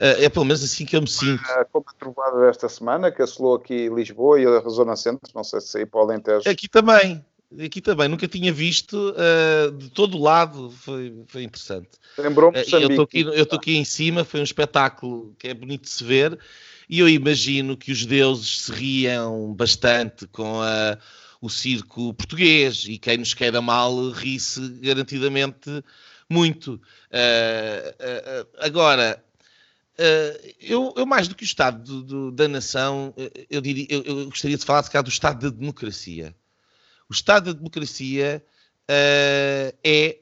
Uh, 0.00 0.22
é 0.22 0.28
pelo 0.28 0.44
menos 0.44 0.62
assim 0.62 0.86
que 0.86 0.94
eu 0.94 1.00
me 1.00 1.08
sinto. 1.08 1.42
Como 1.72 1.84
a 1.88 1.92
trovada 1.98 2.40
desta 2.46 2.68
semana, 2.68 3.10
que 3.10 3.20
assolou 3.20 3.56
aqui 3.56 3.88
Lisboa 3.88 4.40
e 4.40 4.46
a 4.46 4.60
Zona 4.68 4.94
Centro, 4.94 5.28
não 5.34 5.42
sei 5.42 5.60
se 5.60 5.76
aí 5.76 5.84
para 5.84 5.98
o 5.98 6.02
Alentejo. 6.04 6.48
Aqui 6.48 6.68
também, 6.68 7.24
aqui 7.64 7.80
também, 7.80 8.06
nunca 8.06 8.28
tinha 8.28 8.52
visto 8.52 8.94
uh, 8.94 9.72
de 9.72 9.90
todo 9.90 10.16
lado, 10.16 10.70
foi, 10.70 11.12
foi 11.26 11.42
interessante. 11.42 11.88
Lembrou-me 12.16 12.56
uh, 12.56 12.62
Eu 12.76 12.88
estou 12.90 13.04
aqui, 13.04 13.26
aqui 13.50 13.76
em 13.76 13.84
cima, 13.84 14.24
foi 14.24 14.38
um 14.38 14.44
espetáculo 14.44 15.34
que 15.36 15.48
é 15.48 15.54
bonito 15.54 15.82
de 15.82 15.90
se 15.90 16.04
ver, 16.04 16.38
e 16.88 17.00
eu 17.00 17.08
imagino 17.08 17.76
que 17.76 17.90
os 17.90 18.06
deuses 18.06 18.60
se 18.62 18.72
riam 18.72 19.52
bastante 19.52 20.28
com 20.28 20.62
a, 20.62 20.96
o 21.40 21.50
circo 21.50 22.14
português, 22.14 22.84
e 22.88 22.98
quem 22.98 23.18
nos 23.18 23.34
queira 23.34 23.60
mal 23.60 24.10
ri-se 24.10 24.60
garantidamente 24.80 25.82
muito. 26.30 26.74
Uh, 26.74 28.46
agora, 28.60 29.24
Uh, 29.98 30.54
eu, 30.60 30.94
eu, 30.96 31.04
mais 31.04 31.26
do 31.26 31.34
que 31.34 31.42
o 31.42 31.44
Estado 31.44 31.82
do, 31.82 32.02
do, 32.04 32.30
da 32.30 32.46
nação, 32.46 33.12
eh, 33.16 33.46
eu, 33.50 33.60
diria, 33.60 33.84
eu, 33.90 34.02
eu, 34.04 34.24
gostaria 34.26 34.56
de 34.56 34.64
falar, 34.64 34.84
se 34.84 34.90
calhar, 34.92 35.02
do 35.02 35.10
Estado 35.10 35.50
da 35.50 35.56
democracia. 35.56 36.32
O 37.10 37.12
Estado 37.12 37.46
da 37.46 37.52
democracia 37.52 38.44
uh, 38.84 39.76
é, 39.82 40.18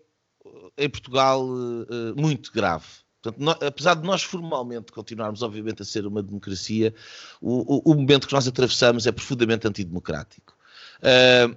em 0.79 0.89
Portugal, 0.89 1.47
uh, 1.47 1.87
muito 2.16 2.51
grave. 2.53 2.87
Portanto, 3.20 3.51
apesar 3.62 3.97
de 3.97 4.07
nós 4.07 4.22
formalmente 4.22 4.93
continuarmos, 4.93 5.43
obviamente, 5.43 5.83
a 5.83 5.85
ser 5.85 6.07
uma 6.07 6.22
democracia, 6.22 6.95
o, 7.39 7.91
o, 7.91 7.93
o 7.93 7.95
momento 7.95 8.27
que 8.27 8.33
nós 8.33 8.49
atravessamos 8.49 9.07
é 9.07 9.12
profundamente 9.12 9.68
antidemocrático. 9.68 10.57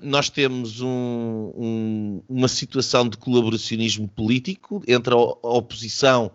nós 0.02 0.30
temos 0.30 0.82
um, 0.82 1.54
um, 1.56 2.24
uma 2.28 2.50
situação 2.50 3.08
de 3.08 3.18
colaboracionismo 3.18 4.10
político 4.10 4.84
entre 4.88 5.14
a, 5.14 5.18
a 5.18 5.54
oposição 5.54 6.32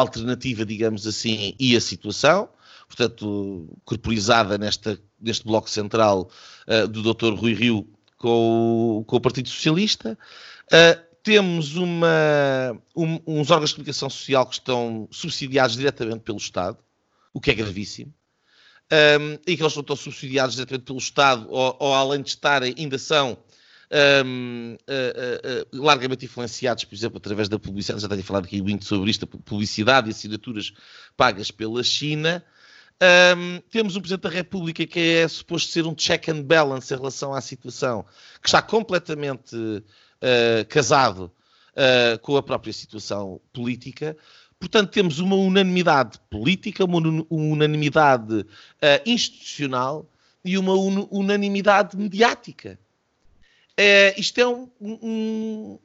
alternativa, 0.00 0.64
digamos 0.64 1.06
assim, 1.06 1.54
e 1.58 1.76
a 1.76 1.80
situação, 1.80 2.48
portanto, 2.86 3.68
corporizada 3.84 4.58
nesta, 4.58 5.00
neste 5.20 5.44
bloco 5.44 5.68
central 5.68 6.30
uh, 6.68 6.88
do 6.88 7.14
Dr. 7.14 7.34
Rui 7.34 7.54
Rio 7.54 7.88
com 8.18 9.00
o, 9.00 9.04
com 9.04 9.16
o 9.16 9.20
Partido 9.20 9.48
Socialista. 9.48 10.18
Uh, 10.66 11.06
temos 11.22 11.74
uma, 11.74 12.80
um, 12.94 13.20
uns 13.26 13.50
órgãos 13.50 13.70
de 13.70 13.76
comunicação 13.76 14.08
social 14.08 14.46
que 14.46 14.54
estão 14.54 15.08
subsidiados 15.10 15.76
diretamente 15.76 16.20
pelo 16.20 16.38
Estado, 16.38 16.78
o 17.34 17.40
que 17.40 17.50
é 17.50 17.54
gravíssimo. 17.54 18.14
Um, 18.92 19.34
e 19.44 19.56
que 19.56 19.62
eles 19.62 19.74
não 19.74 19.80
estão 19.80 19.96
subsidiados 19.96 20.54
diretamente 20.54 20.84
pelo 20.84 20.98
Estado, 20.98 21.48
ou, 21.50 21.76
ou 21.80 21.92
além 21.92 22.22
de 22.22 22.28
estarem, 22.28 22.72
ainda 22.78 22.96
são 22.96 23.36
um, 24.24 24.76
uh, 24.88 25.76
uh, 25.78 25.82
largamente 25.84 26.24
influenciados, 26.24 26.84
por 26.84 26.94
exemplo, 26.94 27.18
através 27.18 27.48
da 27.48 27.58
publicidade, 27.58 28.02
já 28.02 28.08
tenho 28.08 28.22
falado 28.22 28.44
aqui 28.44 28.60
muito 28.60 28.84
sobre 28.84 29.10
isto, 29.10 29.26
publicidade 29.26 30.08
e 30.08 30.10
assinaturas 30.10 30.72
pagas 31.16 31.50
pela 31.50 31.82
China. 31.82 32.44
Um, 33.36 33.60
temos 33.70 33.94
um 33.94 34.00
Presidente 34.00 34.22
da 34.22 34.30
República 34.30 34.86
que 34.86 34.98
é 34.98 35.28
suposto 35.28 35.70
ser 35.70 35.86
um 35.86 35.94
check 35.94 36.28
and 36.28 36.42
balance 36.42 36.92
em 36.92 36.96
relação 36.96 37.34
à 37.34 37.40
situação, 37.40 38.04
que 38.40 38.48
está 38.48 38.62
completamente 38.62 39.54
uh, 39.54 40.66
casado 40.68 41.30
uh, 41.72 42.18
com 42.20 42.36
a 42.36 42.42
própria 42.42 42.72
situação 42.72 43.40
política. 43.52 44.16
Portanto, 44.58 44.90
temos 44.90 45.18
uma 45.18 45.36
unanimidade 45.36 46.18
política, 46.30 46.84
uma 46.86 46.98
unanimidade 47.28 48.40
uh, 48.40 48.46
institucional 49.04 50.10
e 50.42 50.56
uma 50.56 50.72
un 50.72 51.06
unanimidade 51.10 51.96
mediática. 51.96 52.78
É, 53.76 54.18
isto 54.18 54.40
é 54.40 54.46
um, 54.46 54.70
um, 54.80 55.78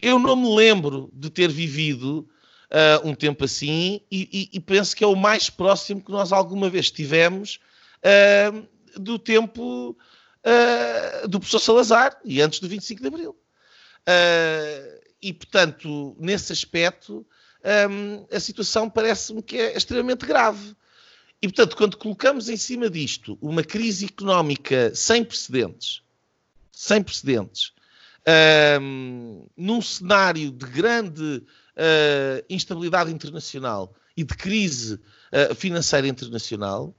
Eu 0.00 0.18
não 0.18 0.36
me 0.36 0.54
lembro 0.54 1.10
de 1.12 1.30
ter 1.30 1.50
vivido 1.50 2.28
uh, 2.70 3.08
um 3.08 3.14
tempo 3.14 3.44
assim 3.44 4.02
e, 4.10 4.28
e, 4.52 4.56
e, 4.58 4.60
penso 4.60 4.94
que 4.94 5.02
é 5.02 5.06
o 5.06 5.16
mais 5.16 5.48
próximo 5.48 6.02
que 6.02 6.10
nós 6.10 6.32
alguma 6.32 6.68
vez 6.68 6.90
tivemos 6.90 7.58
uh, 8.04 8.68
do 9.00 9.18
tempo 9.18 9.96
uh, 10.44 11.28
do 11.28 11.40
professor 11.40 11.60
Salazar 11.60 12.20
e 12.24 12.42
antes 12.42 12.60
do 12.60 12.68
25 12.68 13.00
de 13.00 13.08
Abril. 13.08 13.36
e, 15.22 15.32
portanto, 15.32 16.14
nesse 16.18 16.52
aspecto, 16.52 17.26
um, 17.90 18.26
a 18.30 18.38
situação 18.38 18.88
parece-me 18.88 19.42
que 19.42 19.56
é 19.56 19.76
extremamente 19.76 20.24
grave. 20.24 20.76
E, 21.40 21.48
portanto, 21.48 21.76
quando 21.76 21.96
colocamos 21.96 22.48
em 22.48 22.56
cima 22.56 22.90
disto 22.90 23.38
uma 23.40 23.62
crise 23.62 24.06
económica 24.06 24.92
sem 24.94 25.24
precedentes, 25.24 26.02
sem 26.78 27.02
precedentes, 27.02 27.72
um, 28.80 29.44
num 29.56 29.82
cenário 29.82 30.52
de 30.52 30.64
grande 30.64 31.42
uh, 31.42 32.44
instabilidade 32.48 33.10
internacional 33.10 33.92
e 34.16 34.22
de 34.22 34.32
crise 34.36 34.94
uh, 34.94 35.52
financeira 35.56 36.06
internacional, 36.06 36.94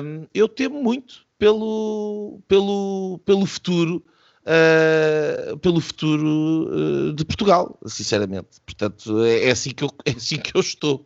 um, 0.00 0.28
eu 0.32 0.48
temo 0.48 0.80
muito 0.80 1.26
pelo, 1.36 2.38
pelo, 2.46 3.20
pelo 3.24 3.46
futuro. 3.46 4.00
Uh, 4.46 5.58
pelo 5.58 5.78
futuro 5.78 7.12
de 7.14 7.22
Portugal, 7.22 7.78
sinceramente. 7.84 8.60
Portanto, 8.64 9.22
é, 9.22 9.44
é, 9.44 9.50
assim 9.50 9.72
que 9.72 9.84
eu, 9.84 9.90
é 10.06 10.12
assim 10.12 10.38
que 10.38 10.56
eu 10.56 10.60
estou. 10.60 11.04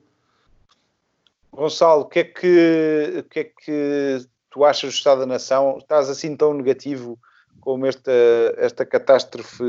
Gonçalo, 1.51 2.03
o 2.03 2.05
que 2.05 2.21
é 2.21 2.25
que, 2.25 3.15
o 3.19 3.23
que, 3.25 3.41
é 3.41 3.45
que 3.45 4.27
tu 4.49 4.65
achas 4.65 4.93
do 4.93 4.95
Estado 4.95 5.21
da 5.21 5.27
Nação? 5.27 5.79
Estás 5.79 6.09
assim 6.09 6.37
tão 6.37 6.55
negativo 6.55 7.19
como 7.63 7.87
esta, 7.87 8.13
esta 8.59 8.85
catástrofe 8.85 9.65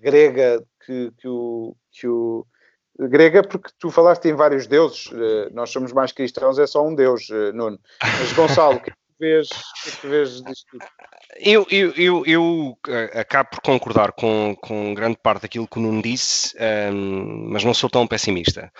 grega 0.00 0.64
que, 0.86 1.10
que, 1.18 1.28
o, 1.28 1.76
que 1.90 2.06
o 2.06 2.46
grega, 2.98 3.42
porque 3.42 3.70
tu 3.78 3.90
falaste 3.90 4.28
em 4.28 4.34
vários 4.34 4.66
deuses, 4.68 5.10
eh, 5.12 5.50
nós 5.52 5.70
somos 5.70 5.92
mais 5.92 6.12
cristãos, 6.12 6.58
é 6.58 6.66
só 6.66 6.86
um 6.86 6.94
deus, 6.94 7.28
eh, 7.30 7.52
Nuno. 7.52 7.78
Mas 8.00 8.32
Gonçalo, 8.32 8.80
que 8.80 8.90
é 8.90 8.94
vês, 9.18 9.48
que 9.48 10.06
é 10.06 10.10
vês 10.10 10.40
disto 10.42 10.66
tudo? 10.70 10.84
Eu, 11.36 11.66
eu, 11.68 11.92
eu, 11.96 12.26
eu, 12.26 12.78
eh, 12.88 13.20
acabo 13.20 13.50
por 13.50 13.60
concordar 13.60 14.12
com, 14.12 14.56
com 14.60 14.94
grande 14.94 15.18
parte 15.20 15.42
daquilo 15.42 15.66
que 15.66 15.78
o 15.78 15.82
Nuno 15.82 16.00
disse, 16.00 16.56
um, 16.56 16.60
ehm, 16.62 17.48
mas 17.50 17.64
não 17.64 17.74
sou 17.74 17.90
tão 17.90 18.06
pessimista. 18.06 18.70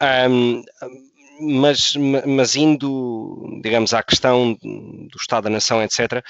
Um, 0.00 0.62
ehm, 0.80 0.92
mas, 1.40 1.96
mas 1.96 2.54
indo, 2.54 3.58
digamos, 3.62 3.92
à 3.92 4.02
questão 4.02 4.54
do 4.62 5.16
Estado 5.18 5.44
da 5.44 5.50
Nação, 5.50 5.82
etc., 5.82 6.22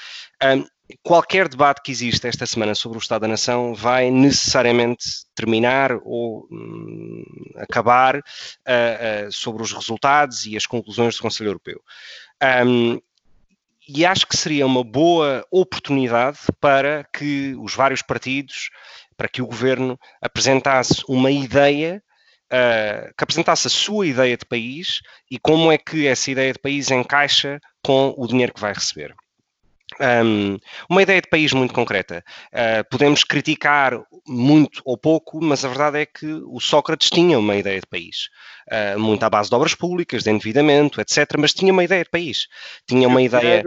um, 0.42 0.46
ehm, 0.46 0.64
qualquer 1.02 1.48
debate 1.48 1.82
que 1.82 1.90
existe 1.90 2.26
esta 2.26 2.46
semana 2.46 2.74
sobre 2.74 2.98
o 2.98 3.00
Estado 3.00 3.22
da 3.22 3.28
Nação 3.28 3.74
vai 3.74 4.10
necessariamente 4.10 5.04
terminar 5.34 5.92
ou 6.04 6.46
hum, 6.50 7.24
acabar 7.56 8.16
uh, 8.16 8.20
uh, 8.20 9.32
sobre 9.32 9.62
os 9.62 9.72
resultados 9.72 10.46
e 10.46 10.56
as 10.56 10.66
conclusões 10.66 11.16
do 11.16 11.22
Conselho 11.22 11.48
Europeu. 11.48 11.80
Um, 12.66 13.00
e 13.88 14.06
acho 14.06 14.26
que 14.26 14.36
seria 14.36 14.66
uma 14.66 14.84
boa 14.84 15.44
oportunidade 15.50 16.38
para 16.60 17.04
que 17.12 17.54
os 17.58 17.74
vários 17.74 18.02
partidos, 18.02 18.70
para 19.16 19.28
que 19.28 19.42
o 19.42 19.46
governo 19.46 19.98
apresentasse 20.20 21.02
uma 21.08 21.30
ideia 21.30 22.02
Uh, 22.52 23.08
que 23.16 23.24
apresentasse 23.24 23.66
a 23.66 23.70
sua 23.70 24.06
ideia 24.06 24.36
de 24.36 24.44
país 24.44 25.00
e 25.30 25.38
como 25.38 25.72
é 25.72 25.78
que 25.78 26.06
essa 26.06 26.30
ideia 26.30 26.52
de 26.52 26.58
país 26.58 26.90
encaixa 26.90 27.58
com 27.82 28.14
o 28.14 28.26
dinheiro 28.26 28.52
que 28.52 28.60
vai 28.60 28.74
receber. 28.74 29.14
Um, 30.02 30.58
uma 30.90 31.02
ideia 31.02 31.20
de 31.20 31.28
país 31.28 31.52
muito 31.52 31.72
concreta. 31.72 32.24
Uh, 32.52 32.88
podemos 32.90 33.22
criticar 33.22 34.00
muito 34.26 34.82
ou 34.84 34.98
pouco, 34.98 35.38
mas 35.42 35.64
a 35.64 35.68
verdade 35.68 36.00
é 36.00 36.06
que 36.06 36.26
o 36.26 36.58
Sócrates 36.58 37.08
tinha 37.08 37.38
uma 37.38 37.54
ideia 37.54 37.80
de 37.80 37.86
país, 37.86 38.28
uh, 38.68 38.98
muito 38.98 39.22
à 39.22 39.30
base 39.30 39.48
de 39.48 39.54
obras 39.54 39.74
públicas, 39.74 40.24
de 40.24 40.30
endividamento, 40.30 41.00
etc. 41.00 41.36
Mas 41.38 41.54
tinha 41.54 41.72
uma 41.72 41.84
ideia 41.84 42.02
de 42.02 42.10
país. 42.10 42.48
Tinha 42.86 43.06
uma 43.06 43.22
ideia 43.22 43.62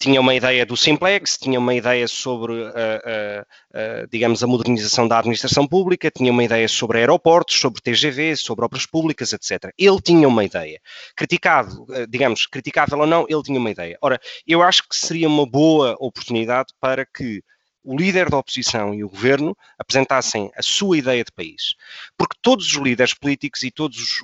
tinha 0.00 0.18
uma 0.18 0.34
ideia 0.34 0.64
do 0.64 0.78
Simplex, 0.78 1.36
tinha 1.36 1.58
uma 1.58 1.74
ideia 1.74 2.08
sobre, 2.08 2.54
uh, 2.54 2.68
uh, 2.68 3.42
uh, 3.42 4.08
digamos, 4.10 4.42
a 4.42 4.46
modernização 4.46 5.06
da 5.06 5.18
administração 5.18 5.66
pública, 5.68 6.10
tinha 6.10 6.32
uma 6.32 6.42
ideia 6.42 6.66
sobre 6.66 6.98
aeroportos, 6.98 7.60
sobre 7.60 7.82
TGV, 7.82 8.34
sobre 8.34 8.64
obras 8.64 8.86
públicas, 8.86 9.34
etc. 9.34 9.70
Ele 9.78 10.00
tinha 10.00 10.26
uma 10.26 10.42
ideia. 10.42 10.80
Criticado, 11.14 11.86
digamos, 12.08 12.46
criticável 12.46 12.98
ou 13.00 13.06
não, 13.06 13.26
ele 13.28 13.42
tinha 13.42 13.60
uma 13.60 13.70
ideia. 13.70 13.98
Ora, 14.00 14.18
eu 14.46 14.62
acho 14.62 14.88
que 14.88 14.96
seria 14.96 15.28
uma 15.28 15.44
boa 15.44 15.94
oportunidade 16.00 16.72
para 16.80 17.04
que 17.04 17.42
o 17.82 17.96
líder 17.96 18.28
da 18.28 18.38
oposição 18.38 18.94
e 18.94 19.02
o 19.02 19.08
governo 19.08 19.56
apresentassem 19.78 20.50
a 20.56 20.62
sua 20.62 20.98
ideia 20.98 21.24
de 21.24 21.32
país. 21.32 21.74
Porque 22.16 22.36
todos 22.42 22.66
os 22.66 22.74
líderes 22.74 23.14
políticos 23.14 23.62
e 23.62 23.70
todos, 23.70 24.20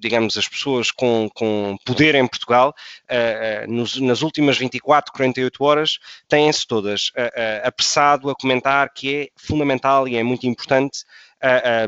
digamos, 0.00 0.36
as 0.36 0.48
pessoas 0.48 0.90
com, 0.90 1.28
com 1.34 1.76
poder 1.84 2.14
em 2.14 2.26
Portugal, 2.26 2.74
uh, 3.10 3.68
uh, 3.68 3.72
nos, 3.72 3.98
nas 4.00 4.22
últimas 4.22 4.58
24, 4.58 5.12
48 5.12 5.64
horas, 5.64 5.98
têm-se 6.28 6.66
todas 6.66 7.08
uh, 7.08 7.66
apressado 7.66 8.28
a 8.28 8.34
comentar 8.34 8.92
que 8.92 9.16
é 9.16 9.28
fundamental 9.36 10.06
e 10.06 10.16
é 10.16 10.22
muito 10.22 10.46
importante 10.46 11.04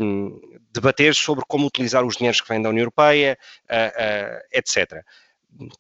um, 0.01 0.41
debater 0.73 1.15
sobre 1.15 1.45
como 1.47 1.67
utilizar 1.67 2.03
os 2.07 2.17
dinheiros 2.17 2.41
que 2.41 2.49
vêm 2.49 2.63
da 2.63 2.71
União 2.71 2.83
Europeia, 2.83 3.37
etc 4.51 5.05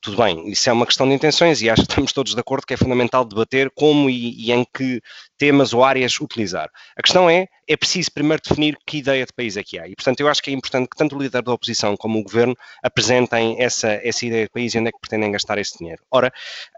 tudo 0.01 0.17
bem, 0.23 0.49
isso 0.49 0.69
é 0.69 0.73
uma 0.73 0.87
questão 0.87 1.09
de 1.09 1.15
intenções 1.15 1.63
e 1.63 1.71
acho 1.71 1.83
que 1.83 1.91
estamos 1.91 2.13
todos 2.13 2.35
de 2.35 2.41
acordo 2.41 2.67
que 2.67 2.75
é 2.75 2.77
fundamental 2.77 3.25
debater 3.25 3.71
como 3.75 4.09
e, 4.11 4.47
e, 4.47 4.53
em 4.53 4.65
que 4.65 5.01
temas 5.39 5.73
ou 5.73 5.83
áreas 5.83 6.21
utilizar. 6.21 6.71
A 6.97 7.03
questão 7.03 7.29
é, 7.29 7.47
é 7.67 7.77
preciso 7.77 8.13
primeiro 8.13 8.43
definir 8.47 8.77
que 8.87 8.99
ideia 8.99 9.25
de 9.25 9.33
país 9.33 9.57
é 9.57 9.63
que 9.63 9.79
há. 9.79 9.89
E, 9.89 9.95
portanto, 9.95 10.21
eu 10.21 10.29
acho 10.29 10.43
que 10.43 10.51
é 10.51 10.55
importante 10.55 10.89
que 10.89 10.97
tanto 10.97 11.17
o 11.17 11.23
líder 11.23 11.43
da 11.43 11.53
oposição 11.53 11.97
como 11.97 12.19
o 12.19 12.23
governo 12.23 12.57
apresentem 12.83 13.61
essa, 13.61 13.93
essa 14.05 14.27
ideia 14.27 14.45
de 14.45 14.51
país 14.51 14.75
e 14.75 14.79
onde 14.79 14.89
é 14.89 14.93
que 14.93 15.01
pretendem 15.01 15.33
gastar 15.33 15.59
esse 15.59 15.79
dinheiro. 15.79 16.03
Ora, 16.11 16.33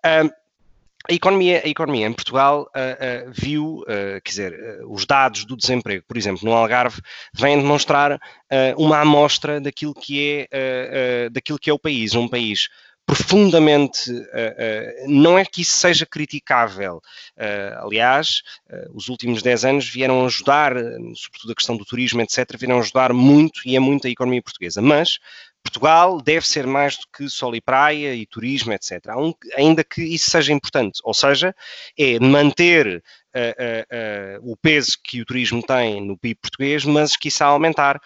uh, 0.04 0.43
a 1.08 1.12
economia, 1.12 1.60
a 1.64 1.68
economia 1.68 2.06
em 2.06 2.12
Portugal 2.12 2.62
uh, 2.62 3.28
uh, 3.28 3.32
viu, 3.32 3.82
uh, 3.82 4.20
quer 4.24 4.30
dizer, 4.30 4.80
os 4.88 5.04
dados 5.04 5.44
do 5.44 5.56
desemprego, 5.56 6.02
por 6.08 6.16
exemplo, 6.16 6.44
no 6.44 6.52
Algarve, 6.52 7.00
vêm 7.34 7.58
demonstrar 7.58 8.18
uma 8.76 9.00
amostra 9.00 9.60
daquilo 9.60 9.92
que 9.92 10.48
é, 10.50 11.28
daquilo 11.30 11.58
que 11.58 11.68
é 11.68 11.72
o 11.72 11.78
país, 11.78 12.14
um 12.14 12.28
país 12.28 12.68
profundamente, 13.04 14.10
não 15.08 15.36
é 15.36 15.44
que 15.44 15.62
isso 15.62 15.76
seja 15.76 16.06
criticável, 16.06 17.00
aliás, 17.82 18.42
os 18.94 19.08
últimos 19.08 19.42
10 19.42 19.64
anos 19.64 19.88
vieram 19.88 20.24
ajudar, 20.24 20.72
sobretudo 21.16 21.50
a 21.50 21.54
questão 21.54 21.76
do 21.76 21.84
turismo, 21.84 22.22
etc., 22.22 22.56
vieram 22.56 22.78
ajudar 22.78 23.12
muito 23.12 23.60
e 23.66 23.74
é 23.74 23.80
muito 23.80 24.06
a 24.06 24.10
economia 24.10 24.42
portuguesa, 24.42 24.80
mas 24.80 25.18
Portugal 25.64 26.20
deve 26.20 26.46
ser 26.46 26.66
mais 26.66 26.96
do 26.98 27.06
que 27.16 27.28
sol 27.28 27.56
e 27.56 27.60
praia 27.60 28.14
e 28.14 28.26
turismo, 28.26 28.72
etc. 28.72 29.00
Ainda 29.56 29.82
que 29.82 30.02
isso 30.02 30.30
seja 30.30 30.52
importante, 30.52 31.00
ou 31.02 31.14
seja, 31.14 31.56
é 31.98 32.18
manter 32.20 33.02
uh, 33.34 33.38
uh, 33.38 34.44
uh, 34.46 34.52
o 34.52 34.56
peso 34.56 34.98
que 35.02 35.22
o 35.22 35.24
turismo 35.24 35.62
tem 35.62 36.04
no 36.04 36.18
PIB 36.18 36.38
português, 36.40 36.84
mas 36.84 37.16
quiçá 37.16 37.46
aumentar 37.46 38.00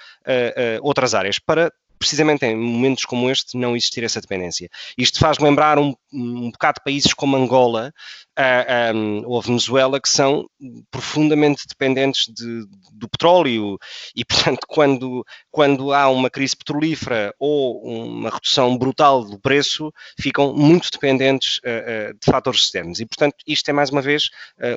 outras 0.81 1.15
áreas 1.15 1.39
para 1.39 1.73
precisamente 1.99 2.45
em 2.47 2.57
momentos 2.57 3.05
como 3.05 3.31
este, 3.31 3.57
não 3.57 3.77
existir 3.77 4.05
essa 4.05 4.21
dependência. 4.21 4.69
Isto 4.97 5.19
faz 5.19 5.39
lembrar 5.39 5.79
um, 5.79 5.95
um 6.13 6.51
bocado 6.51 6.81
países 6.85 7.13
como 7.13 7.37
Angola 7.37 7.93
ah, 8.37 8.93
ou 9.27 9.43
Venezuela, 9.43 10.01
que 10.01 10.09
são 10.09 10.49
profundamente 10.91 11.67
dependentes 11.67 12.33
de, 12.33 12.65
do 12.93 13.09
petróleo 13.09 13.79
e, 14.15 14.25
portanto, 14.25 14.61
quando, 14.69 15.25
quando 15.51 15.93
há 15.93 16.09
uma 16.09 16.31
crise 16.31 16.57
petrolífera 16.57 17.35
ou 17.39 17.83
uma 17.83 18.31
redução 18.31 18.77
brutal 18.79 19.25
do 19.25 19.39
preço, 19.39 19.93
ficam 20.19 20.55
muito 20.55 20.91
dependentes 20.91 21.59
uh, 21.59 22.11
uh, 22.11 22.15
de 22.15 22.25
fatores 22.25 22.61
externos. 22.61 23.01
E, 23.01 23.07
portanto, 23.07 23.37
isto 23.47 23.69
é, 23.69 23.73
mais 23.73 23.91
uma 23.91 24.01
vez, 24.01 24.31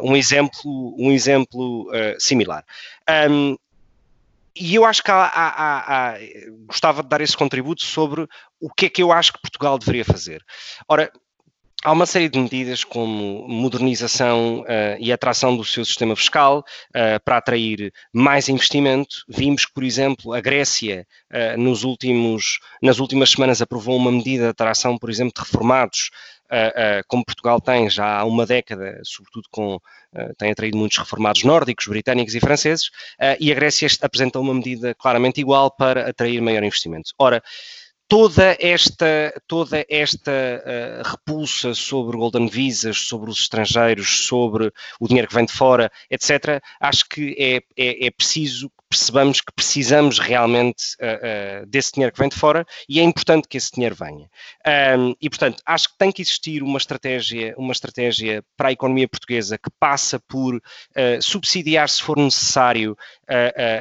um 0.03 0.15
exemplo, 0.15 0.95
um 0.97 1.11
exemplo 1.11 1.89
similar. 2.19 2.65
Um, 3.29 3.55
e 4.55 4.75
eu 4.75 4.85
acho 4.85 5.03
que 5.03 5.11
há, 5.11 5.23
há, 5.23 6.11
há, 6.13 6.17
gostava 6.65 7.01
de 7.01 7.09
dar 7.09 7.21
esse 7.21 7.35
contributo 7.35 7.83
sobre 7.83 8.27
o 8.59 8.69
que 8.69 8.85
é 8.85 8.89
que 8.89 9.01
eu 9.01 9.11
acho 9.11 9.33
que 9.33 9.41
Portugal 9.41 9.77
deveria 9.77 10.03
fazer. 10.03 10.43
Ora, 10.87 11.11
há 11.83 11.91
uma 11.91 12.05
série 12.05 12.29
de 12.29 12.39
medidas 12.39 12.83
como 12.83 13.47
modernização 13.47 14.61
uh, 14.61 14.65
e 14.99 15.11
atração 15.11 15.55
do 15.55 15.63
seu 15.65 15.83
sistema 15.83 16.15
fiscal 16.15 16.59
uh, 16.89 17.23
para 17.23 17.37
atrair 17.37 17.91
mais 18.13 18.49
investimento. 18.49 19.23
Vimos 19.27 19.65
que, 19.65 19.73
por 19.73 19.83
exemplo, 19.83 20.33
a 20.33 20.41
Grécia, 20.41 21.07
uh, 21.31 21.59
nos 21.59 21.83
últimos, 21.83 22.59
nas 22.81 22.99
últimas 22.99 23.31
semanas, 23.31 23.61
aprovou 23.61 23.95
uma 23.97 24.11
medida 24.11 24.43
de 24.43 24.49
atração, 24.49 24.97
por 24.97 25.09
exemplo, 25.09 25.33
de 25.35 25.41
reformados 25.41 26.11
como 27.07 27.25
Portugal 27.25 27.61
tem 27.61 27.89
já 27.89 28.19
há 28.19 28.25
uma 28.25 28.45
década, 28.45 28.99
sobretudo 29.03 29.47
com, 29.51 29.75
uh, 29.75 30.35
tem 30.37 30.51
atraído 30.51 30.77
muitos 30.77 30.97
reformados 30.97 31.43
nórdicos, 31.43 31.87
britânicos 31.87 32.35
e 32.35 32.39
franceses, 32.39 32.89
e 33.39 33.51
a 33.51 33.55
Grécia 33.55 33.87
apresentou 34.01 34.41
uma 34.41 34.53
medida 34.53 34.93
claramente 34.95 35.39
igual 35.39 35.71
para 35.71 36.09
atrair 36.09 36.41
maior 36.41 36.63
investimento. 36.63 37.11
Ora, 37.17 37.41
toda 38.11 38.57
esta, 38.59 39.33
toda 39.47 39.85
esta 39.87 40.31
uh, 40.31 41.09
repulsa 41.11 41.73
sobre 41.73 42.17
Golden 42.17 42.49
Visas, 42.49 42.97
sobre 42.97 43.29
os 43.29 43.39
estrangeiros, 43.39 44.25
sobre 44.27 44.69
o 44.99 45.07
dinheiro 45.07 45.29
que 45.29 45.33
vem 45.33 45.45
de 45.45 45.53
fora, 45.53 45.89
etc., 46.09 46.61
acho 46.81 47.07
que 47.07 47.33
é, 47.39 47.61
é, 47.77 48.07
é 48.07 48.11
preciso 48.11 48.69
percebamos 48.91 49.39
que 49.39 49.53
precisamos 49.53 50.19
realmente 50.19 50.83
uh, 50.99 51.63
uh, 51.63 51.65
desse 51.65 51.93
dinheiro 51.93 52.13
que 52.13 52.19
vem 52.19 52.27
de 52.27 52.35
fora 52.35 52.65
e 52.89 52.99
é 52.99 53.03
importante 53.03 53.47
que 53.47 53.55
esse 53.55 53.71
dinheiro 53.71 53.95
venha. 53.95 54.29
Um, 54.97 55.15
e, 55.21 55.29
portanto, 55.29 55.63
acho 55.65 55.87
que 55.87 55.97
tem 55.97 56.11
que 56.11 56.21
existir 56.21 56.61
uma 56.61 56.77
estratégia, 56.77 57.55
uma 57.57 57.71
estratégia 57.71 58.43
para 58.57 58.67
a 58.67 58.71
economia 58.73 59.07
portuguesa 59.07 59.57
que 59.57 59.69
passa 59.79 60.19
por 60.27 60.61
subsidiar, 61.21 61.87
se 61.87 62.01
for 62.01 62.17
necessário, 62.17 62.97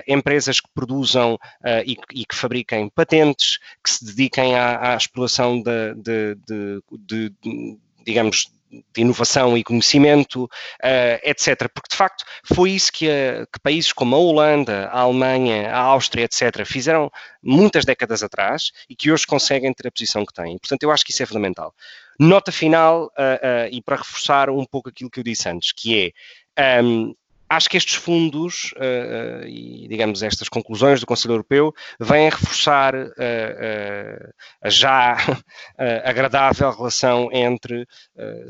empresas 0.06 0.60
que 0.60 0.68
produzam 0.72 1.36
e, 1.84 1.96
e, 2.12 2.24
que 2.24 2.34
fabriquem 2.34 2.88
patentes, 2.88 3.58
que 3.82 3.90
se 3.90 4.04
dediquem 4.04 4.54
à, 4.54 4.92
à 4.92 4.96
exploração 4.96 5.60
de, 5.60 5.94
de, 5.94 6.34
de, 6.46 7.32
de 7.40 7.78
digamos, 8.04 8.46
de 8.70 9.00
inovação 9.00 9.56
e 9.56 9.64
conhecimento, 9.64 10.48
eh, 10.82 11.20
etc. 11.24 11.68
Porque, 11.72 11.90
de 11.90 11.96
facto, 11.96 12.24
foi 12.44 12.70
isso 12.70 12.92
que, 12.92 13.08
a, 13.08 13.46
que, 13.46 13.60
países 13.62 13.92
como 13.92 14.14
a 14.14 14.18
Holanda, 14.18 14.88
a 14.88 15.00
Alemanha, 15.00 15.70
a 15.72 15.78
Áustria, 15.78 16.24
etc., 16.24 16.64
fizeram 16.64 17.10
muitas 17.42 17.84
décadas 17.84 18.22
atrás 18.22 18.70
e 18.88 18.94
que 18.94 19.10
hoje 19.10 19.26
conseguem 19.26 19.72
ter 19.72 19.88
a 19.88 19.90
posição 19.90 20.24
que 20.24 20.32
têm. 20.32 20.58
Portanto, 20.58 20.82
eu 20.82 20.90
acho 20.90 21.04
que 21.04 21.10
isso 21.10 21.22
é 21.22 21.26
fundamental. 21.26 21.74
Nota 22.18 22.52
final, 22.52 23.06
uh, 23.06 23.68
e 23.70 23.80
para 23.82 23.96
reforçar 23.96 24.50
um 24.50 24.64
pouco 24.64 24.90
aquilo 24.90 25.10
que 25.10 25.20
eu 25.20 25.24
disse 25.24 25.48
antes, 25.48 25.72
que 25.72 26.12
é 26.56 26.82
um, 26.82 27.08
ehm, 27.08 27.14
acho 27.50 27.68
que 27.68 27.76
estes 27.76 27.96
fundos 27.96 28.72
uh, 28.76 29.42
uh, 29.42 29.46
e, 29.46 29.88
digamos, 29.88 30.22
estas 30.22 30.48
conclusões 30.48 31.00
do 31.00 31.06
Conselho 31.06 31.32
Europeu 31.32 31.74
vêm 31.98 32.30
reforçar 32.30 32.94
uh, 32.94 34.34
a 34.62 34.70
já 34.70 35.16
agradável 36.04 36.70
relação 36.70 37.28
entre 37.32 37.86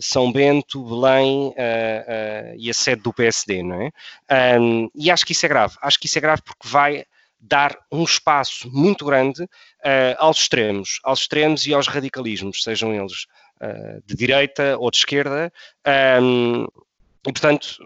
São 0.00 0.30
Bento, 0.30 0.84
Belém 0.84 1.54
e 2.58 2.68
a 2.68 2.74
sede 2.74 3.02
do 3.02 3.12
PSD, 3.12 3.62
não 3.62 3.80
é? 3.80 4.58
Um, 4.58 4.90
e 4.94 5.10
acho 5.10 5.24
que 5.24 5.32
isso 5.32 5.46
é 5.46 5.48
grave. 5.48 5.76
Acho 5.80 5.98
que 5.98 6.06
isso 6.06 6.18
é 6.18 6.20
grave 6.20 6.42
porque 6.42 6.68
vai 6.68 7.04
dar 7.40 7.76
um 7.90 8.04
espaço 8.04 8.68
muito 8.70 9.04
grande 9.04 9.48
aos 10.18 10.40
extremos, 10.40 11.00
aos 11.02 11.20
extremos 11.20 11.66
e 11.66 11.72
aos 11.72 11.86
radicalismos, 11.86 12.62
sejam 12.62 12.92
eles 12.92 13.26
de 14.04 14.14
direita 14.14 14.76
ou 14.78 14.90
de 14.90 14.98
esquerda. 14.98 15.50
Um, 16.20 16.66
e, 17.26 17.32
portanto, 17.32 17.76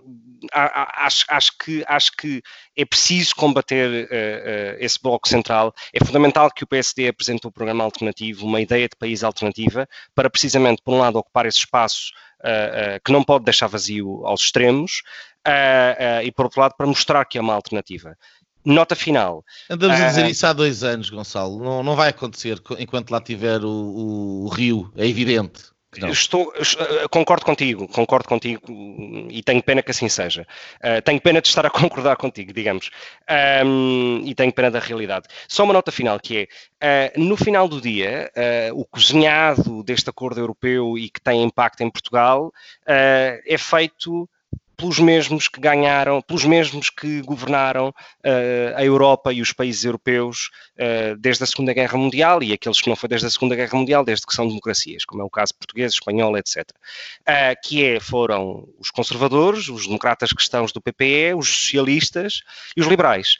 acho, 0.52 1.24
acho, 1.28 1.58
que, 1.58 1.84
acho 1.88 2.12
que 2.12 2.42
é 2.76 2.84
preciso 2.84 3.34
combater 3.34 4.04
uh, 4.04 4.06
uh, 4.06 4.76
esse 4.78 4.98
bloco 5.02 5.28
central. 5.28 5.74
É 5.92 6.04
fundamental 6.04 6.50
que 6.50 6.62
o 6.62 6.66
PSD 6.66 7.08
apresente 7.08 7.46
um 7.46 7.50
programa 7.50 7.82
alternativo, 7.82 8.46
uma 8.46 8.60
ideia 8.60 8.88
de 8.88 8.96
país 8.96 9.24
alternativa, 9.24 9.88
para 10.14 10.30
precisamente, 10.30 10.82
por 10.84 10.94
um 10.94 10.98
lado, 10.98 11.18
ocupar 11.18 11.46
esse 11.46 11.58
espaço 11.58 12.12
uh, 12.40 13.00
que 13.04 13.12
não 13.12 13.24
pode 13.24 13.44
deixar 13.44 13.66
vazio 13.66 14.24
aos 14.24 14.42
extremos, 14.42 15.02
e, 16.24 16.32
por 16.32 16.46
outro 16.46 16.62
lado, 16.62 16.74
para 16.74 16.86
mostrar 16.86 17.22
que 17.26 17.36
é 17.36 17.40
uma 17.40 17.52
alternativa. 17.52 18.16
Nota 18.64 18.96
final. 18.96 19.44
Andamos 19.68 20.00
a 20.00 20.08
dizer 20.08 20.26
isso 20.26 20.46
há 20.46 20.54
dois 20.54 20.82
anos, 20.82 21.10
Gonçalo. 21.10 21.62
Não, 21.62 21.82
não 21.82 21.94
vai 21.94 22.08
acontecer 22.08 22.58
enquanto 22.78 23.10
lá 23.10 23.20
tiver 23.20 23.62
o, 23.62 23.68
o, 23.68 24.44
o 24.46 24.48
Rio, 24.48 24.90
é 24.96 25.06
evidente. 25.06 25.73
Estou, 26.10 26.52
eh, 26.56 27.08
concordo 27.10 27.44
contigo, 27.44 27.86
concordo 27.88 28.28
contigo 28.28 28.60
e 29.30 29.42
tenho 29.42 29.62
pena 29.62 29.82
que 29.82 29.90
assim 29.90 30.08
seja. 30.08 30.46
Uh, 30.76 31.00
tenho 31.02 31.20
pena 31.20 31.40
de 31.40 31.48
estar 31.48 31.64
a 31.66 31.70
concordar 31.70 32.16
contigo, 32.16 32.52
digamos, 32.52 32.90
um, 33.64 34.22
e 34.24 34.34
tenho 34.34 34.52
pena 34.52 34.70
da 34.70 34.78
realidade. 34.78 35.28
Só 35.48 35.64
uma 35.64 35.72
nota 35.72 35.92
final 35.92 36.18
que 36.18 36.48
é, 36.80 37.12
uh, 37.16 37.20
no 37.20 37.36
final 37.36 37.68
do 37.68 37.80
dia, 37.80 38.30
uh, 38.70 38.80
o 38.80 38.84
cozinhado 38.84 39.82
deste 39.82 40.10
acordo 40.10 40.40
europeu 40.40 40.98
e 40.98 41.08
que 41.08 41.20
tem 41.20 41.42
impacto 41.42 41.82
em 41.82 41.90
Portugal 41.90 42.52
é 42.86 43.56
feito 43.58 44.28
pelos 44.76 44.98
mesmos 44.98 45.48
que 45.48 45.60
ganharam, 45.60 46.20
pelos 46.22 46.44
mesmos 46.44 46.90
que 46.90 47.22
governaram 47.22 47.88
uh, 47.88 48.76
a 48.76 48.84
Europa 48.84 49.32
e 49.32 49.40
os 49.40 49.52
países 49.52 49.84
europeus 49.84 50.50
uh, 50.78 51.16
desde 51.18 51.44
a 51.44 51.46
Segunda 51.46 51.72
Guerra 51.72 51.96
Mundial 51.96 52.42
e 52.42 52.52
aqueles 52.52 52.80
que 52.80 52.88
não 52.88 52.96
foi 52.96 53.08
desde 53.08 53.26
a 53.26 53.30
Segunda 53.30 53.54
Guerra 53.54 53.78
Mundial, 53.78 54.04
desde 54.04 54.26
que 54.26 54.34
são 54.34 54.46
democracias, 54.46 55.04
como 55.04 55.22
é 55.22 55.24
o 55.24 55.30
caso 55.30 55.54
português, 55.54 55.92
espanhol, 55.92 56.36
etc. 56.36 56.58
Uh, 56.58 56.74
eh, 57.26 57.54
que 57.56 57.84
é, 57.84 58.00
foram 58.00 58.68
os 58.78 58.90
conservadores, 58.90 59.68
os 59.68 59.86
democratas 59.86 60.32
cristãos 60.32 60.72
do 60.72 60.80
PPE, 60.80 61.34
os 61.36 61.48
socialistas 61.48 62.42
e 62.76 62.80
os 62.80 62.86
liberais. 62.86 63.36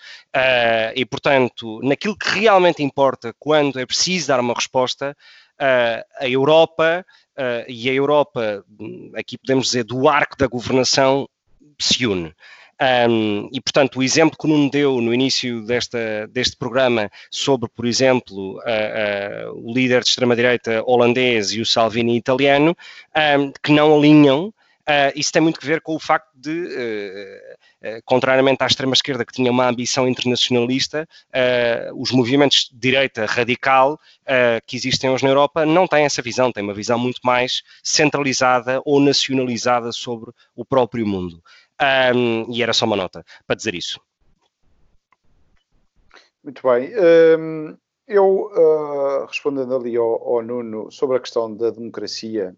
e, 0.95 1.05
portanto, 1.05 1.80
naquilo 1.82 2.16
que 2.16 2.41
realmente 2.41 2.82
importa 2.82 3.35
quando 3.39 3.78
é 3.78 3.87
preciso 3.87 4.28
dar 4.28 4.41
uma 4.41 4.55
resposta, 4.55 5.16
a 5.59 6.28
Europa 6.28 7.05
Uh, 7.37 7.64
e 7.68 7.91
a 7.91 7.93
Europa, 7.93 8.64
aqui 9.14 9.37
podemos 9.37 9.66
dizer, 9.66 9.85
do 9.85 10.09
arco 10.09 10.37
da 10.37 10.47
governação, 10.47 11.28
se 11.78 12.07
une. 12.07 12.32
Um, 13.09 13.49
e, 13.53 13.61
portanto, 13.61 13.99
o 13.99 14.03
exemplo 14.03 14.37
que 14.39 14.49
Nuno 14.49 14.70
deu 14.70 15.01
no 15.01 15.14
início 15.14 15.64
desta, 15.64 16.26
deste 16.28 16.57
programa 16.57 17.11
sobre, 17.30 17.68
por 17.70 17.87
exemplo, 17.87 18.59
uh, 18.59 19.53
uh, 19.53 19.68
o 19.68 19.72
líder 19.72 20.03
de 20.03 20.09
extrema-direita 20.09 20.82
holandês 20.85 21.53
e 21.53 21.61
o 21.61 21.66
Salvini 21.66 22.16
italiano, 22.16 22.76
um, 23.39 23.53
que 23.62 23.72
não 23.72 23.97
alinham, 23.97 24.53
uh, 24.89 25.12
isso 25.14 25.32
tem 25.32 25.43
muito 25.43 25.59
que 25.59 25.66
ver 25.66 25.80
com 25.80 25.95
o 25.95 25.99
facto 25.99 26.30
de, 26.35 26.68
contrariamente 28.05 28.62
à 28.62 28.66
extrema-esquerda, 28.66 29.24
que 29.24 29.32
tinha 29.32 29.51
uma 29.51 29.68
ambição 29.68 30.09
internacionalista, 30.09 31.07
os 31.95 32.11
movimentos 32.11 32.70
de 32.72 32.78
direita 32.78 33.26
radical 33.26 33.99
que 34.66 34.76
existem 34.76 35.11
hoje 35.11 35.24
na 35.24 35.30
Europa 35.30 35.66
não 35.66 35.87
têm 35.87 36.05
essa 36.05 36.22
visão, 36.22 36.51
têm 36.51 36.64
uma 36.64 36.74
visão 36.74 36.99
muito 36.99 37.20
mais 37.22 37.62
centralizada 37.82 38.80
ou 38.85 39.01
nacionalizada 39.01 39.93
sobre 39.93 40.30
o 40.57 40.64
próprio 40.64 41.07
mundo. 41.07 41.43
Um, 42.14 42.53
e 42.53 42.62
era 42.62 42.72
só 42.72 42.85
uma 42.85 42.97
nota 42.97 43.24
para 43.47 43.57
dizer 43.57 43.74
isso. 43.74 44.01
Muito 46.43 46.62
bem. 46.62 46.93
Um, 47.39 47.76
eu, 48.07 48.51
uh, 48.53 49.26
respondendo 49.26 49.74
ali 49.74 49.97
ao, 49.97 50.22
ao, 50.22 50.43
Nuno 50.43 50.91
sobre 50.93 51.16
a 51.16 51.20
questão 51.20 51.55
da 51.55 51.70
democracia, 51.70 52.55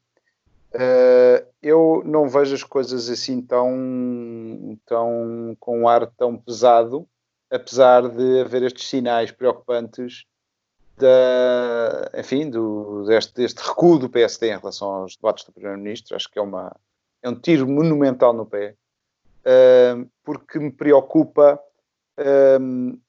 uh, 0.74 1.46
eu 1.62 2.02
não 2.04 2.28
vejo 2.28 2.54
as 2.54 2.62
coisas 2.62 3.08
assim 3.08 3.40
tão, 3.40 4.78
tão 4.86 5.56
com 5.58 5.80
um 5.82 5.88
ar 5.88 6.06
tão 6.06 6.36
pesado, 6.36 7.08
apesar 7.50 8.08
de 8.08 8.40
haver 8.40 8.62
estes 8.62 8.88
sinais 8.88 9.30
preocupantes 9.30 10.24
da, 10.96 12.10
enfim, 12.18 12.48
do, 12.48 13.04
deste, 13.04 13.34
deste 13.34 13.60
recuo 13.60 13.98
do 13.98 14.08
PSD 14.08 14.48
em 14.48 14.58
relação 14.58 14.88
aos 14.88 15.16
debates 15.16 15.44
do 15.44 15.52
Primeiro-Ministro. 15.52 16.16
Acho 16.16 16.30
que 16.30 16.38
é, 16.38 16.42
uma, 16.42 16.74
é 17.22 17.28
um 17.28 17.34
tiro 17.34 17.66
monumental 17.66 18.32
no 18.32 18.46
pé 18.46 18.74
porque 20.24 20.58
me 20.58 20.70
preocupa, 20.70 21.60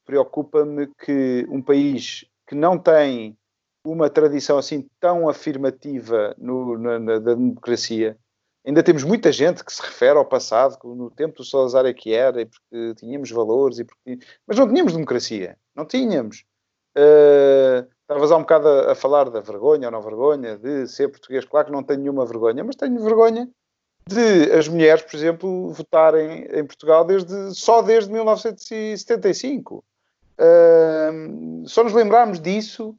preocupa-me 0.06 0.88
que 1.04 1.48
um 1.50 1.62
país 1.62 2.26
que 2.46 2.56
não 2.56 2.78
tem 2.78 3.38
uma 3.86 4.10
tradição 4.10 4.58
assim 4.58 4.88
tão 5.00 5.30
afirmativa 5.30 6.36
no, 6.38 6.78
na, 6.78 7.00
na, 7.00 7.20
da 7.20 7.34
democracia, 7.34 8.18
ainda 8.66 8.84
temos 8.84 9.04
muita 9.04 9.32
gente 9.32 9.64
que 9.64 9.72
se 9.72 9.82
refere 9.82 10.18
ao 10.18 10.26
passado, 10.26 10.78
que 10.78 10.88
no 10.88 11.10
tempo 11.10 11.38
do 11.38 11.46
Salazar 11.46 11.86
é 11.86 11.94
que 11.94 12.14
era, 12.14 12.42
e 12.42 12.46
porque 12.46 12.96
tínhamos 12.96 13.32
valores, 13.32 13.80
e 13.80 13.86
porque... 13.86 14.20
mas 14.46 14.58
não 14.58 14.68
tínhamos 14.68 14.94
democracia, 14.94 15.58
não 15.76 15.86
tínhamos. 15.86 16.44
Uh, 16.98 17.88
estavas 18.02 18.32
há 18.32 18.38
um 18.38 18.42
bocado 18.42 18.68
a, 18.68 18.92
a, 18.92 18.96
falar 18.96 19.30
da 19.30 19.40
vergonha 19.40 19.88
ou 19.88 19.92
não 19.92 20.02
vergonha 20.02 20.58
de 20.58 20.88
ser 20.88 21.10
português. 21.10 21.46
Claro 21.46 21.68
que 21.68 21.72
não 21.72 21.84
tenho 21.84 22.00
nenhuma 22.00 22.26
vergonha, 22.26 22.64
mas 22.64 22.76
tenho 22.76 23.02
vergonha 23.04 23.48
de 24.08 24.52
as 24.52 24.68
mulheres, 24.68 25.04
por 25.04 25.16
exemplo, 25.16 25.70
votarem 25.72 26.48
em 26.52 26.66
Portugal 26.66 27.06
desde, 27.06 27.54
só 27.54 27.82
desde 27.82 28.12
1975. 28.12 29.84
Uh, 30.40 31.68
só 31.68 31.84
nos 31.84 31.94
lembrarmos 31.94 32.40
disso, 32.40 32.96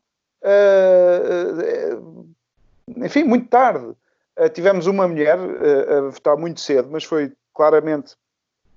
enfim, 2.97 3.25
muito 3.25 3.49
tarde. 3.49 3.95
Uh, 4.39 4.49
tivemos 4.53 4.87
uma 4.87 5.09
mulher 5.09 5.37
a 5.37 6.01
votar 6.11 6.37
muito 6.37 6.61
cedo, 6.61 6.89
mas 6.91 7.05
foi 7.05 7.33
claramente 7.53 8.15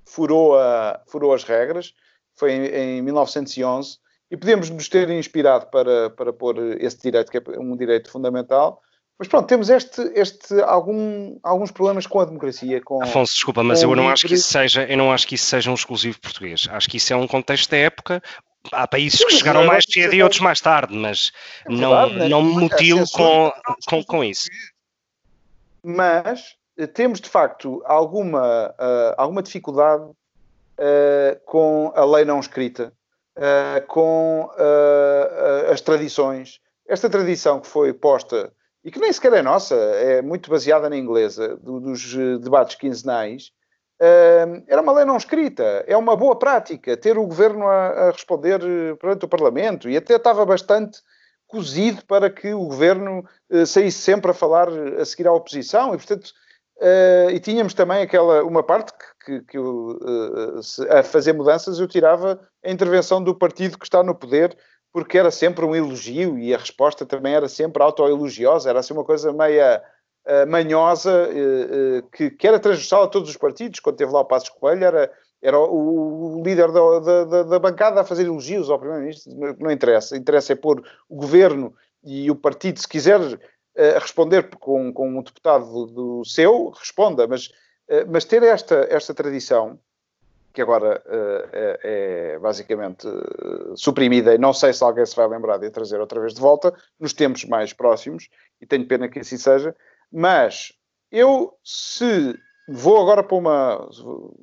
furou, 0.06 0.58
a, 0.58 1.00
furou 1.08 1.34
as 1.34 1.44
regras, 1.44 1.94
foi 2.36 2.52
em, 2.52 2.66
em 2.98 3.02
1911, 3.02 3.98
e 4.30 4.38
podemos 4.38 4.70
nos 4.70 4.90
ter 4.90 5.10
inspirado 5.10 5.68
para, 5.68 6.10
para 6.10 6.34
pôr 6.34 6.58
esse 6.80 7.00
direito, 7.02 7.32
que 7.32 7.38
é 7.38 7.60
um 7.60 7.76
direito 7.76 8.10
fundamental, 8.10 8.82
mas 9.20 9.28
pronto, 9.28 9.46
temos 9.46 9.70
este, 9.70 10.02
este 10.16 10.60
algum, 10.62 11.38
alguns 11.44 11.70
problemas 11.70 12.08
com 12.08 12.22
a 12.22 12.26
democracia. 12.26 12.82
Com, 12.82 13.04
Afonso, 13.04 13.34
desculpa, 13.36 13.64
mas 13.64 13.84
eu 13.84 13.96
não 13.96 14.10
acho 14.10 14.28
que 14.28 14.34
isso 14.34 14.48
seja, 14.48 14.84
eu 14.86 14.98
não 14.98 15.12
acho 15.12 15.28
que 15.28 15.36
isso 15.36 15.46
seja 15.46 15.70
um 15.70 15.76
exclusivo 15.76 16.20
português. 16.20 16.68
Acho 16.72 16.90
que 16.90 16.98
isso 16.98 17.14
é 17.14 17.16
um 17.16 17.28
contexto 17.28 17.70
da 17.70 17.78
época. 17.78 18.20
Há 18.72 18.88
países 18.88 19.24
que 19.24 19.32
chegaram 19.32 19.66
mais 19.66 19.86
cedo 19.90 20.14
e 20.14 20.22
outros 20.22 20.42
mais 20.42 20.60
tarde, 20.60 20.96
mas 20.96 21.32
é 21.66 21.74
não, 21.74 22.10
verdade, 22.10 22.30
não 22.30 22.44
me 22.44 22.54
mutilo 22.54 23.10
com, 23.12 23.52
com, 23.88 24.04
com 24.04 24.24
isso. 24.24 24.50
Mas 25.84 26.56
eh, 26.78 26.86
temos 26.86 27.20
de 27.20 27.30
facto 27.30 27.82
alguma, 27.86 28.70
uh, 28.70 29.16
alguma 29.18 29.42
dificuldade 29.42 30.04
uh, 30.04 31.40
com 31.46 31.92
a 31.96 32.06
lei 32.06 32.24
não 32.24 32.40
escrita, 32.40 32.94
com 33.88 34.50
as 35.72 35.82
tradições. 35.82 36.60
Esta 36.88 37.10
tradição 37.10 37.60
que 37.60 37.68
foi 37.68 37.94
posta 37.94 38.52
e 38.84 38.90
que 38.92 39.00
nem 39.00 39.14
sequer 39.14 39.34
é 39.34 39.42
nossa, 39.42 39.76
é 39.76 40.22
muito 40.22 40.50
baseada 40.50 40.90
na 40.90 40.98
inglesa, 40.98 41.56
do, 41.58 41.80
dos 41.80 42.16
eh, 42.16 42.38
debates 42.40 42.76
quinzenais, 42.76 43.52
era 44.68 44.82
uma 44.82 44.94
lei 44.94 45.06
não 45.06 45.18
escrita. 45.18 45.84
É 45.88 45.96
uma 45.96 46.16
boa 46.16 46.36
prática 46.38 46.98
ter 46.98 47.18
o 47.18 47.28
governo 47.28 47.68
a, 47.68 47.88
a, 47.88 48.12
responder 48.12 48.60
eh, 48.64 48.96
perante 48.96 49.26
o 49.26 49.28
Parlamento 49.28 49.88
e 49.88 49.96
até 49.96 50.16
estava 50.16 50.44
bastante 50.44 51.00
cozido 51.48 52.04
para 52.06 52.30
que 52.30 52.54
o 52.54 52.66
governo 52.66 53.24
uh, 53.52 53.66
saísse 53.66 54.00
sempre 54.00 54.32
a 54.32 54.34
falar 54.34 54.70
a 54.70 55.06
seguir 55.06 55.28
à 55.28 55.34
oposição 55.34 55.94
e, 55.94 55.98
portanto, 55.98 56.32
e 57.32 57.40
tínhamos 57.40 57.76
também 57.76 58.02
aquela, 58.02 58.44
uma 58.44 58.64
parte 58.64 58.92
que, 59.24 59.42
que, 59.42 59.56
eu, 59.56 60.00
a 60.90 61.04
fazer 61.04 61.34
mudanças 61.34 61.78
eu 61.78 61.88
tirava 61.88 62.40
a 62.66 62.72
intervenção 62.72 63.24
do 63.24 63.36
partido 63.36 63.78
que 63.78 63.86
está 63.86 64.02
no 64.02 64.16
poder 64.16 64.58
porque 64.92 65.18
era 65.18 65.30
sempre 65.30 65.64
um 65.64 65.76
elogio 65.76 66.40
e 66.40 66.56
a 66.56 66.58
resposta 66.58 67.06
também 67.06 67.36
era 67.36 67.48
sempre 67.48 67.84
autoelogiosa, 67.84 68.70
era 68.70 68.80
assim 68.80 68.94
uma 68.94 69.04
coisa 69.04 69.32
meia 69.32 69.84
uh, 70.26 70.50
manhosa, 70.50 71.30
uh, 71.30 72.00
uh, 72.00 72.10
que, 72.12 72.32
que, 72.32 72.48
era 72.48 72.60
transversal 72.60 73.04
a 73.04 73.08
todos 73.08 73.30
os 73.30 73.38
partidos. 73.38 73.80
Quando 73.80 73.98
teve 73.98 74.12
lá 74.12 74.22
o 74.22 74.26
Passos 74.26 74.50
Coelho, 74.50 74.84
era, 74.84 75.12
era 75.42 75.60
o, 75.60 76.40
o 76.40 76.44
líder 76.44 76.72
da, 76.72 77.00
da, 77.00 77.44
da, 77.44 77.60
bancada 77.60 78.02
a 78.02 78.06
fazer 78.06 78.26
elogios 78.26 78.70
ao 78.70 78.80
Primeiro-Ministro. 78.80 79.34
Não, 79.36 79.56
não 79.60 79.72
interessa, 79.72 80.18
interessa 80.18 80.54
é 80.54 80.56
pôr 80.56 80.84
o 81.10 81.16
governo 81.16 81.74
e 82.04 82.30
o 82.32 82.36
partido, 82.36 82.80
se 82.80 82.88
quiser 82.88 83.20
responder 84.02 84.50
com, 84.60 84.92
com 84.92 85.08
um 85.08 85.24
deputado 85.24 85.86
do, 85.86 86.26
seu, 86.26 86.70
responda, 86.72 87.26
mas, 87.26 87.50
mas 88.10 88.26
ter 88.26 88.44
esta, 88.44 88.86
esta 88.90 89.14
tradição 89.14 89.80
que 90.54 90.62
agora 90.62 91.02
uh, 91.06 91.50
é, 91.54 91.80
é, 91.84 92.40
basicamente 92.40 93.08
uh, 93.08 93.76
suprimida 93.76 94.36
e 94.36 94.38
não 94.38 94.54
sei 94.54 94.74
se 94.74 94.84
alguém 94.84 95.06
se 95.06 95.16
vai 95.16 95.28
lembrar 95.28 95.58
de 95.58 95.70
trazer 95.70 96.00
outra 96.00 96.20
vez 96.20 96.34
de 96.34 96.42
volta 96.42 96.74
nos 97.00 97.14
tempos 97.14 97.46
mais 97.46 97.72
próximos 97.74 98.30
e 98.60 98.66
tenho 98.66 98.86
pena 98.86 99.08
que 99.08 99.20
assim 99.20 99.38
seja, 99.38 99.76
mas 100.12 100.74
eu 101.12 101.54
se 101.64 102.36
vou 102.68 103.02
agora 103.02 103.24
para 103.24 103.38
uma 103.38 103.90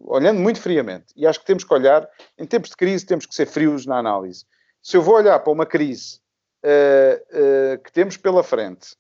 olhando 0.05 0.41
muito 0.41 0.61
friamente 0.61 1.07
e 1.16 1.27
acho 1.27 1.41
que 1.41 1.47
temos 1.47 1.64
que 1.64 1.73
olhar 1.73 2.09
em 2.37 2.47
tempos 2.47 2.71
de 2.71 2.77
crise 2.77 3.07
temos 3.07 3.27
que 3.27 3.35
ser 3.35 3.47
frios 3.47 3.87
na 3.87 3.99
análise 3.99 4.45
se 4.83 4.97
eu 4.97 5.03
vou 5.03 5.14
olhar 5.14 5.39
para 5.39 5.53
uma 5.53 5.64
crise 5.64 6.21
uh, 6.64 7.83
que 7.83 7.93
temos 7.93 8.16
pela 8.16 8.43
frente 8.43 8.97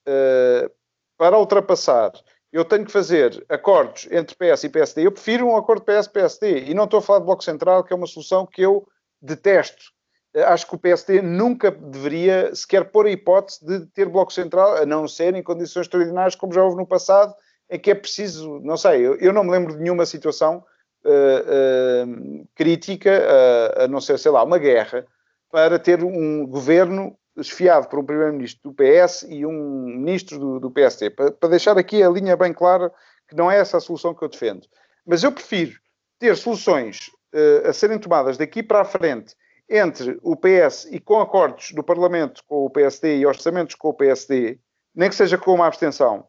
para 1.18 1.38
ultrapassar 1.38 2.12
eu 2.52 2.64
tenho 2.64 2.84
que 2.84 2.92
fazer 2.92 3.44
acordos 3.48 4.08
entre 4.10 4.34
PS 4.34 4.64
e 4.64 4.68
PSD. 4.68 5.06
Eu 5.06 5.12
prefiro 5.12 5.46
um 5.46 5.56
acordo 5.56 5.84
PS-PSD 5.84 6.64
e 6.64 6.74
não 6.74 6.84
estou 6.84 6.98
a 6.98 7.02
falar 7.02 7.18
de 7.18 7.26
Bloco 7.26 7.44
Central, 7.44 7.84
que 7.84 7.92
é 7.92 7.96
uma 7.96 8.06
solução 8.06 8.46
que 8.46 8.62
eu 8.62 8.88
detesto. 9.20 9.92
Eh, 10.34 10.42
acho 10.42 10.66
que 10.66 10.74
o 10.74 10.78
PSD 10.78 11.22
nunca 11.22 11.70
deveria 11.70 12.54
sequer 12.54 12.90
pôr 12.90 13.06
a 13.06 13.10
hipótese 13.10 13.64
de 13.64 13.86
ter 13.86 14.08
Bloco 14.08 14.32
Central, 14.32 14.76
a 14.76 14.86
não 14.86 15.08
ser 15.08 15.34
em 15.34 15.42
condições 15.42 15.86
extraordinárias, 15.86 16.34
como 16.34 16.52
já 16.52 16.62
houve 16.62 16.76
no 16.76 16.86
passado, 16.86 17.34
em 17.70 17.78
que 17.78 17.90
é 17.90 17.94
preciso, 17.94 18.60
não 18.60 18.76
sei, 18.76 19.06
eu, 19.06 19.16
eu 19.16 19.32
não 19.32 19.44
me 19.44 19.50
lembro 19.50 19.74
de 19.74 19.82
nenhuma 19.82 20.06
situação 20.06 20.64
uh, 21.04 22.08
uh, 22.08 22.48
crítica, 22.54 23.10
uh, 23.10 23.84
a 23.84 23.88
não 23.88 24.00
ser, 24.00 24.18
sei 24.18 24.30
lá, 24.30 24.42
uma 24.42 24.58
guerra, 24.58 25.06
para 25.50 25.78
ter 25.78 26.02
um 26.02 26.46
governo 26.46 27.16
esfiado 27.36 27.88
por 27.88 27.98
um 27.98 28.04
primeiro-ministro 28.04 28.70
do 28.70 28.74
PS 28.74 29.26
e 29.28 29.46
um 29.46 29.84
ministro 29.98 30.38
do, 30.38 30.60
do 30.60 30.70
PSD, 30.70 31.10
para, 31.10 31.30
para, 31.30 31.48
deixar 31.50 31.78
aqui 31.78 32.02
a 32.02 32.08
linha 32.08 32.36
bem 32.36 32.52
clara 32.52 32.92
que 33.28 33.36
não 33.36 33.50
é 33.50 33.58
essa 33.58 33.76
a 33.76 33.80
solução 33.80 34.14
que 34.14 34.24
eu 34.24 34.28
defendo. 34.28 34.66
Mas 35.06 35.22
eu 35.22 35.30
prefiro 35.30 35.78
ter 36.18 36.34
soluções 36.36 37.08
uh, 37.34 37.68
a 37.68 37.72
serem 37.72 37.98
tomadas 37.98 38.38
daqui 38.38 38.62
para 38.62 38.80
a 38.80 38.84
frente 38.84 39.34
entre 39.68 40.18
o 40.22 40.34
PS 40.34 40.86
e 40.90 40.98
com 40.98 41.20
acordos 41.20 41.72
do 41.72 41.82
Parlamento 41.82 42.42
com 42.46 42.64
o 42.64 42.70
PSD 42.70 43.18
e 43.18 43.26
orçamentos 43.26 43.74
com 43.74 43.88
o 43.88 43.94
PSD, 43.94 44.58
nem 44.94 45.08
que 45.08 45.14
seja 45.14 45.36
com 45.36 45.54
uma 45.54 45.66
abstenção, 45.66 46.26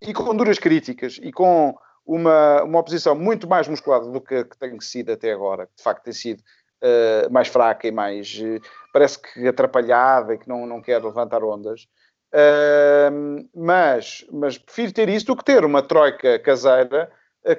e 0.00 0.12
com 0.12 0.34
duras 0.34 0.58
críticas 0.58 1.18
e 1.22 1.32
com 1.32 1.74
uma, 2.06 2.62
uma 2.64 2.80
oposição 2.80 3.14
muito 3.14 3.48
mais 3.48 3.68
musculada 3.68 4.10
do 4.10 4.20
que, 4.20 4.44
que 4.44 4.58
tem 4.58 4.78
sido 4.80 5.12
até 5.12 5.32
agora, 5.32 5.66
que 5.66 5.76
de 5.76 5.82
facto 5.82 6.02
tem 6.02 6.12
sido 6.12 6.40
uh, 6.40 7.32
mais 7.32 7.48
fraca 7.48 7.86
e 7.86 7.92
mais, 7.92 8.38
uh, 8.40 8.60
parece 8.92 9.18
que 9.20 9.46
atrapalhada 9.46 10.34
e 10.34 10.38
que 10.38 10.48
não, 10.48 10.66
não 10.66 10.82
quer 10.82 11.02
levantar 11.02 11.42
ondas. 11.42 11.88
Uh, 12.34 13.48
mas, 13.54 14.26
mas 14.30 14.58
prefiro 14.58 14.92
ter 14.92 15.08
isso 15.08 15.26
do 15.26 15.36
que 15.36 15.44
ter 15.44 15.64
uma 15.64 15.82
troika 15.82 16.38
caseira 16.38 17.10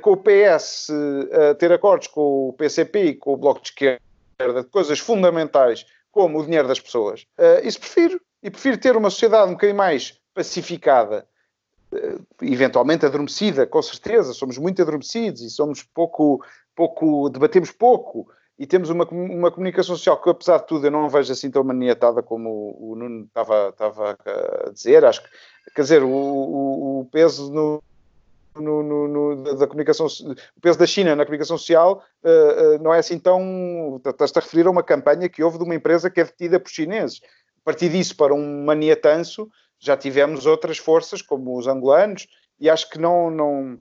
com 0.02 0.14
o 0.14 0.18
PS 0.18 0.88
ter 1.60 1.72
acordos 1.72 2.08
com 2.08 2.50
o 2.50 2.54
PCP 2.54 3.04
e 3.04 3.14
com 3.14 3.34
o 3.34 3.38
Bloco 3.38 3.62
de 3.62 3.68
Esquerda 3.68 4.02
de 4.38 4.64
coisas 4.70 5.00
fundamentais 5.00 5.86
como 6.12 6.40
o 6.40 6.44
dinheiro 6.44 6.68
das 6.68 6.80
pessoas. 6.80 7.26
isso 7.64 7.80
prefiro. 7.80 8.22
E 8.44 8.50
prefiro 8.50 8.78
ter 8.78 8.96
uma 8.96 9.10
sociedade 9.10 9.50
um 9.50 9.54
bocadinho 9.54 9.78
mais 9.78 10.20
pacificada 10.34 11.28
eventualmente 12.42 13.06
adormecida, 13.06 13.66
com 13.66 13.82
certeza, 13.82 14.34
somos 14.34 14.58
muito 14.58 14.82
adormecidos 14.82 15.42
e 15.42 15.50
somos 15.50 15.84
pouco, 15.84 16.44
pouco, 16.76 17.30
debatemos 17.30 17.72
pouco 17.72 18.28
e 18.58 18.66
temos 18.66 18.90
uma, 18.90 19.06
uma 19.06 19.52
comunicação 19.52 19.96
social 19.96 20.22
que, 20.22 20.30
apesar 20.30 20.60
de 20.60 20.68
tudo, 20.68 20.88
eu 20.88 20.92
não 20.92 21.10
vejo 21.10 21.32
assim 21.32 21.52
tão 21.52 21.64
maniatada 21.64 22.24
como 22.24 22.50
o, 22.50 22.92
o 22.92 22.96
Nuno 22.96 23.26
estava, 23.26 23.70
estava 23.70 24.18
a 24.66 24.70
dizer. 24.72 25.04
Acho 25.04 25.24
que, 25.24 25.30
quer 25.76 25.82
dizer, 25.82 26.04
o, 26.04 26.10
o, 26.10 27.00
o 27.02 27.06
peso 27.06 27.52
no, 27.52 27.84
no, 28.56 28.84
no, 28.84 29.08
no, 29.08 29.56
da 29.56 29.68
comunicação, 29.68 30.08
o 30.08 30.62
peso 30.62 30.80
da 30.80 30.88
China 30.88 31.16
na 31.16 31.26
comunicação 31.26 31.58
social 31.58 32.04
uh, 32.24 32.76
uh, 32.76 32.84
não 32.84 32.94
é 32.94 33.00
assim 33.00 33.20
tão. 33.20 34.02
Estás-te 34.06 34.40
a 34.40 34.42
referir 34.42 34.68
a 34.68 34.72
uma 34.72 34.84
campanha 34.84 35.30
que 35.30 35.44
houve 35.44 35.58
de 35.58 35.64
uma 35.64 35.76
empresa 35.76 36.10
que 36.10 36.22
é 36.22 36.24
detida 36.24 36.60
por 36.60 36.70
chineses. 36.70 37.22
A 37.62 37.66
partir 37.66 37.90
disso, 37.90 38.16
para 38.16 38.34
um 38.34 38.64
maniatanço, 38.64 39.50
já 39.80 39.98
tivemos 39.98 40.46
outras 40.46 40.78
forças, 40.78 41.22
como 41.22 41.58
os 41.58 41.68
angolanos, 41.68 42.28
e 42.60 42.70
acho 42.70 42.90
que 42.90 43.00
não, 43.00 43.30
não 43.30 43.80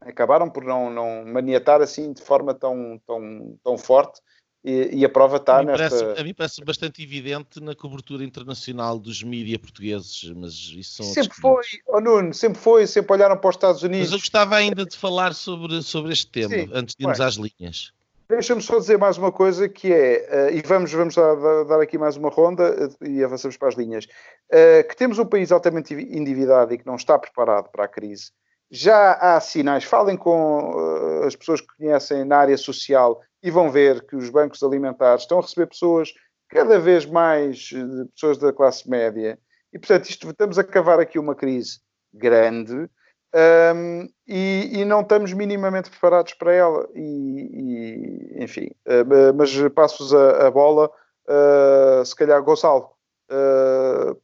acabaram 0.00 0.50
por 0.50 0.64
não, 0.64 0.90
não 0.90 1.24
maniatar 1.24 1.80
assim 1.80 2.12
de 2.12 2.22
forma 2.22 2.54
tão, 2.54 3.00
tão, 3.06 3.58
tão 3.62 3.78
forte. 3.78 4.20
E, 4.62 4.98
e, 4.98 5.04
a 5.06 5.08
prova 5.08 5.38
está 5.38 5.58
a 5.58 5.62
nesta... 5.62 5.88
Parece, 5.88 6.20
a 6.20 6.24
mim 6.24 6.34
parece 6.34 6.62
bastante 6.62 7.02
evidente 7.02 7.60
na 7.62 7.74
cobertura 7.74 8.22
internacional 8.22 8.98
dos 8.98 9.22
mídias 9.22 9.58
portugueses, 9.58 10.30
mas 10.36 10.52
isso 10.52 11.02
são 11.02 11.06
Sempre 11.06 11.34
foi, 11.40 11.64
oh 11.86 11.98
Nuno, 11.98 12.34
sempre 12.34 12.60
foi, 12.60 12.86
sempre 12.86 13.14
olharam 13.14 13.38
para 13.38 13.48
os 13.48 13.56
Estados 13.56 13.82
Unidos. 13.82 14.08
Mas 14.08 14.12
eu 14.12 14.18
gostava 14.18 14.56
ainda 14.56 14.84
de 14.84 14.96
falar 14.96 15.34
sobre, 15.34 15.82
sobre 15.82 16.12
este 16.12 16.26
tema, 16.26 16.54
Sim, 16.54 16.70
antes 16.74 16.94
de 16.94 17.02
irmos 17.02 17.18
bem. 17.18 17.26
às 17.26 17.34
linhas. 17.36 17.92
Deixa-me 18.28 18.60
só 18.60 18.78
dizer 18.78 18.98
mais 18.98 19.16
uma 19.16 19.32
coisa 19.32 19.68
que 19.68 19.92
é, 19.92 20.50
uh, 20.52 20.54
e 20.54 20.60
vamos, 20.60 20.92
vamos 20.92 21.16
dar, 21.16 21.64
dar, 21.64 21.80
aqui 21.80 21.98
mais 21.98 22.16
uma 22.16 22.28
ronda 22.28 22.86
uh, 22.86 23.04
e 23.04 23.24
avançamos 23.24 23.56
para 23.56 23.68
as 23.68 23.74
linhas, 23.74 24.04
uh, 24.04 24.86
que 24.86 24.94
temos 24.94 25.18
um 25.18 25.24
país 25.24 25.50
altamente 25.50 25.94
endividado 25.94 26.72
e 26.72 26.78
que 26.78 26.86
não 26.86 26.94
está 26.94 27.18
preparado 27.18 27.70
para 27.72 27.86
a 27.86 27.88
crise. 27.88 28.30
Já 28.70 29.14
há 29.14 29.40
sinais, 29.40 29.82
falem 29.82 30.16
com 30.16 31.24
as 31.26 31.34
pessoas 31.34 31.60
que 31.60 31.76
conhecem 31.76 32.24
na 32.24 32.36
área 32.36 32.56
social 32.56 33.20
e 33.42 33.50
vão 33.50 33.70
ver 33.70 34.06
que 34.06 34.16
os 34.16 34.28
bancos 34.28 34.62
alimentares 34.62 35.22
estão 35.22 35.38
a 35.38 35.42
receber 35.42 35.66
pessoas 35.66 36.12
cada 36.48 36.78
vez 36.78 37.06
mais 37.06 37.70
pessoas 38.14 38.38
da 38.38 38.52
classe 38.52 38.88
média 38.88 39.38
e 39.72 39.78
portanto 39.78 40.10
isto, 40.10 40.28
estamos 40.28 40.58
a 40.58 40.64
cavar 40.64 41.00
aqui 41.00 41.18
uma 41.18 41.34
crise 41.34 41.80
grande 42.12 42.88
um, 43.32 44.08
e, 44.26 44.80
e, 44.80 44.84
não 44.84 45.02
estamos 45.02 45.32
minimamente 45.32 45.88
preparados 45.88 46.34
para 46.34 46.52
ela. 46.52 46.88
E, 46.94 48.38
e 48.38 48.44
enfim, 48.44 48.70
uh, 48.86 49.34
mas 49.36 49.56
passo-vos 49.72 50.12
a, 50.12 50.48
a, 50.48 50.50
bola, 50.50 50.90
uh, 51.28 52.04
se 52.04 52.16
calhar, 52.16 52.42
Gonçalo. 52.42 52.90
Uh, 53.30 54.20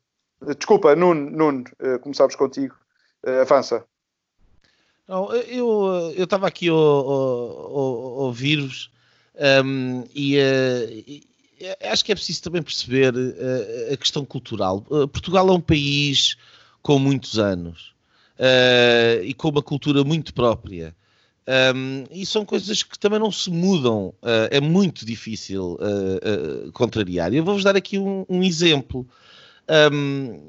desculpa, 0.54 0.96
Nuno, 0.96 1.30
Nuno 1.30 1.64
começamos 2.02 2.34
contigo. 2.34 2.74
avança. 3.40 3.84
Não, 5.08 5.32
eu 5.32 6.12
estava 6.16 6.48
aqui 6.48 6.68
a, 6.68 6.74
ouvir-vos 6.74 8.90
um, 9.64 10.04
e, 10.14 10.36
e, 10.38 11.22
acho 11.88 12.04
que 12.04 12.12
é 12.12 12.14
preciso 12.14 12.42
também 12.42 12.62
perceber 12.62 13.12
a 13.92 13.96
questão 13.96 14.24
cultural. 14.24 14.82
Portugal 14.82 15.48
é 15.48 15.52
um 15.52 15.60
país 15.60 16.36
com 16.82 16.98
muitos 16.98 17.38
anos 17.38 17.96
uh, 18.38 19.22
e 19.24 19.34
com 19.34 19.48
uma 19.48 19.62
cultura 19.62 20.04
muito 20.04 20.32
própria. 20.32 20.94
Um, 21.74 22.04
e 22.10 22.26
são 22.26 22.44
coisas 22.44 22.82
que 22.82 22.98
também 22.98 23.20
não 23.20 23.30
se 23.30 23.50
mudam, 23.50 24.08
uh, 24.22 24.48
é 24.50 24.60
muito 24.60 25.06
difícil 25.06 25.74
uh, 25.74 26.72
contrariar. 26.72 27.32
Eu 27.32 27.44
vou-vos 27.44 27.62
dar 27.62 27.76
aqui 27.76 27.98
um, 27.98 28.24
um 28.28 28.42
exemplo. 28.42 29.06
Um, 29.92 30.40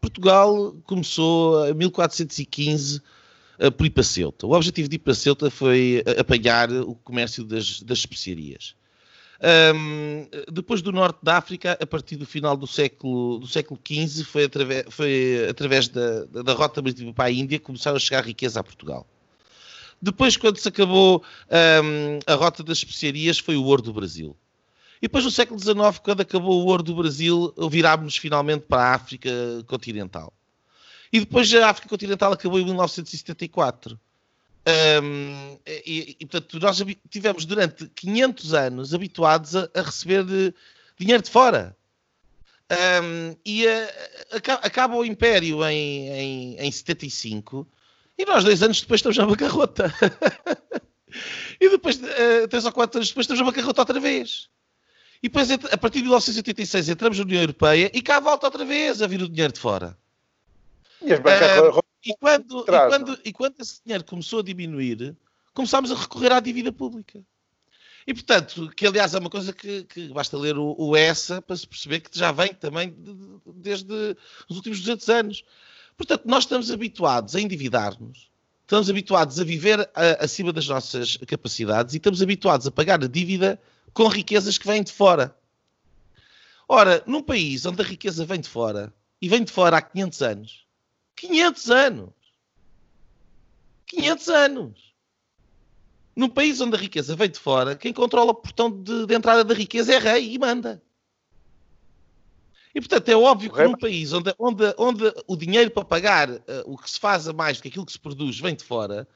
Portugal 0.00 0.74
começou 0.84 1.68
em 1.68 1.74
1415 1.74 3.02
por 3.76 3.86
ir 3.86 3.90
para 3.90 4.02
Ceuta. 4.02 4.46
O 4.46 4.52
objetivo 4.52 4.88
de 4.88 4.96
ir 4.96 5.00
para 5.00 5.14
Ceuta 5.14 5.50
foi 5.50 6.02
apanhar 6.18 6.70
o 6.70 6.94
comércio 6.94 7.44
das, 7.44 7.82
das 7.82 7.98
especiarias. 7.98 8.74
Um, 9.42 10.28
depois 10.52 10.82
do 10.82 10.92
norte 10.92 11.18
da 11.22 11.38
África, 11.38 11.78
a 11.80 11.86
partir 11.86 12.16
do 12.16 12.26
final 12.26 12.56
do 12.56 12.66
século, 12.66 13.38
do 13.38 13.46
século 13.46 13.80
XV, 13.82 14.22
foi 14.24 14.44
através, 14.44 14.84
foi 14.90 15.46
através 15.48 15.88
da, 15.88 16.24
da 16.26 16.52
rota 16.52 16.82
marítima 16.82 17.14
para 17.14 17.24
a 17.24 17.30
Índia 17.30 17.58
que 17.58 17.64
começaram 17.64 17.96
a 17.96 18.00
chegar 18.00 18.24
riqueza 18.24 18.60
a 18.60 18.64
Portugal. 18.64 19.06
Depois, 20.00 20.36
quando 20.36 20.58
se 20.58 20.68
acabou 20.68 21.24
um, 21.50 22.18
a 22.26 22.34
rota 22.34 22.62
das 22.62 22.78
especiarias, 22.78 23.38
foi 23.38 23.56
o 23.56 23.64
ouro 23.64 23.82
do 23.82 23.92
Brasil. 23.94 24.36
E 24.98 25.08
depois, 25.08 25.24
no 25.24 25.30
século 25.30 25.58
XIX, 25.58 25.98
quando 26.02 26.20
acabou 26.20 26.62
o 26.62 26.66
ouro 26.66 26.82
do 26.82 26.94
Brasil, 26.94 27.54
virámos 27.70 28.18
finalmente 28.18 28.66
para 28.66 28.82
a 28.82 28.94
África 28.94 29.30
continental. 29.66 30.32
E 31.12 31.20
depois 31.20 31.52
a 31.54 31.68
África 31.68 31.88
continental 31.88 32.32
acabou 32.32 32.58
em 32.58 32.64
1974. 32.64 33.98
Um, 35.02 35.58
e, 35.66 36.16
e, 36.20 36.26
portanto, 36.26 36.60
nós 36.60 36.82
tivemos 37.08 37.44
durante 37.44 37.88
500 37.88 38.54
anos 38.54 38.94
habituados 38.94 39.56
a, 39.56 39.68
a 39.74 39.82
receber 39.82 40.24
de, 40.24 40.54
dinheiro 40.98 41.22
de 41.22 41.30
fora. 41.30 41.76
Um, 42.70 43.36
e 43.44 43.66
a, 43.66 43.90
a, 44.32 44.54
acaba 44.66 44.94
o 44.94 45.04
Império 45.04 45.64
em, 45.64 46.08
em, 46.08 46.56
em 46.56 46.70
75 46.70 47.66
e 48.20 48.24
nós, 48.26 48.44
dois 48.44 48.62
anos 48.62 48.82
depois, 48.82 48.98
estamos 48.98 49.16
na 49.16 49.24
bancarrota. 49.24 49.92
e 51.58 51.70
depois, 51.70 51.96
uh, 51.96 52.46
três 52.50 52.66
ou 52.66 52.72
quatro 52.72 52.98
anos 52.98 53.08
depois, 53.08 53.24
estamos 53.24 53.40
na 53.40 53.46
bancarrota 53.46 53.80
outra 53.80 53.98
vez. 53.98 54.50
E 55.22 55.28
depois, 55.28 55.50
a 55.50 55.78
partir 55.78 56.00
de 56.00 56.04
1986, 56.04 56.90
entramos 56.90 57.16
na 57.16 57.24
União 57.24 57.40
Europeia 57.40 57.90
e 57.94 58.02
cá 58.02 58.20
volta 58.20 58.46
outra 58.46 58.62
vez 58.66 59.00
a 59.00 59.06
vir 59.06 59.22
o 59.22 59.28
dinheiro 59.28 59.54
de 59.54 59.58
fora. 59.58 59.96
E 61.02 61.12
as 61.12 61.20
bancarrotas 61.20 61.90
e 62.04 62.16
quando, 62.16 62.60
e, 62.60 62.64
quando, 62.64 63.20
e 63.26 63.32
quando 63.32 63.60
esse 63.60 63.80
dinheiro 63.84 64.04
começou 64.04 64.40
a 64.40 64.42
diminuir, 64.42 65.14
começámos 65.52 65.92
a 65.92 65.94
recorrer 65.94 66.32
à 66.32 66.40
dívida 66.40 66.72
pública. 66.72 67.22
E, 68.06 68.14
portanto, 68.14 68.70
que 68.74 68.86
aliás 68.86 69.14
é 69.14 69.18
uma 69.18 69.28
coisa 69.28 69.52
que, 69.52 69.84
que 69.84 70.08
basta 70.08 70.36
ler 70.36 70.56
o, 70.56 70.74
o, 70.78 70.96
ESA 70.96 71.42
para 71.42 71.56
se 71.56 71.66
perceber 71.66 72.00
que 72.00 72.18
já 72.18 72.32
vem 72.32 72.54
também 72.54 72.90
de, 72.90 73.12
de, 73.12 73.40
desde 73.56 74.16
os 74.48 74.56
últimos 74.56 74.80
200 74.80 75.08
anos. 75.10 75.44
Portanto, 75.96 76.22
nós 76.24 76.44
estamos 76.44 76.70
habituados 76.70 77.36
a 77.36 77.40
endividar-nos, 77.40 78.30
estamos 78.62 78.88
habituados 78.88 79.38
a 79.38 79.44
viver 79.44 79.80
a, 79.94 80.24
acima 80.24 80.52
das 80.52 80.66
nossas 80.66 81.18
capacidades 81.18 81.92
e 81.92 81.98
estamos 81.98 82.22
habituados 82.22 82.66
a 82.66 82.70
pagar 82.70 83.04
a 83.04 83.06
dívida 83.06 83.60
com 83.92 84.08
riquezas 84.08 84.56
que 84.56 84.66
vêm 84.66 84.82
de 84.82 84.92
fora. 84.92 85.36
Ora, 86.66 87.02
num 87.06 87.22
país 87.22 87.66
onde 87.66 87.82
a 87.82 87.84
riqueza 87.84 88.24
vem 88.24 88.40
de 88.40 88.48
fora, 88.48 88.94
e 89.20 89.28
vem 89.28 89.44
de 89.44 89.52
fora 89.52 89.76
há 89.76 89.82
500 89.82 90.22
anos, 90.22 90.69
500 91.20 91.70
anos. 91.70 92.10
500 93.86 94.28
anos. 94.28 94.94
Num 96.16 96.28
país 96.28 96.60
onde 96.60 96.76
a 96.76 96.78
riqueza 96.78 97.14
vem 97.14 97.30
de 97.30 97.38
fora, 97.38 97.76
quem 97.76 97.92
controla 97.92 98.30
o 98.30 98.34
portão 98.34 98.70
de, 98.70 99.06
de 99.06 99.14
entrada 99.14 99.44
da 99.44 99.54
riqueza 99.54 99.94
é 99.94 99.98
rei 99.98 100.32
e 100.32 100.38
manda. 100.38 100.82
E 102.74 102.80
portanto 102.80 103.08
é 103.08 103.16
óbvio 103.16 103.52
que 103.52 103.62
num 103.62 103.76
país 103.76 104.12
onde, 104.12 104.34
onde, 104.38 104.74
onde 104.78 105.12
o 105.26 105.36
dinheiro 105.36 105.70
para 105.70 105.84
pagar 105.84 106.30
uh, 106.30 106.40
o 106.66 106.78
que 106.78 106.90
se 106.90 106.98
faz 106.98 107.28
a 107.28 107.32
mais 107.32 107.58
do 107.58 107.62
que 107.62 107.68
aquilo 107.68 107.84
que 107.84 107.92
se 107.92 107.98
produz 107.98 108.38
vem 108.38 108.54
de 108.54 108.64
fora, 108.64 109.06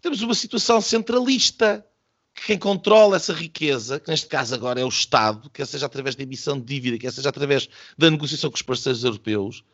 temos 0.00 0.22
uma 0.22 0.34
situação 0.34 0.80
centralista. 0.80 1.84
Que 2.32 2.46
quem 2.46 2.58
controla 2.58 3.16
essa 3.16 3.32
riqueza, 3.32 3.98
que 3.98 4.08
neste 4.08 4.28
caso 4.28 4.54
agora 4.54 4.80
é 4.80 4.84
o 4.84 4.88
Estado, 4.88 5.50
quer 5.50 5.66
seja 5.66 5.86
através 5.86 6.14
da 6.14 6.22
emissão 6.22 6.56
de 6.60 6.64
dívida, 6.64 6.96
quer 6.96 7.12
seja 7.12 7.28
através 7.28 7.68
da 7.98 8.08
negociação 8.08 8.48
com 8.48 8.54
os 8.54 8.62
parceiros 8.62 9.02
europeus, 9.02 9.64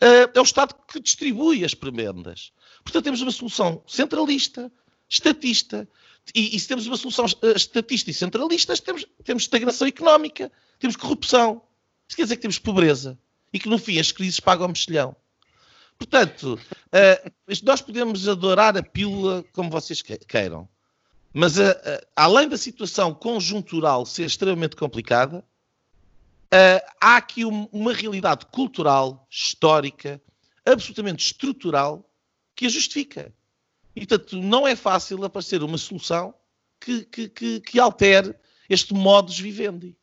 é 0.00 0.40
o 0.40 0.42
Estado 0.42 0.74
que 0.88 1.00
distribui 1.00 1.64
as 1.64 1.74
prebendas. 1.74 2.52
Portanto, 2.82 3.04
temos 3.04 3.20
uma 3.20 3.30
solução 3.30 3.82
centralista, 3.86 4.70
estatista. 5.08 5.88
E, 6.34 6.56
e 6.56 6.60
se 6.60 6.68
temos 6.68 6.86
uma 6.86 6.96
solução 6.96 7.26
eh, 7.42 7.52
estatista 7.56 8.10
e 8.10 8.14
centralista, 8.14 8.76
temos, 8.76 9.06
temos 9.24 9.42
estagnação 9.44 9.86
económica, 9.86 10.50
temos 10.78 10.96
corrupção. 10.96 11.62
Isso 12.08 12.16
quer 12.16 12.22
dizer 12.24 12.36
que 12.36 12.42
temos 12.42 12.58
pobreza. 12.58 13.18
E 13.52 13.58
que, 13.58 13.68
no 13.68 13.78
fim, 13.78 13.98
as 13.98 14.10
crises 14.12 14.40
pagam 14.40 14.66
o 14.66 14.68
mexilhão. 14.68 15.14
Portanto, 15.98 16.58
uh, 16.86 17.32
nós 17.62 17.80
podemos 17.80 18.28
adorar 18.28 18.76
a 18.76 18.82
pílula 18.82 19.44
como 19.52 19.70
vocês 19.70 20.02
queiram. 20.02 20.68
Mas, 21.32 21.58
uh, 21.58 21.70
uh, 21.70 22.06
além 22.16 22.48
da 22.48 22.56
situação 22.56 23.14
conjuntural 23.14 24.06
ser 24.06 24.24
extremamente 24.24 24.74
complicada, 24.74 25.44
Uh, 26.52 26.84
há 27.00 27.16
aqui 27.16 27.46
um, 27.46 27.66
uma 27.72 27.94
realidade 27.94 28.44
cultural, 28.46 29.26
histórica, 29.30 30.20
absolutamente 30.66 31.24
estrutural, 31.24 32.06
que 32.54 32.66
a 32.66 32.68
justifica. 32.68 33.32
E, 33.96 34.06
portanto, 34.06 34.36
não 34.36 34.68
é 34.68 34.76
fácil 34.76 35.24
aparecer 35.24 35.62
uma 35.62 35.78
solução 35.78 36.34
que, 36.78 37.06
que, 37.06 37.28
que, 37.30 37.60
que 37.60 37.80
altere 37.80 38.34
este 38.68 38.92
modus 38.92 39.38
vivendi. 39.38 39.96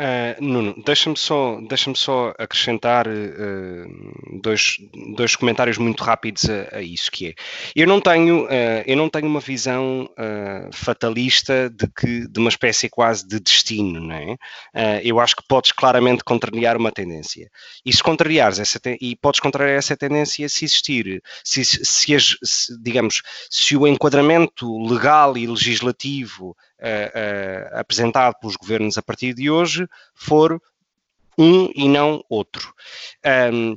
Uh, 0.00 0.42
Nuno, 0.42 0.74
deixa-me 0.82 1.16
só, 1.16 1.60
deixa 1.68 1.94
só 1.94 2.32
acrescentar 2.38 3.06
uh, 3.06 4.40
dois, 4.40 4.78
dois 5.14 5.36
comentários 5.36 5.76
muito 5.76 6.02
rápidos 6.02 6.48
a, 6.48 6.78
a, 6.78 6.82
isso 6.82 7.10
que 7.10 7.28
é. 7.28 7.34
Eu 7.76 7.86
não 7.86 8.00
tenho, 8.00 8.46
uh, 8.46 8.82
eu 8.86 8.96
não 8.96 9.10
tenho 9.10 9.26
uma 9.26 9.40
visão 9.40 10.08
fatalista 10.72 11.68
de 11.68 11.86
que 11.86 12.26
de 12.26 12.38
uma 12.38 12.48
espécie 12.48 12.88
quase 12.88 13.26
de 13.26 13.38
destino, 13.40 14.00
não 14.00 14.14
é? 14.14 14.36
eu 15.02 15.18
acho 15.20 15.36
que 15.36 15.42
podes 15.46 15.72
claramente 15.72 16.24
contrariar 16.24 16.76
uma 16.76 16.92
tendência. 16.92 17.50
E 17.84 17.92
se 17.92 18.02
contrariares 18.02 18.58
essa 18.58 18.80
e 19.00 19.16
podes 19.16 19.40
contrariar 19.40 19.76
essa 19.76 19.96
tendência 19.96 20.48
se 20.48 20.64
existir, 20.64 21.22
se, 21.44 21.64
se, 21.64 21.84
se 22.42 22.82
digamos, 22.82 23.22
se 23.50 23.76
o 23.76 23.86
enquadramento 23.86 24.78
legal 24.86 25.36
e 25.36 25.46
legislativo 25.46 26.56
uh, 26.80 27.78
apresentado 27.78 28.34
pelos 28.40 28.56
governos 28.56 28.98
a 28.98 29.02
partir 29.02 29.34
de 29.34 29.50
hoje 29.50 29.86
for 30.14 30.60
um 31.38 31.70
e 31.74 31.88
não 31.88 32.22
outro. 32.28 32.74
Um, 33.52 33.76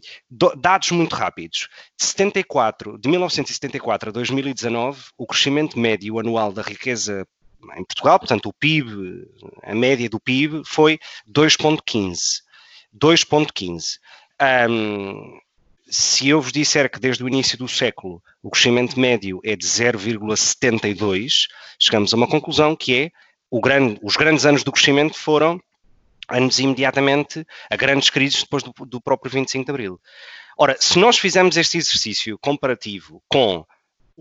dados 0.58 0.92
muito 0.92 1.16
rápidos. 1.16 1.70
De 1.98 2.06
74, 2.06 2.98
de 2.98 3.08
1974 3.10 4.10
a 4.10 4.12
2019, 4.12 5.06
o 5.18 5.26
crescimento 5.26 5.80
médio 5.80 6.20
anual 6.20 6.52
da 6.52 6.62
riqueza 6.62 7.26
em 7.78 7.86
Portugal, 7.86 8.20
portanto 8.20 8.48
o 8.48 8.54
PIB, 8.54 9.26
a 9.64 9.74
média 9.74 10.10
do 10.10 10.20
PIB 10.20 10.64
foi 10.66 11.00
2.15. 11.32 12.42
2.15. 12.94 14.00
Um, 14.70 15.40
se 15.90 16.30
eu 16.30 16.42
vos 16.42 16.52
disser 16.52 16.90
que 16.90 17.00
desde 17.00 17.24
o 17.24 17.28
início 17.28 17.58
do 17.58 17.68
século 17.68 18.22
o 18.42 18.50
crescimento 18.50 19.00
médio 19.00 19.40
é 19.44 19.56
de 19.56 19.66
0,72, 19.66 21.48
chegamos 21.80 22.14
a 22.14 22.18
uma 22.18 22.28
conclusão 22.28 22.76
que 22.76 22.96
é 22.96 23.12
grande, 23.62 24.00
os 24.02 24.16
grandes 24.16 24.46
anos 24.46 24.64
do 24.64 24.72
crescimento 24.72 25.18
foram 25.18 25.62
anos 26.30 26.60
imediatamente 26.60 27.46
a 27.70 27.76
grandes 27.76 28.10
crises 28.10 28.44
depois 28.44 28.64
do, 28.64 28.74
do 28.86 29.02
próprio 29.02 29.32
25 29.32 29.66
de 29.66 29.72
Abril. 29.72 30.02
Ora, 30.58 30.78
se 30.80 30.98
nós 31.00 31.18
fizermos 31.18 31.58
este 31.58 31.78
exercício 31.78 32.38
comparativo 32.40 33.22
com 33.28 33.66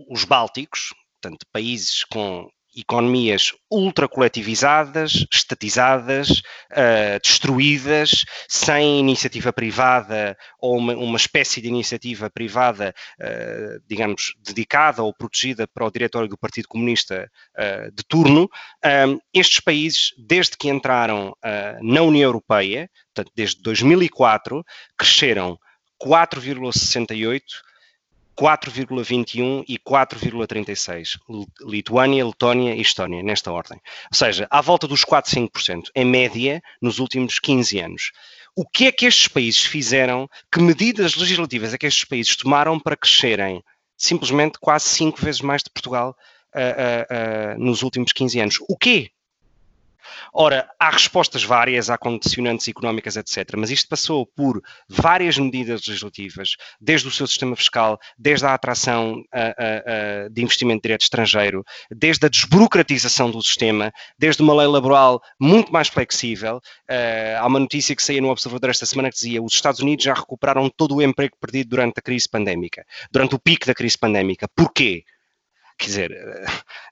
os 0.09 0.25
Bálticos, 0.25 0.93
portanto, 1.21 1.45
países 1.51 2.03
com 2.03 2.49
economias 2.75 3.53
ultra 3.69 4.07
coletivizadas, 4.07 5.25
estatizadas, 5.31 6.41
uh, 6.71 7.19
destruídas, 7.23 8.25
sem 8.47 8.99
iniciativa 8.99 9.53
privada 9.53 10.37
ou 10.59 10.77
uma, 10.77 10.93
uma 10.95 11.17
espécie 11.17 11.61
de 11.61 11.67
iniciativa 11.67 12.29
privada, 12.29 12.93
uh, 13.19 13.83
digamos, 13.87 14.33
dedicada 14.43 15.03
ou 15.03 15.13
protegida 15.13 15.67
para 15.67 15.85
o 15.85 15.91
diretório 15.91 16.27
do 16.27 16.37
Partido 16.37 16.67
Comunista 16.67 17.29
uh, 17.57 17.91
de 17.91 18.03
turno, 18.07 18.49
estes 19.33 19.59
países, 19.59 20.13
desde 20.17 20.57
que 20.57 20.69
entraram 20.69 21.33
na 21.81 22.01
União 22.01 22.27
Europeia, 22.27 22.89
portanto, 23.13 23.31
desde 23.35 23.61
2004, 23.61 24.63
cresceram 24.97 25.57
4,68 26.01 27.41
4,21 28.37 29.63
e 29.67 29.77
4,36. 29.77 31.19
Lituânia, 31.61 32.25
Letónia 32.25 32.75
e 32.75 32.81
Estónia, 32.81 33.21
nesta 33.21 33.51
ordem. 33.51 33.79
Ou 34.11 34.17
seja, 34.17 34.47
à 34.49 34.61
volta 34.61 34.87
dos 34.87 35.03
4, 35.03 35.31
5%, 35.31 35.83
em 35.95 36.05
média, 36.05 36.61
nos 36.81 36.99
últimos 36.99 37.39
15 37.39 37.79
anos. 37.79 38.11
O 38.55 38.67
que 38.67 38.87
é 38.87 38.91
que 38.91 39.05
estes 39.05 39.27
países 39.27 39.65
fizeram? 39.65 40.29
Que 40.51 40.61
medidas 40.61 41.15
legislativas 41.15 41.73
é 41.73 41.77
que 41.77 41.87
estes 41.87 42.05
países 42.05 42.35
tomaram 42.35 42.79
para 42.79 42.97
crescerem 42.97 43.63
simplesmente 43.97 44.59
quase 44.59 44.85
5 44.89 45.19
vezes 45.19 45.41
mais 45.41 45.63
de 45.63 45.69
Portugal 45.71 46.15
uh, 46.55 46.59
uh, 46.59 47.55
uh, 47.55 47.63
nos 47.63 47.81
últimos 47.81 48.11
15 48.11 48.39
anos? 48.39 48.57
O 48.67 48.77
quê? 48.77 49.09
Ora, 50.35 50.67
há 50.79 50.89
respostas 50.89 51.43
várias, 51.43 51.91
há 51.91 51.97
condicionantes 51.97 52.67
económicas, 52.67 53.15
etc. 53.15 53.55
Mas 53.55 53.69
isto 53.69 53.87
passou 53.87 54.25
por 54.25 54.63
várias 54.89 55.37
medidas 55.37 55.85
legislativas, 55.85 56.55
desde 56.81 57.07
o 57.07 57.11
seu 57.11 57.27
sistema 57.27 57.55
fiscal, 57.55 57.99
desde 58.17 58.47
a 58.47 58.55
atração 58.55 59.13
uh, 59.13 59.17
uh, 59.17 60.25
uh, 60.25 60.29
de 60.31 60.41
investimento 60.41 60.81
direto 60.81 61.01
estrangeiro, 61.01 61.63
desde 61.91 62.25
a 62.25 62.29
desburocratização 62.29 63.29
do 63.29 63.43
sistema, 63.43 63.93
desde 64.17 64.41
uma 64.41 64.55
lei 64.55 64.65
laboral 64.65 65.21
muito 65.39 65.71
mais 65.71 65.87
flexível. 65.87 66.59
há 67.39 67.45
uma 67.45 67.59
notícia 67.59 67.95
que 67.95 68.01
saía 68.01 68.21
no 68.21 68.29
Observador 68.29 68.71
esta 68.71 68.87
semana 68.87 69.09
que 69.09 69.15
dizia 69.15 69.41
os 69.41 69.53
Estados 69.53 69.81
Unidos 69.81 70.03
já 70.03 70.15
recuperaram 70.15 70.67
todo 70.67 70.95
o 70.95 71.01
emprego 71.01 71.37
perdido 71.39 71.69
durante 71.69 71.99
a 71.99 72.01
crise 72.01 72.27
pandémica, 72.27 72.83
durante 73.11 73.35
o 73.35 73.39
pico 73.39 73.67
da 73.67 73.75
crise 73.75 73.97
pandémica. 73.97 74.47
Porquê? 74.55 75.03
Quer 75.77 75.85
dizer, 75.85 76.11
eh, 76.11 76.45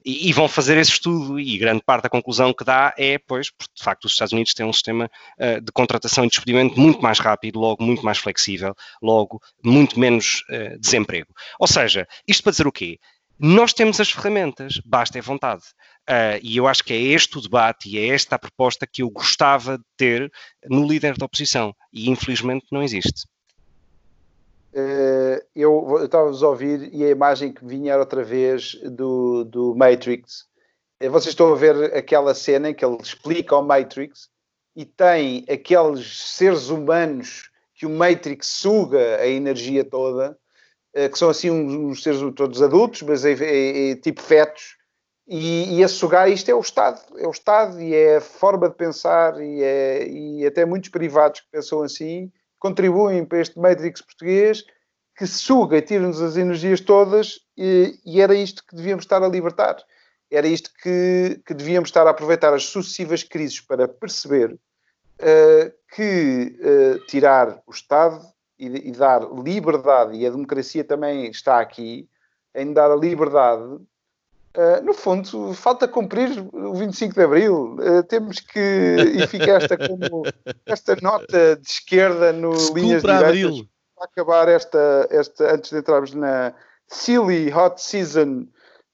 e, 0.04 0.34
vão 0.34 0.48
fazer 0.48 0.78
esse 0.78 0.92
estudo 0.92 1.40
e 1.40 1.58
grande 1.58 1.84
parte 1.84 2.04
da 2.04 2.10
conclusão 2.10 2.54
que 2.54 2.64
dá 2.64 2.94
é, 2.98 3.18
pois, 3.18 3.50
porque 3.50 3.74
de 3.76 3.84
facto 3.84 4.06
os 4.06 4.14
Estados 4.14 4.34
Unidos 4.34 4.54
têm 4.54 4.66
um 4.66 4.74
sistema 4.74 5.10
uh, 5.38 5.62
de 5.62 5.72
contratação 5.72 6.26
e 6.26 6.30
despedimento 6.30 6.80
muito 6.80 7.02
mais 7.02 7.20
rápido, 7.20 7.60
logo 7.60 7.84
muito 7.84 8.04
mais 8.04 8.18
flexível, 8.18 8.76
logo 9.02 9.42
muito 9.64 10.00
menos 10.00 10.44
uh, 10.50 10.80
desemprego. 10.80 11.34
Ou 11.60 11.68
seja, 11.68 12.08
isto 12.28 12.44
para 12.44 12.52
dizer 12.52 12.68
o 12.68 12.72
quê? 12.72 13.00
Nós 13.40 13.74
temos 13.74 14.00
as 14.00 14.12
ferramentas, 14.12 14.80
basta 14.86 15.18
é 15.18 15.22
vontade. 15.22 15.64
Uh, 16.10 16.38
e 16.42 16.58
eu 16.58 16.68
acho 16.68 16.84
que 16.84 16.94
é 16.94 16.98
este 16.98 17.38
o 17.38 17.42
debate 17.42 17.90
e 17.90 17.98
é 17.98 18.08
esta 18.08 18.36
a 18.36 18.40
proposta 18.40 18.86
que 18.86 19.02
eu 19.02 19.10
gostava 19.10 19.78
de 19.78 19.84
ter 19.98 20.32
no 20.70 20.88
líder 20.88 21.18
da 21.18 21.26
oposição. 21.26 21.74
E 21.92 22.10
infelizmente 22.10 22.66
não 22.72 22.84
existe. 22.84 23.26
Uh, 24.74 25.44
eu 25.54 26.06
estava-vos 26.06 26.42
a 26.42 26.48
ouvir 26.48 26.94
e 26.94 27.04
a 27.04 27.10
imagem 27.10 27.52
que 27.52 27.66
vinha 27.66 27.98
outra 27.98 28.24
vez 28.24 28.76
do, 28.84 29.44
do 29.44 29.76
Matrix. 29.76 30.46
Uh, 31.04 31.10
vocês 31.10 31.34
estão 31.34 31.52
a 31.52 31.56
ver 31.58 31.94
aquela 31.94 32.34
cena 32.34 32.70
em 32.70 32.74
que 32.74 32.86
ele 32.86 32.98
explica 33.02 33.58
o 33.58 33.62
Matrix 33.62 34.30
e 34.74 34.86
tem 34.86 35.46
aqueles 35.50 36.32
seres 36.36 36.70
humanos 36.70 37.52
que 37.76 37.86
o 37.86 37.90
Matrix 37.90 38.48
suga 38.48 39.18
a 39.18 39.28
energia 39.28 39.84
toda, 39.84 40.38
uh, 40.96 41.10
que 41.10 41.20
são 41.20 41.30
assim 41.30 41.52
uns, 41.52 41.74
uns, 41.74 42.04
seres 42.04 42.22
todos 42.34 42.62
adultos, 42.62 43.02
mas 43.02 43.26
é, 43.26 43.34
é, 43.34 43.92
é 43.92 43.96
tipo 43.98 44.22
fetos, 44.22 44.78
e, 45.28 45.78
e 45.80 45.84
a 45.84 45.88
sugar 45.90 46.30
isto 46.30 46.50
é 46.50 46.56
o 46.56 46.62
Estado, 46.62 47.02
é 47.18 47.28
o 47.28 47.32
Estado 47.32 47.82
e 47.82 47.94
é 47.94 48.18
a 48.18 48.22
forma 48.22 48.70
de 48.70 48.76
pensar 48.76 49.42
e, 49.42 49.62
é, 49.62 50.08
e 50.08 50.46
até 50.46 50.66
muitos 50.66 50.90
privados 50.90 51.42
que 51.42 51.48
pensam 51.52 51.82
assim 51.82 52.32
contribuem 52.62 53.26
para 53.26 53.42
este 53.42 53.60
Matrix 53.60 54.02
português 54.02 54.64
que 55.18 55.26
suga 55.26 55.78
e 55.78 55.82
tira-nos 55.82 56.22
as 56.22 56.38
energias 56.38 56.80
todas 56.80 57.40
e, 57.58 58.00
e, 58.06 58.22
era 58.22 58.36
isto 58.36 58.64
que 58.66 58.76
devíamos 58.76 59.04
estar 59.04 59.22
a 59.22 59.28
libertar. 59.28 59.78
Era 60.30 60.48
isto 60.48 60.70
que, 60.82 61.42
que 61.46 61.54
devíamos 61.54 61.90
estar 61.90 62.08
a 62.08 62.12
aproveitar 62.12 62.54
as 62.54 62.66
sucessivas 62.66 63.24
crises 63.24 63.60
para 63.60 63.88
perceber 63.88 64.54
uh, 64.54 65.74
que 65.94 66.56
uh, 66.60 67.06
tirar 67.08 67.62
o 67.66 67.72
Estado 67.72 68.22
e, 68.58 68.90
e, 68.90 68.92
dar 68.92 69.22
liberdade, 69.34 70.16
e 70.16 70.26
a 70.26 70.30
democracia 70.30 70.84
também 70.84 71.30
está 71.30 71.60
aqui, 71.60 72.08
em 72.56 72.72
dar 72.72 72.92
a 72.92 72.96
liberdade, 72.96 73.80
uh, 74.58 74.84
no 74.84 74.94
fundo, 74.94 75.54
falta 75.54 75.88
cumprir 75.88 76.30
o 76.54 76.74
25 76.74 77.14
de 77.14 77.24
Abril. 77.24 77.78
temos 78.08 78.40
que, 78.40 78.96
e 79.16 79.28
fica 79.28 79.52
esta 79.52 79.78
como 79.78 80.24
esta 80.66 80.96
nota 81.02 81.56
de 81.56 81.68
esquerda 81.68 82.32
no 82.32 82.52
Desculpa 82.52 82.80
linhas 82.80 83.02
direitas. 83.02 83.28
Abril 83.28 83.72
para 84.02 84.06
acabar 84.06 84.48
esta, 84.48 85.08
esta, 85.12 85.54
antes 85.54 85.72
de 85.72 85.78
entrarmos 85.78 86.14
na 86.14 86.54
silly 86.88 87.52
hot 87.52 87.80
season 87.80 88.48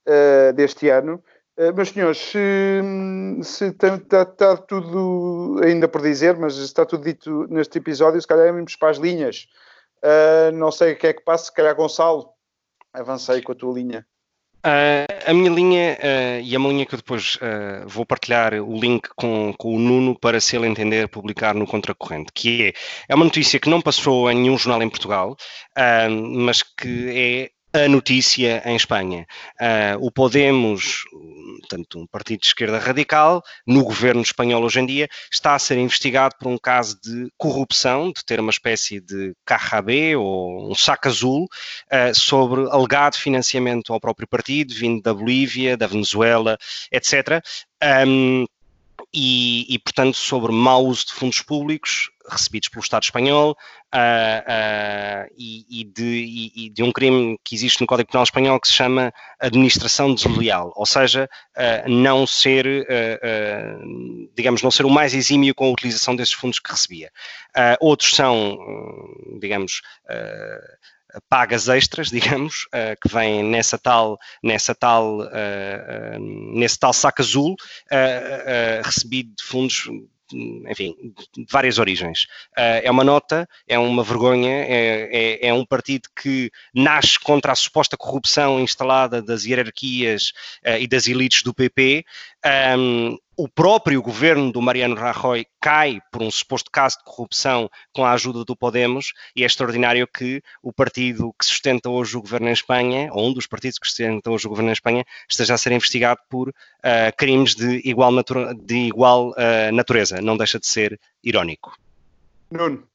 uh, 0.08 0.54
deste 0.54 0.90
ano. 0.90 1.24
Uh, 1.58 1.74
meus 1.74 1.90
senhores, 1.90 2.18
se, 2.18 3.66
está, 3.66 4.26
tá 4.26 4.58
tudo 4.58 5.60
ainda 5.64 5.88
por 5.88 6.02
dizer, 6.02 6.38
mas 6.38 6.58
está 6.58 6.86
tudo 6.86 7.06
dito 7.06 7.48
neste 7.50 7.78
episódio, 7.78 8.22
se 8.22 8.28
calhar 8.28 8.54
vamos 8.54 8.76
para 8.76 8.90
as 8.90 8.98
linhas. 8.98 9.48
Uh, 10.04 10.52
não 10.54 10.72
sei 10.72 10.94
o 10.94 10.98
que 10.98 11.08
é 11.08 11.14
que 11.14 11.24
passa, 11.24 11.46
se 11.46 11.54
calhar 11.54 11.76
Gonçalo, 11.76 12.30
avancei 12.94 13.42
com 13.42 13.54
a 13.54 13.56
tua 13.56 13.74
linha. 13.74 14.06
Uh, 14.68 15.08
a 15.26 15.34
minha 15.34 15.50
linha 15.50 15.98
uh, 15.98 16.42
e 16.44 16.54
a 16.54 16.60
minha 16.60 16.74
linha 16.74 16.86
que 16.86 16.94
eu 16.94 16.98
depois 16.98 17.36
uh, 17.38 17.88
vou 17.88 18.06
partilhar 18.06 18.54
o 18.56 18.78
link 18.78 19.08
com, 19.16 19.54
com, 19.58 19.74
o 19.74 19.80
Nuno 19.80 20.14
para, 20.14 20.42
se 20.42 20.58
ele 20.58 20.68
entender, 20.68 21.08
publicar 21.08 21.56
no 21.56 21.66
Contracorrente, 21.66 22.34
que 22.34 22.66
é, 22.66 22.74
é 23.08 23.16
uma 23.16 23.24
notícia 23.24 23.62
que 23.62 23.70
não 23.70 23.80
passou 23.80 24.30
em 24.30 24.36
nenhum 24.36 24.58
jornal 24.58 24.84
em 24.84 24.90
Portugal, 24.90 25.38
mas 26.36 26.64
que 26.64 27.10
é 27.10 27.57
a 27.86 27.90
notícia 27.90 28.62
em 28.66 28.76
Espanha. 28.76 29.26
Uh, 29.60 30.06
o 30.06 30.12
Podemos, 30.12 31.04
portanto, 31.60 32.00
um 32.00 32.08
partido 32.08 32.42
de 32.42 32.48
esquerda 32.48 32.80
radical, 32.80 33.44
no 33.66 33.84
governo 33.84 34.22
espanhol 34.22 34.64
hoje 34.64 34.80
em 34.80 34.86
dia, 34.86 35.08
está 35.32 35.56
a 35.56 35.60
ser 35.60 35.78
investigado 35.78 36.36
por 36.40 36.48
um 36.48 36.58
caso 36.58 37.00
de 37.02 37.30
corrupção, 37.38 38.12
de 38.12 38.24
ter 38.26 38.40
uma 38.40 38.50
espécie 38.50 39.00
de 39.00 39.34
carra 39.46 39.82
B 39.82 40.16
ou 40.16 40.72
um 40.72 40.76
saco 40.76 41.08
azul, 41.08 41.44
uh, 41.46 42.16
sobre 42.16 42.70
alegado 42.70 43.16
financiamento 43.16 43.94
ao 43.94 44.00
próprio 44.00 44.28
partido, 44.28 44.74
vindo 44.74 45.02
da 45.02 45.14
Bolívia, 45.14 45.78
da 45.78 45.88
Venezuela, 45.88 46.58
etc. 46.92 47.44
Um, 48.08 48.46
e, 49.14 49.66
e, 49.74 49.80
portanto, 49.80 50.16
sobre 50.16 50.52
mau 50.52 50.86
uso 50.86 51.06
de 51.08 51.14
fundos 51.14 51.42
públicos 51.42 52.10
recebidos 52.30 52.68
pelo 52.68 52.84
Estado 52.84 53.04
espanhol 53.04 53.52
uh, 53.52 53.98
uh, 53.98 55.34
e, 55.38 55.82
e, 55.82 55.84
de, 55.86 56.52
e, 56.56 56.70
de, 56.70 56.84
um 56.84 56.92
crime 56.92 57.40
que 57.44 57.56
existe 57.56 57.80
no 57.80 57.88
Código 57.88 58.12
Penal 58.12 58.24
espanhol 58.24 58.60
que 58.60 58.68
se 58.68 58.74
chama 58.74 59.14
administração 59.40 60.14
desleal, 60.14 60.74
ou 60.76 60.86
seja, 60.86 61.30
uh, 61.56 61.90
não 61.90 62.28
ser, 62.28 62.66
digamos, 64.36 64.62
não 64.62 64.72
ser 64.72 64.86
o 64.86 64.90
mais 64.90 65.14
exímio 65.14 65.56
com 65.56 65.66
a 65.66 65.72
utilização 65.72 66.16
desses 66.16 66.34
fundos 66.34 66.60
que 66.60 66.70
recebia. 66.70 67.10
outros 67.80 68.12
são, 68.12 68.58
digamos, 69.40 69.82
pagas 71.30 71.68
extras, 71.68 72.10
digamos, 72.10 72.66
uh, 72.68 73.00
que 73.02 73.14
vêm 73.14 73.44
nessa 73.44 73.78
tal, 73.78 74.18
nessa 74.44 74.76
tal, 74.76 75.20
uh, 75.20 75.24
uh, 75.24 76.58
nesse 76.58 76.80
tal 76.80 76.94
saco 76.94 77.22
azul, 77.22 77.56
recebido 78.84 79.34
de 79.36 79.44
fundos 79.44 79.88
enfim, 80.70 80.96
de 81.36 81.46
várias 81.50 81.80
origens. 81.80 82.24
Uh, 82.58 82.84
é 82.84 82.92
uma 82.92 83.04
nota, 83.04 83.48
é 83.68 83.78
uma 83.80 84.04
vergonha, 84.04 84.52
é, 84.52 85.10
é, 85.12 85.48
é, 85.48 85.54
um 85.54 85.66
partido 85.66 86.10
que 86.20 86.52
nasce 86.74 87.20
contra 87.20 87.52
a 87.52 87.56
suposta 87.56 87.96
corrupção 87.98 88.60
instalada 88.60 89.22
das 89.22 89.46
hierarquias 89.46 90.34
uh, 90.66 90.78
e 90.80 90.88
das 90.88 91.08
elites 91.08 91.44
do 91.44 91.54
PP. 91.54 92.06
Um, 92.48 93.18
o 93.36 93.50
próprio 93.50 94.02
governo 94.02 94.54
do 94.54 94.62
Mariano 94.62 94.96
Rajoy 94.96 95.46
cai 95.60 96.00
por 96.10 96.22
um 96.22 96.32
suposto 96.32 96.72
caso 96.72 96.98
de 96.98 97.04
corrupção 97.04 97.70
com 97.92 98.06
a 98.06 98.14
ajuda 98.14 98.46
do 98.46 98.56
Podemos 98.56 99.12
e 99.36 99.44
é 99.44 99.46
extraordinário 99.46 100.08
que 100.08 100.42
o 100.64 100.72
partido 100.72 101.34
que 101.38 101.46
sustenta 101.46 101.90
hoje 101.90 102.16
o 102.16 102.22
governo 102.22 102.48
em 102.48 102.54
Espanha, 102.54 103.10
ou 103.12 103.28
um 103.28 103.34
dos 103.34 103.48
partidos 103.48 103.78
que 103.78 103.88
sustenta 103.88 104.32
hoje 104.32 104.48
o 104.48 104.50
governo 104.50 104.70
em 104.70 104.74
Espanha, 104.74 105.06
esteja 105.30 105.56
a 105.56 105.58
ser 105.58 105.74
investigado 105.74 106.22
por 106.30 106.50
uh, 106.50 106.54
crimes 107.18 107.54
de 107.54 107.82
igual, 107.84 108.14
de 108.56 108.76
igual 108.76 109.32
uh, 109.32 109.72
natureza. 109.74 110.22
Não 110.22 110.38
deixa 110.38 110.58
de 110.58 110.68
ser 110.68 110.98
irónico. 111.22 111.78
Nuno. 112.50 112.88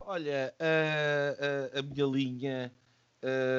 Olha, 0.00 0.52
a, 0.58 1.76
a, 1.76 1.78
a 1.78 1.82
minha 1.82 2.06
linha 2.06 2.72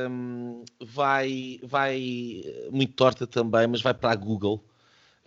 um, 0.09 0.63
vai, 0.79 1.59
vai 1.63 2.43
muito 2.71 2.93
torta 2.93 3.27
também, 3.27 3.67
mas 3.67 3.81
vai 3.81 3.93
para 3.93 4.11
a 4.11 4.15
Google 4.15 4.63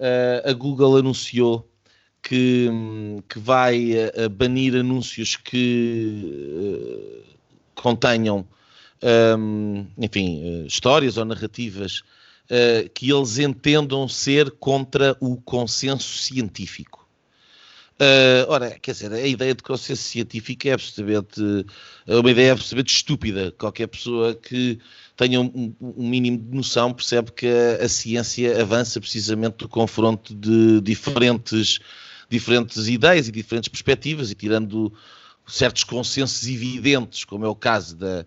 uh, 0.02 0.50
a 0.50 0.52
Google 0.52 0.96
anunciou 0.96 1.68
que, 2.22 2.68
que 3.28 3.38
vai 3.38 3.92
uh, 3.92 4.28
banir 4.30 4.74
anúncios 4.74 5.36
que 5.36 6.22
uh, 6.56 7.22
contenham, 7.74 8.46
um, 9.38 9.86
enfim, 9.98 10.64
histórias 10.66 11.16
ou 11.16 11.24
narrativas 11.24 12.02
que 12.94 13.10
eles 13.10 13.38
entendam 13.38 14.06
ser 14.06 14.50
contra 14.50 15.16
o 15.20 15.40
consenso 15.40 16.18
científico. 16.18 17.01
Uh, 18.02 18.50
ora, 18.50 18.70
quer 18.80 18.90
dizer, 18.90 19.12
a 19.12 19.24
ideia 19.24 19.54
de 19.54 19.62
consenso 19.62 20.02
científico 20.02 20.66
é 20.66 20.72
absolutamente 20.72 21.40
é 22.04 22.16
uma 22.16 22.30
ideia 22.32 22.50
absolutamente 22.50 22.92
estúpida. 22.92 23.52
Qualquer 23.52 23.86
pessoa 23.86 24.34
que 24.34 24.80
tenha 25.16 25.40
um, 25.40 25.72
um 25.80 26.08
mínimo 26.08 26.36
de 26.36 26.56
noção 26.56 26.92
percebe 26.92 27.30
que 27.30 27.46
a, 27.46 27.84
a, 27.84 27.88
ciência 27.88 28.60
avança 28.60 29.00
precisamente 29.00 29.58
do 29.58 29.68
confronto 29.68 30.34
de 30.34 30.80
diferentes, 30.80 31.78
diferentes 32.28 32.88
ideias 32.88 33.28
e 33.28 33.30
diferentes 33.30 33.68
perspectivas 33.68 34.32
e 34.32 34.34
tirando 34.34 34.92
certos 35.46 35.84
consensos 35.84 36.48
evidentes, 36.48 37.22
como 37.22 37.44
é 37.44 37.48
o 37.48 37.54
caso 37.54 37.94
da, 37.94 38.26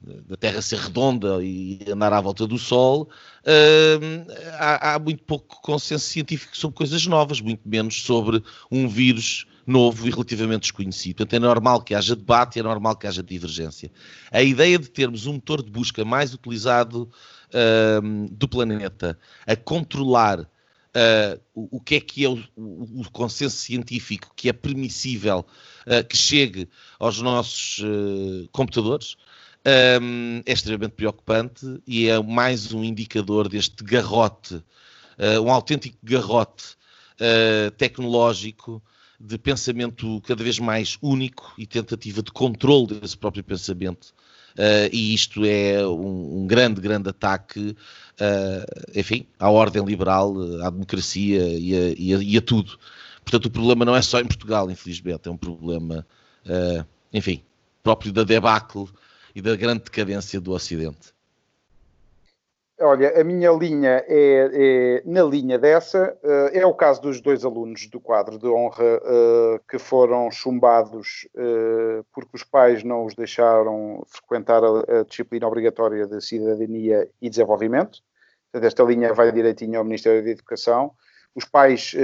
da 0.00 0.36
Terra 0.36 0.60
ser 0.60 0.78
redonda 0.78 1.42
e 1.42 1.80
andar 1.90 2.12
à 2.12 2.20
volta 2.20 2.46
do 2.46 2.58
Sol, 2.58 3.08
uh, 3.42 4.32
há, 4.58 4.94
há, 4.94 4.98
muito 4.98 5.24
pouco 5.24 5.60
consenso 5.62 6.06
científico 6.06 6.56
sobre 6.56 6.76
coisas 6.76 7.06
novas, 7.06 7.40
muito 7.40 7.66
menos 7.68 8.02
sobre 8.02 8.42
um 8.70 8.88
vírus 8.88 9.46
novo 9.66 10.06
e 10.06 10.10
relativamente 10.10 10.62
desconhecido. 10.62 11.16
Portanto, 11.16 11.34
é 11.34 11.38
normal 11.38 11.82
que 11.82 11.94
haja 11.94 12.14
debate 12.14 12.60
é 12.60 12.62
normal 12.62 12.96
que 12.96 13.06
haja 13.06 13.22
divergência. 13.22 13.90
A 14.30 14.42
ideia 14.42 14.78
de 14.78 14.88
termos 14.88 15.26
um 15.26 15.34
motor 15.34 15.62
de 15.62 15.70
busca 15.70 16.04
mais 16.04 16.32
utilizado 16.32 17.10
uh, 17.48 18.28
do 18.30 18.46
planeta 18.46 19.18
a 19.44 19.56
controlar 19.56 20.40
uh, 20.40 21.40
o, 21.52 21.78
o, 21.78 21.80
que 21.80 21.96
é 21.96 22.00
que 22.00 22.24
é 22.24 22.28
o, 22.28 22.38
o, 22.54 23.00
o 23.00 23.10
consenso 23.10 23.56
científico 23.56 24.30
que 24.36 24.48
é 24.48 24.52
permissível 24.52 25.44
uh, 25.86 26.06
que 26.06 26.16
chegue 26.16 26.68
aos 27.00 27.20
nossos 27.20 27.82
computadores 28.52 29.16
um, 30.00 30.42
é 30.46 30.52
extremamente 30.52 30.92
preocupante 30.92 31.82
e 31.86 32.08
é 32.08 32.22
mais 32.22 32.72
um 32.72 32.84
indicador 32.84 33.48
deste 33.48 33.82
garrote, 33.82 34.54
uh, 34.54 35.40
um 35.42 35.50
autêntico 35.50 35.96
garrote 36.04 36.76
uh, 37.20 37.70
tecnológico 37.72 38.80
de 39.18 39.36
pensamento 39.36 40.20
cada 40.20 40.44
vez 40.44 40.58
mais 40.58 40.98
único 41.02 41.52
e 41.58 41.66
tentativa 41.66 42.22
de 42.22 42.30
controle 42.30 43.00
desse 43.00 43.16
próprio 43.16 43.42
pensamento. 43.42 44.14
Uh, 44.52 44.88
e 44.92 45.12
isto 45.12 45.44
é 45.44 45.86
um, 45.86 46.42
um 46.42 46.46
grande, 46.46 46.80
grande 46.80 47.10
ataque, 47.10 47.76
enfim, 48.94 49.26
à 49.38 49.50
ordem 49.50 49.84
liberal, 49.84 50.34
à 50.62 50.70
democracia 50.70 51.42
e 51.46 51.74
a, 51.74 51.94
e, 51.98 52.14
a, 52.14 52.22
e 52.22 52.36
a, 52.38 52.40
tudo. 52.40 52.78
Portanto, 53.22 53.46
o 53.46 53.50
problema 53.50 53.84
não 53.84 53.94
é 53.94 54.00
só 54.00 54.18
em 54.18 54.24
Portugal, 54.24 54.70
infelizmente, 54.70 55.28
é 55.28 55.30
um 55.30 55.36
problema, 55.36 56.06
enfim, 57.12 57.42
próprio 57.82 58.12
da 58.12 58.24
debacle 58.24 58.88
e 59.36 59.42
da 59.42 59.54
grande 59.54 59.84
decadência 59.84 60.40
do 60.40 60.52
Ocidente? 60.52 61.14
Olha, 62.80 63.20
a 63.20 63.22
minha 63.22 63.50
linha 63.52 64.02
é, 64.06 64.50
é 64.52 65.02
na 65.04 65.22
linha 65.22 65.58
dessa. 65.58 66.16
Uh, 66.24 66.56
é 66.56 66.64
o 66.64 66.72
caso 66.72 67.02
dos 67.02 67.20
dois 67.20 67.44
alunos 67.44 67.86
do 67.86 68.00
quadro 68.00 68.38
de 68.38 68.46
honra 68.46 68.96
uh, 68.96 69.60
que 69.68 69.78
foram 69.78 70.30
chumbados 70.30 71.28
uh, 71.34 72.04
porque 72.14 72.30
os 72.34 72.44
pais 72.44 72.82
não 72.82 73.04
os 73.04 73.14
deixaram 73.14 74.02
frequentar 74.06 74.64
a, 74.64 75.00
a, 75.00 75.04
disciplina 75.04 75.46
obrigatória 75.46 76.06
de 76.06 76.18
cidadania 76.22 77.06
e 77.20 77.28
desenvolvimento. 77.28 78.00
Portanto, 78.50 78.66
esta 78.66 78.82
linha 78.84 79.12
vai 79.12 79.30
direitinho 79.32 79.78
ao 79.78 79.84
Ministério 79.84 80.24
da 80.24 80.30
Educação. 80.30 80.92
Os 81.34 81.44
pais, 81.44 81.94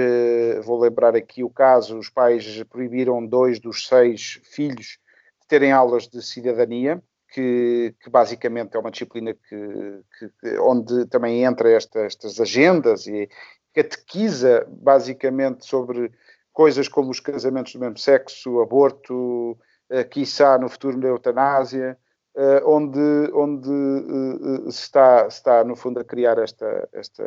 vou 0.63 0.79
lembrar 0.79 1.15
aqui 1.15 1.43
o 1.43 1.49
caso, 1.49 1.97
os 1.97 2.07
pais 2.07 2.63
proibiram 2.69 3.25
dois 3.25 3.59
dos 3.59 3.87
seis 3.87 4.39
filhos 4.43 4.99
de 5.41 5.47
terem 5.47 5.71
aulas 5.71 6.07
de 6.07 6.21
cidadania 6.21 7.01
que, 7.33 7.95
que, 7.99 8.09
basicamente 8.11 8.77
é 8.77 8.79
uma 8.79 8.91
disciplina 8.91 9.33
que, 9.33 10.01
que 10.19 10.57
onde 10.59 11.07
também 11.07 11.43
entra 11.43 11.71
esta, 11.71 12.01
estas 12.01 12.39
agendas 12.39 13.07
e 13.07 13.27
catequiza 13.73 14.67
basicamente 14.69 15.65
sobre 15.65 16.11
coisas 16.53 16.87
como 16.87 17.09
os 17.09 17.19
casamentos 17.19 17.73
do 17.73 17.79
mesmo 17.79 17.97
sexo, 17.97 18.61
aborto, 18.61 19.57
uh, 19.89 20.07
quiçá 20.09 20.57
no 20.59 20.69
futuro 20.69 20.99
da 20.99 21.07
eutanásia, 21.07 21.97
uh, 22.35 22.69
onde, 22.69 22.99
onde 23.33 23.69
uh, 23.69 24.71
se, 24.71 24.83
está, 24.83 25.27
se 25.27 25.37
está, 25.37 25.63
no 25.63 25.75
fundo, 25.75 25.99
a 25.99 26.03
criar 26.03 26.37
esta, 26.37 26.87
esta, 26.93 27.23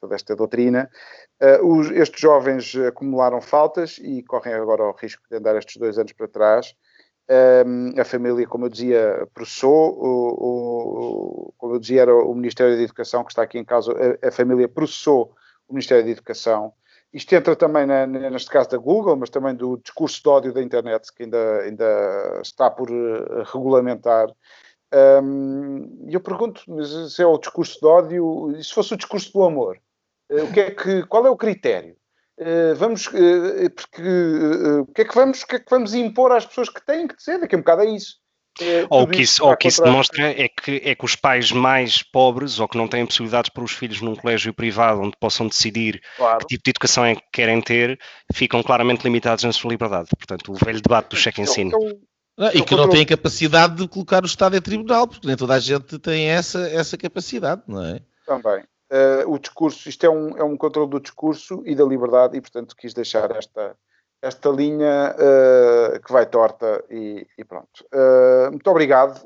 toda 0.00 0.14
esta 0.14 0.34
doutrina. 0.34 0.90
Os, 1.62 1.90
estes 1.90 2.20
jovens 2.20 2.74
acumularam 2.76 3.40
faltas 3.40 3.98
e 3.98 4.22
correm 4.22 4.54
agora 4.54 4.84
o 4.84 4.92
risco 4.92 5.22
de 5.30 5.36
andar 5.36 5.56
estes 5.56 5.76
dois 5.76 5.98
anos 5.98 6.12
para 6.12 6.28
trás. 6.28 6.74
Um, 7.32 7.98
a 7.98 8.04
família, 8.04 8.46
como 8.46 8.66
eu 8.66 8.68
dizia, 8.68 9.26
processou, 9.32 9.96
o, 9.98 11.48
o, 11.48 11.54
como 11.56 11.74
eu 11.74 11.78
dizia, 11.78 12.02
era 12.02 12.14
o 12.14 12.34
Ministério 12.34 12.76
da 12.76 12.82
Educação 12.82 13.24
que 13.24 13.30
está 13.30 13.42
aqui 13.42 13.58
em 13.58 13.64
causa, 13.64 13.94
a, 14.22 14.28
a 14.28 14.30
família 14.30 14.68
processou 14.68 15.34
o 15.66 15.72
Ministério 15.72 16.04
da 16.04 16.10
Educação. 16.10 16.74
Isto 17.10 17.34
entra 17.34 17.56
também, 17.56 17.86
na, 17.86 18.06
neste 18.06 18.50
caso, 18.50 18.68
da 18.70 18.76
Google, 18.76 19.16
mas 19.16 19.30
também 19.30 19.54
do 19.54 19.78
discurso 19.78 20.22
de 20.22 20.28
ódio 20.28 20.52
da 20.52 20.62
internet, 20.62 21.10
que 21.14 21.22
ainda, 21.22 21.60
ainda 21.60 22.40
está 22.42 22.70
por 22.70 22.90
uh, 22.90 23.42
regulamentar. 23.52 24.28
E 24.92 25.22
um, 25.22 26.06
eu 26.08 26.20
pergunto, 26.20 26.62
se 27.08 27.22
é 27.22 27.26
o 27.26 27.38
discurso 27.38 27.80
de 27.80 27.86
ódio, 27.86 28.54
e 28.58 28.62
se 28.62 28.74
fosse 28.74 28.92
o 28.92 28.96
discurso 28.96 29.32
do 29.32 29.42
amor? 29.42 29.78
Uh, 30.30 30.44
o 30.44 30.52
que 30.52 30.60
é 30.60 30.70
que, 30.70 31.06
qual 31.06 31.26
é 31.26 31.30
o 31.30 31.36
critério? 31.36 31.96
Uh, 32.38 32.74
vamos, 32.76 33.06
uh, 33.06 33.70
porque 33.76 34.02
uh, 34.02 34.80
o 34.80 34.86
que 34.86 35.02
é 35.02 35.04
que 35.04 35.14
vamos, 35.14 35.42
o 35.42 35.46
que 35.46 35.56
é 35.56 35.58
que 35.58 35.70
vamos 35.70 35.94
impor 35.94 36.32
às 36.32 36.46
pessoas 36.46 36.68
que 36.68 36.84
têm 36.84 37.06
que 37.06 37.16
dizer? 37.16 37.38
Daqui 37.38 37.54
a 37.54 37.58
um 37.58 37.60
bocado 37.60 37.82
é 37.82 37.90
isso. 37.90 38.16
ou 38.88 39.06
que 39.06 39.22
isso, 39.22 39.44
ou 39.44 39.56
que 39.56 39.68
isso 39.68 39.82
demonstra 39.82 40.30
é 40.30 40.48
que, 40.48 40.82
é 40.84 40.94
que 40.94 41.04
os 41.04 41.14
pais 41.14 41.52
mais 41.52 42.02
pobres 42.02 42.58
ou 42.58 42.68
que 42.68 42.76
não 42.76 42.88
têm 42.88 43.06
possibilidades 43.06 43.50
para 43.50 43.62
os 43.62 43.72
filhos 43.72 44.00
num 44.00 44.16
colégio 44.16 44.52
privado 44.52 45.00
onde 45.00 45.16
possam 45.18 45.46
decidir 45.46 46.02
claro. 46.16 46.38
que 46.38 46.46
tipo 46.46 46.64
de 46.64 46.70
educação 46.70 47.04
é 47.04 47.14
que 47.14 47.22
querem 47.32 47.60
ter, 47.60 47.98
ficam 48.32 48.62
claramente 48.62 49.04
limitados 49.04 49.44
na 49.44 49.52
sua 49.52 49.70
liberdade. 49.70 50.08
Portanto, 50.16 50.52
o 50.52 50.54
velho 50.54 50.80
debate 50.80 51.10
do 51.10 51.16
cheque-ensino. 51.16 51.72
E 52.54 52.62
que 52.62 52.74
não 52.74 52.88
têm 52.88 53.04
capacidade 53.04 53.76
de 53.76 53.86
colocar 53.86 54.22
o 54.22 54.26
Estado 54.26 54.56
em 54.56 54.60
tribunal, 54.60 55.06
porque 55.06 55.26
nem 55.26 55.36
toda 55.36 55.54
a 55.54 55.60
gente 55.60 55.98
tem 55.98 56.30
essa, 56.30 56.66
essa 56.70 56.96
capacidade, 56.96 57.62
não 57.68 57.84
é? 57.84 58.00
Também 58.26 58.64
uh, 58.92 59.32
o 59.32 59.38
discurso, 59.38 59.88
isto 59.88 60.04
é 60.04 60.10
um, 60.10 60.36
é 60.36 60.44
um 60.44 60.56
controle 60.56 60.90
do 60.90 61.00
discurso 61.00 61.62
e 61.64 61.74
da 61.74 61.84
liberdade, 61.84 62.36
e 62.36 62.40
portanto 62.40 62.76
quis 62.76 62.92
deixar 62.92 63.30
esta, 63.34 63.74
esta 64.20 64.48
linha 64.50 65.16
uh, 65.16 66.00
que 66.00 66.12
vai 66.12 66.26
torta 66.26 66.84
e, 66.90 67.26
e 67.38 67.44
pronto. 67.44 67.84
Uh, 67.92 68.50
muito 68.50 68.68
obrigado 68.70 69.20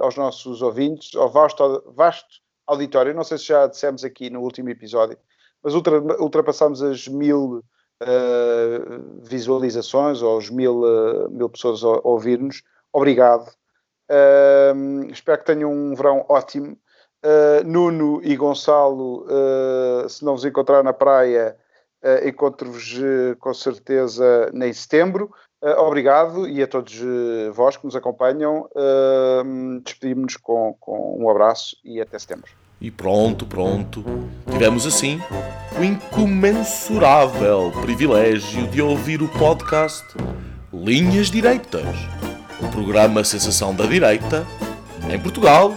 aos 0.00 0.16
nossos 0.16 0.62
ouvintes, 0.62 1.14
ao 1.16 1.28
vasto, 1.28 1.92
vasto 1.94 2.40
auditório. 2.66 3.14
Não 3.14 3.24
sei 3.24 3.38
se 3.38 3.46
já 3.46 3.66
dissemos 3.66 4.04
aqui 4.04 4.30
no 4.30 4.40
último 4.40 4.70
episódio, 4.70 5.18
mas 5.62 5.74
ultra, 5.74 6.00
ultrapassámos 6.20 6.82
as 6.82 7.08
mil 7.08 7.64
visualizações 9.22 10.22
ou 10.22 10.36
as 10.36 10.50
mil, 10.50 10.82
mil 11.30 11.48
pessoas 11.48 11.84
a, 11.84 12.00
ouvir-nos. 12.02 12.64
Obrigado. 12.92 13.48
Espero 15.12 15.38
que 15.38 15.46
tenham 15.46 15.72
um 15.72 15.94
verão 15.94 16.26
ótimo. 16.28 16.76
Nuno 17.64 18.20
e 18.24 18.36
Gonçalo, 18.36 19.26
se 20.08 20.24
não 20.24 20.32
vos 20.32 20.44
encontrar 20.44 20.82
na 20.82 20.92
praia, 20.92 21.56
encontro-vos 22.26 23.00
com 23.38 23.54
certeza 23.54 24.50
em 24.52 24.72
setembro. 24.72 25.30
obrigado 25.78 26.48
e 26.48 26.62
a 26.62 26.66
todos 26.66 27.00
vós 27.52 27.76
que 27.76 27.84
nos 27.84 27.94
acompanham. 27.94 28.68
Despedimos-nos 29.84 30.36
com, 30.36 30.76
com 30.80 31.16
um 31.20 31.30
abraço 31.30 31.76
e 31.84 32.00
até 32.00 32.18
setembro. 32.18 32.50
E 32.80 32.90
pronto, 32.90 33.46
pronto. 33.46 34.04
Tivemos 34.50 34.84
assim 34.84 35.20
o 35.78 35.84
incomensurável 35.84 37.70
privilégio 37.80 38.66
de 38.66 38.82
ouvir 38.82 39.22
o 39.22 39.28
podcast 39.28 40.04
Linhas 40.72 41.30
Direitas, 41.30 41.86
o 42.60 42.68
programa 42.72 43.22
Sensação 43.22 43.72
da 43.72 43.86
Direita, 43.86 44.44
em 45.08 45.20
Portugal 45.20 45.76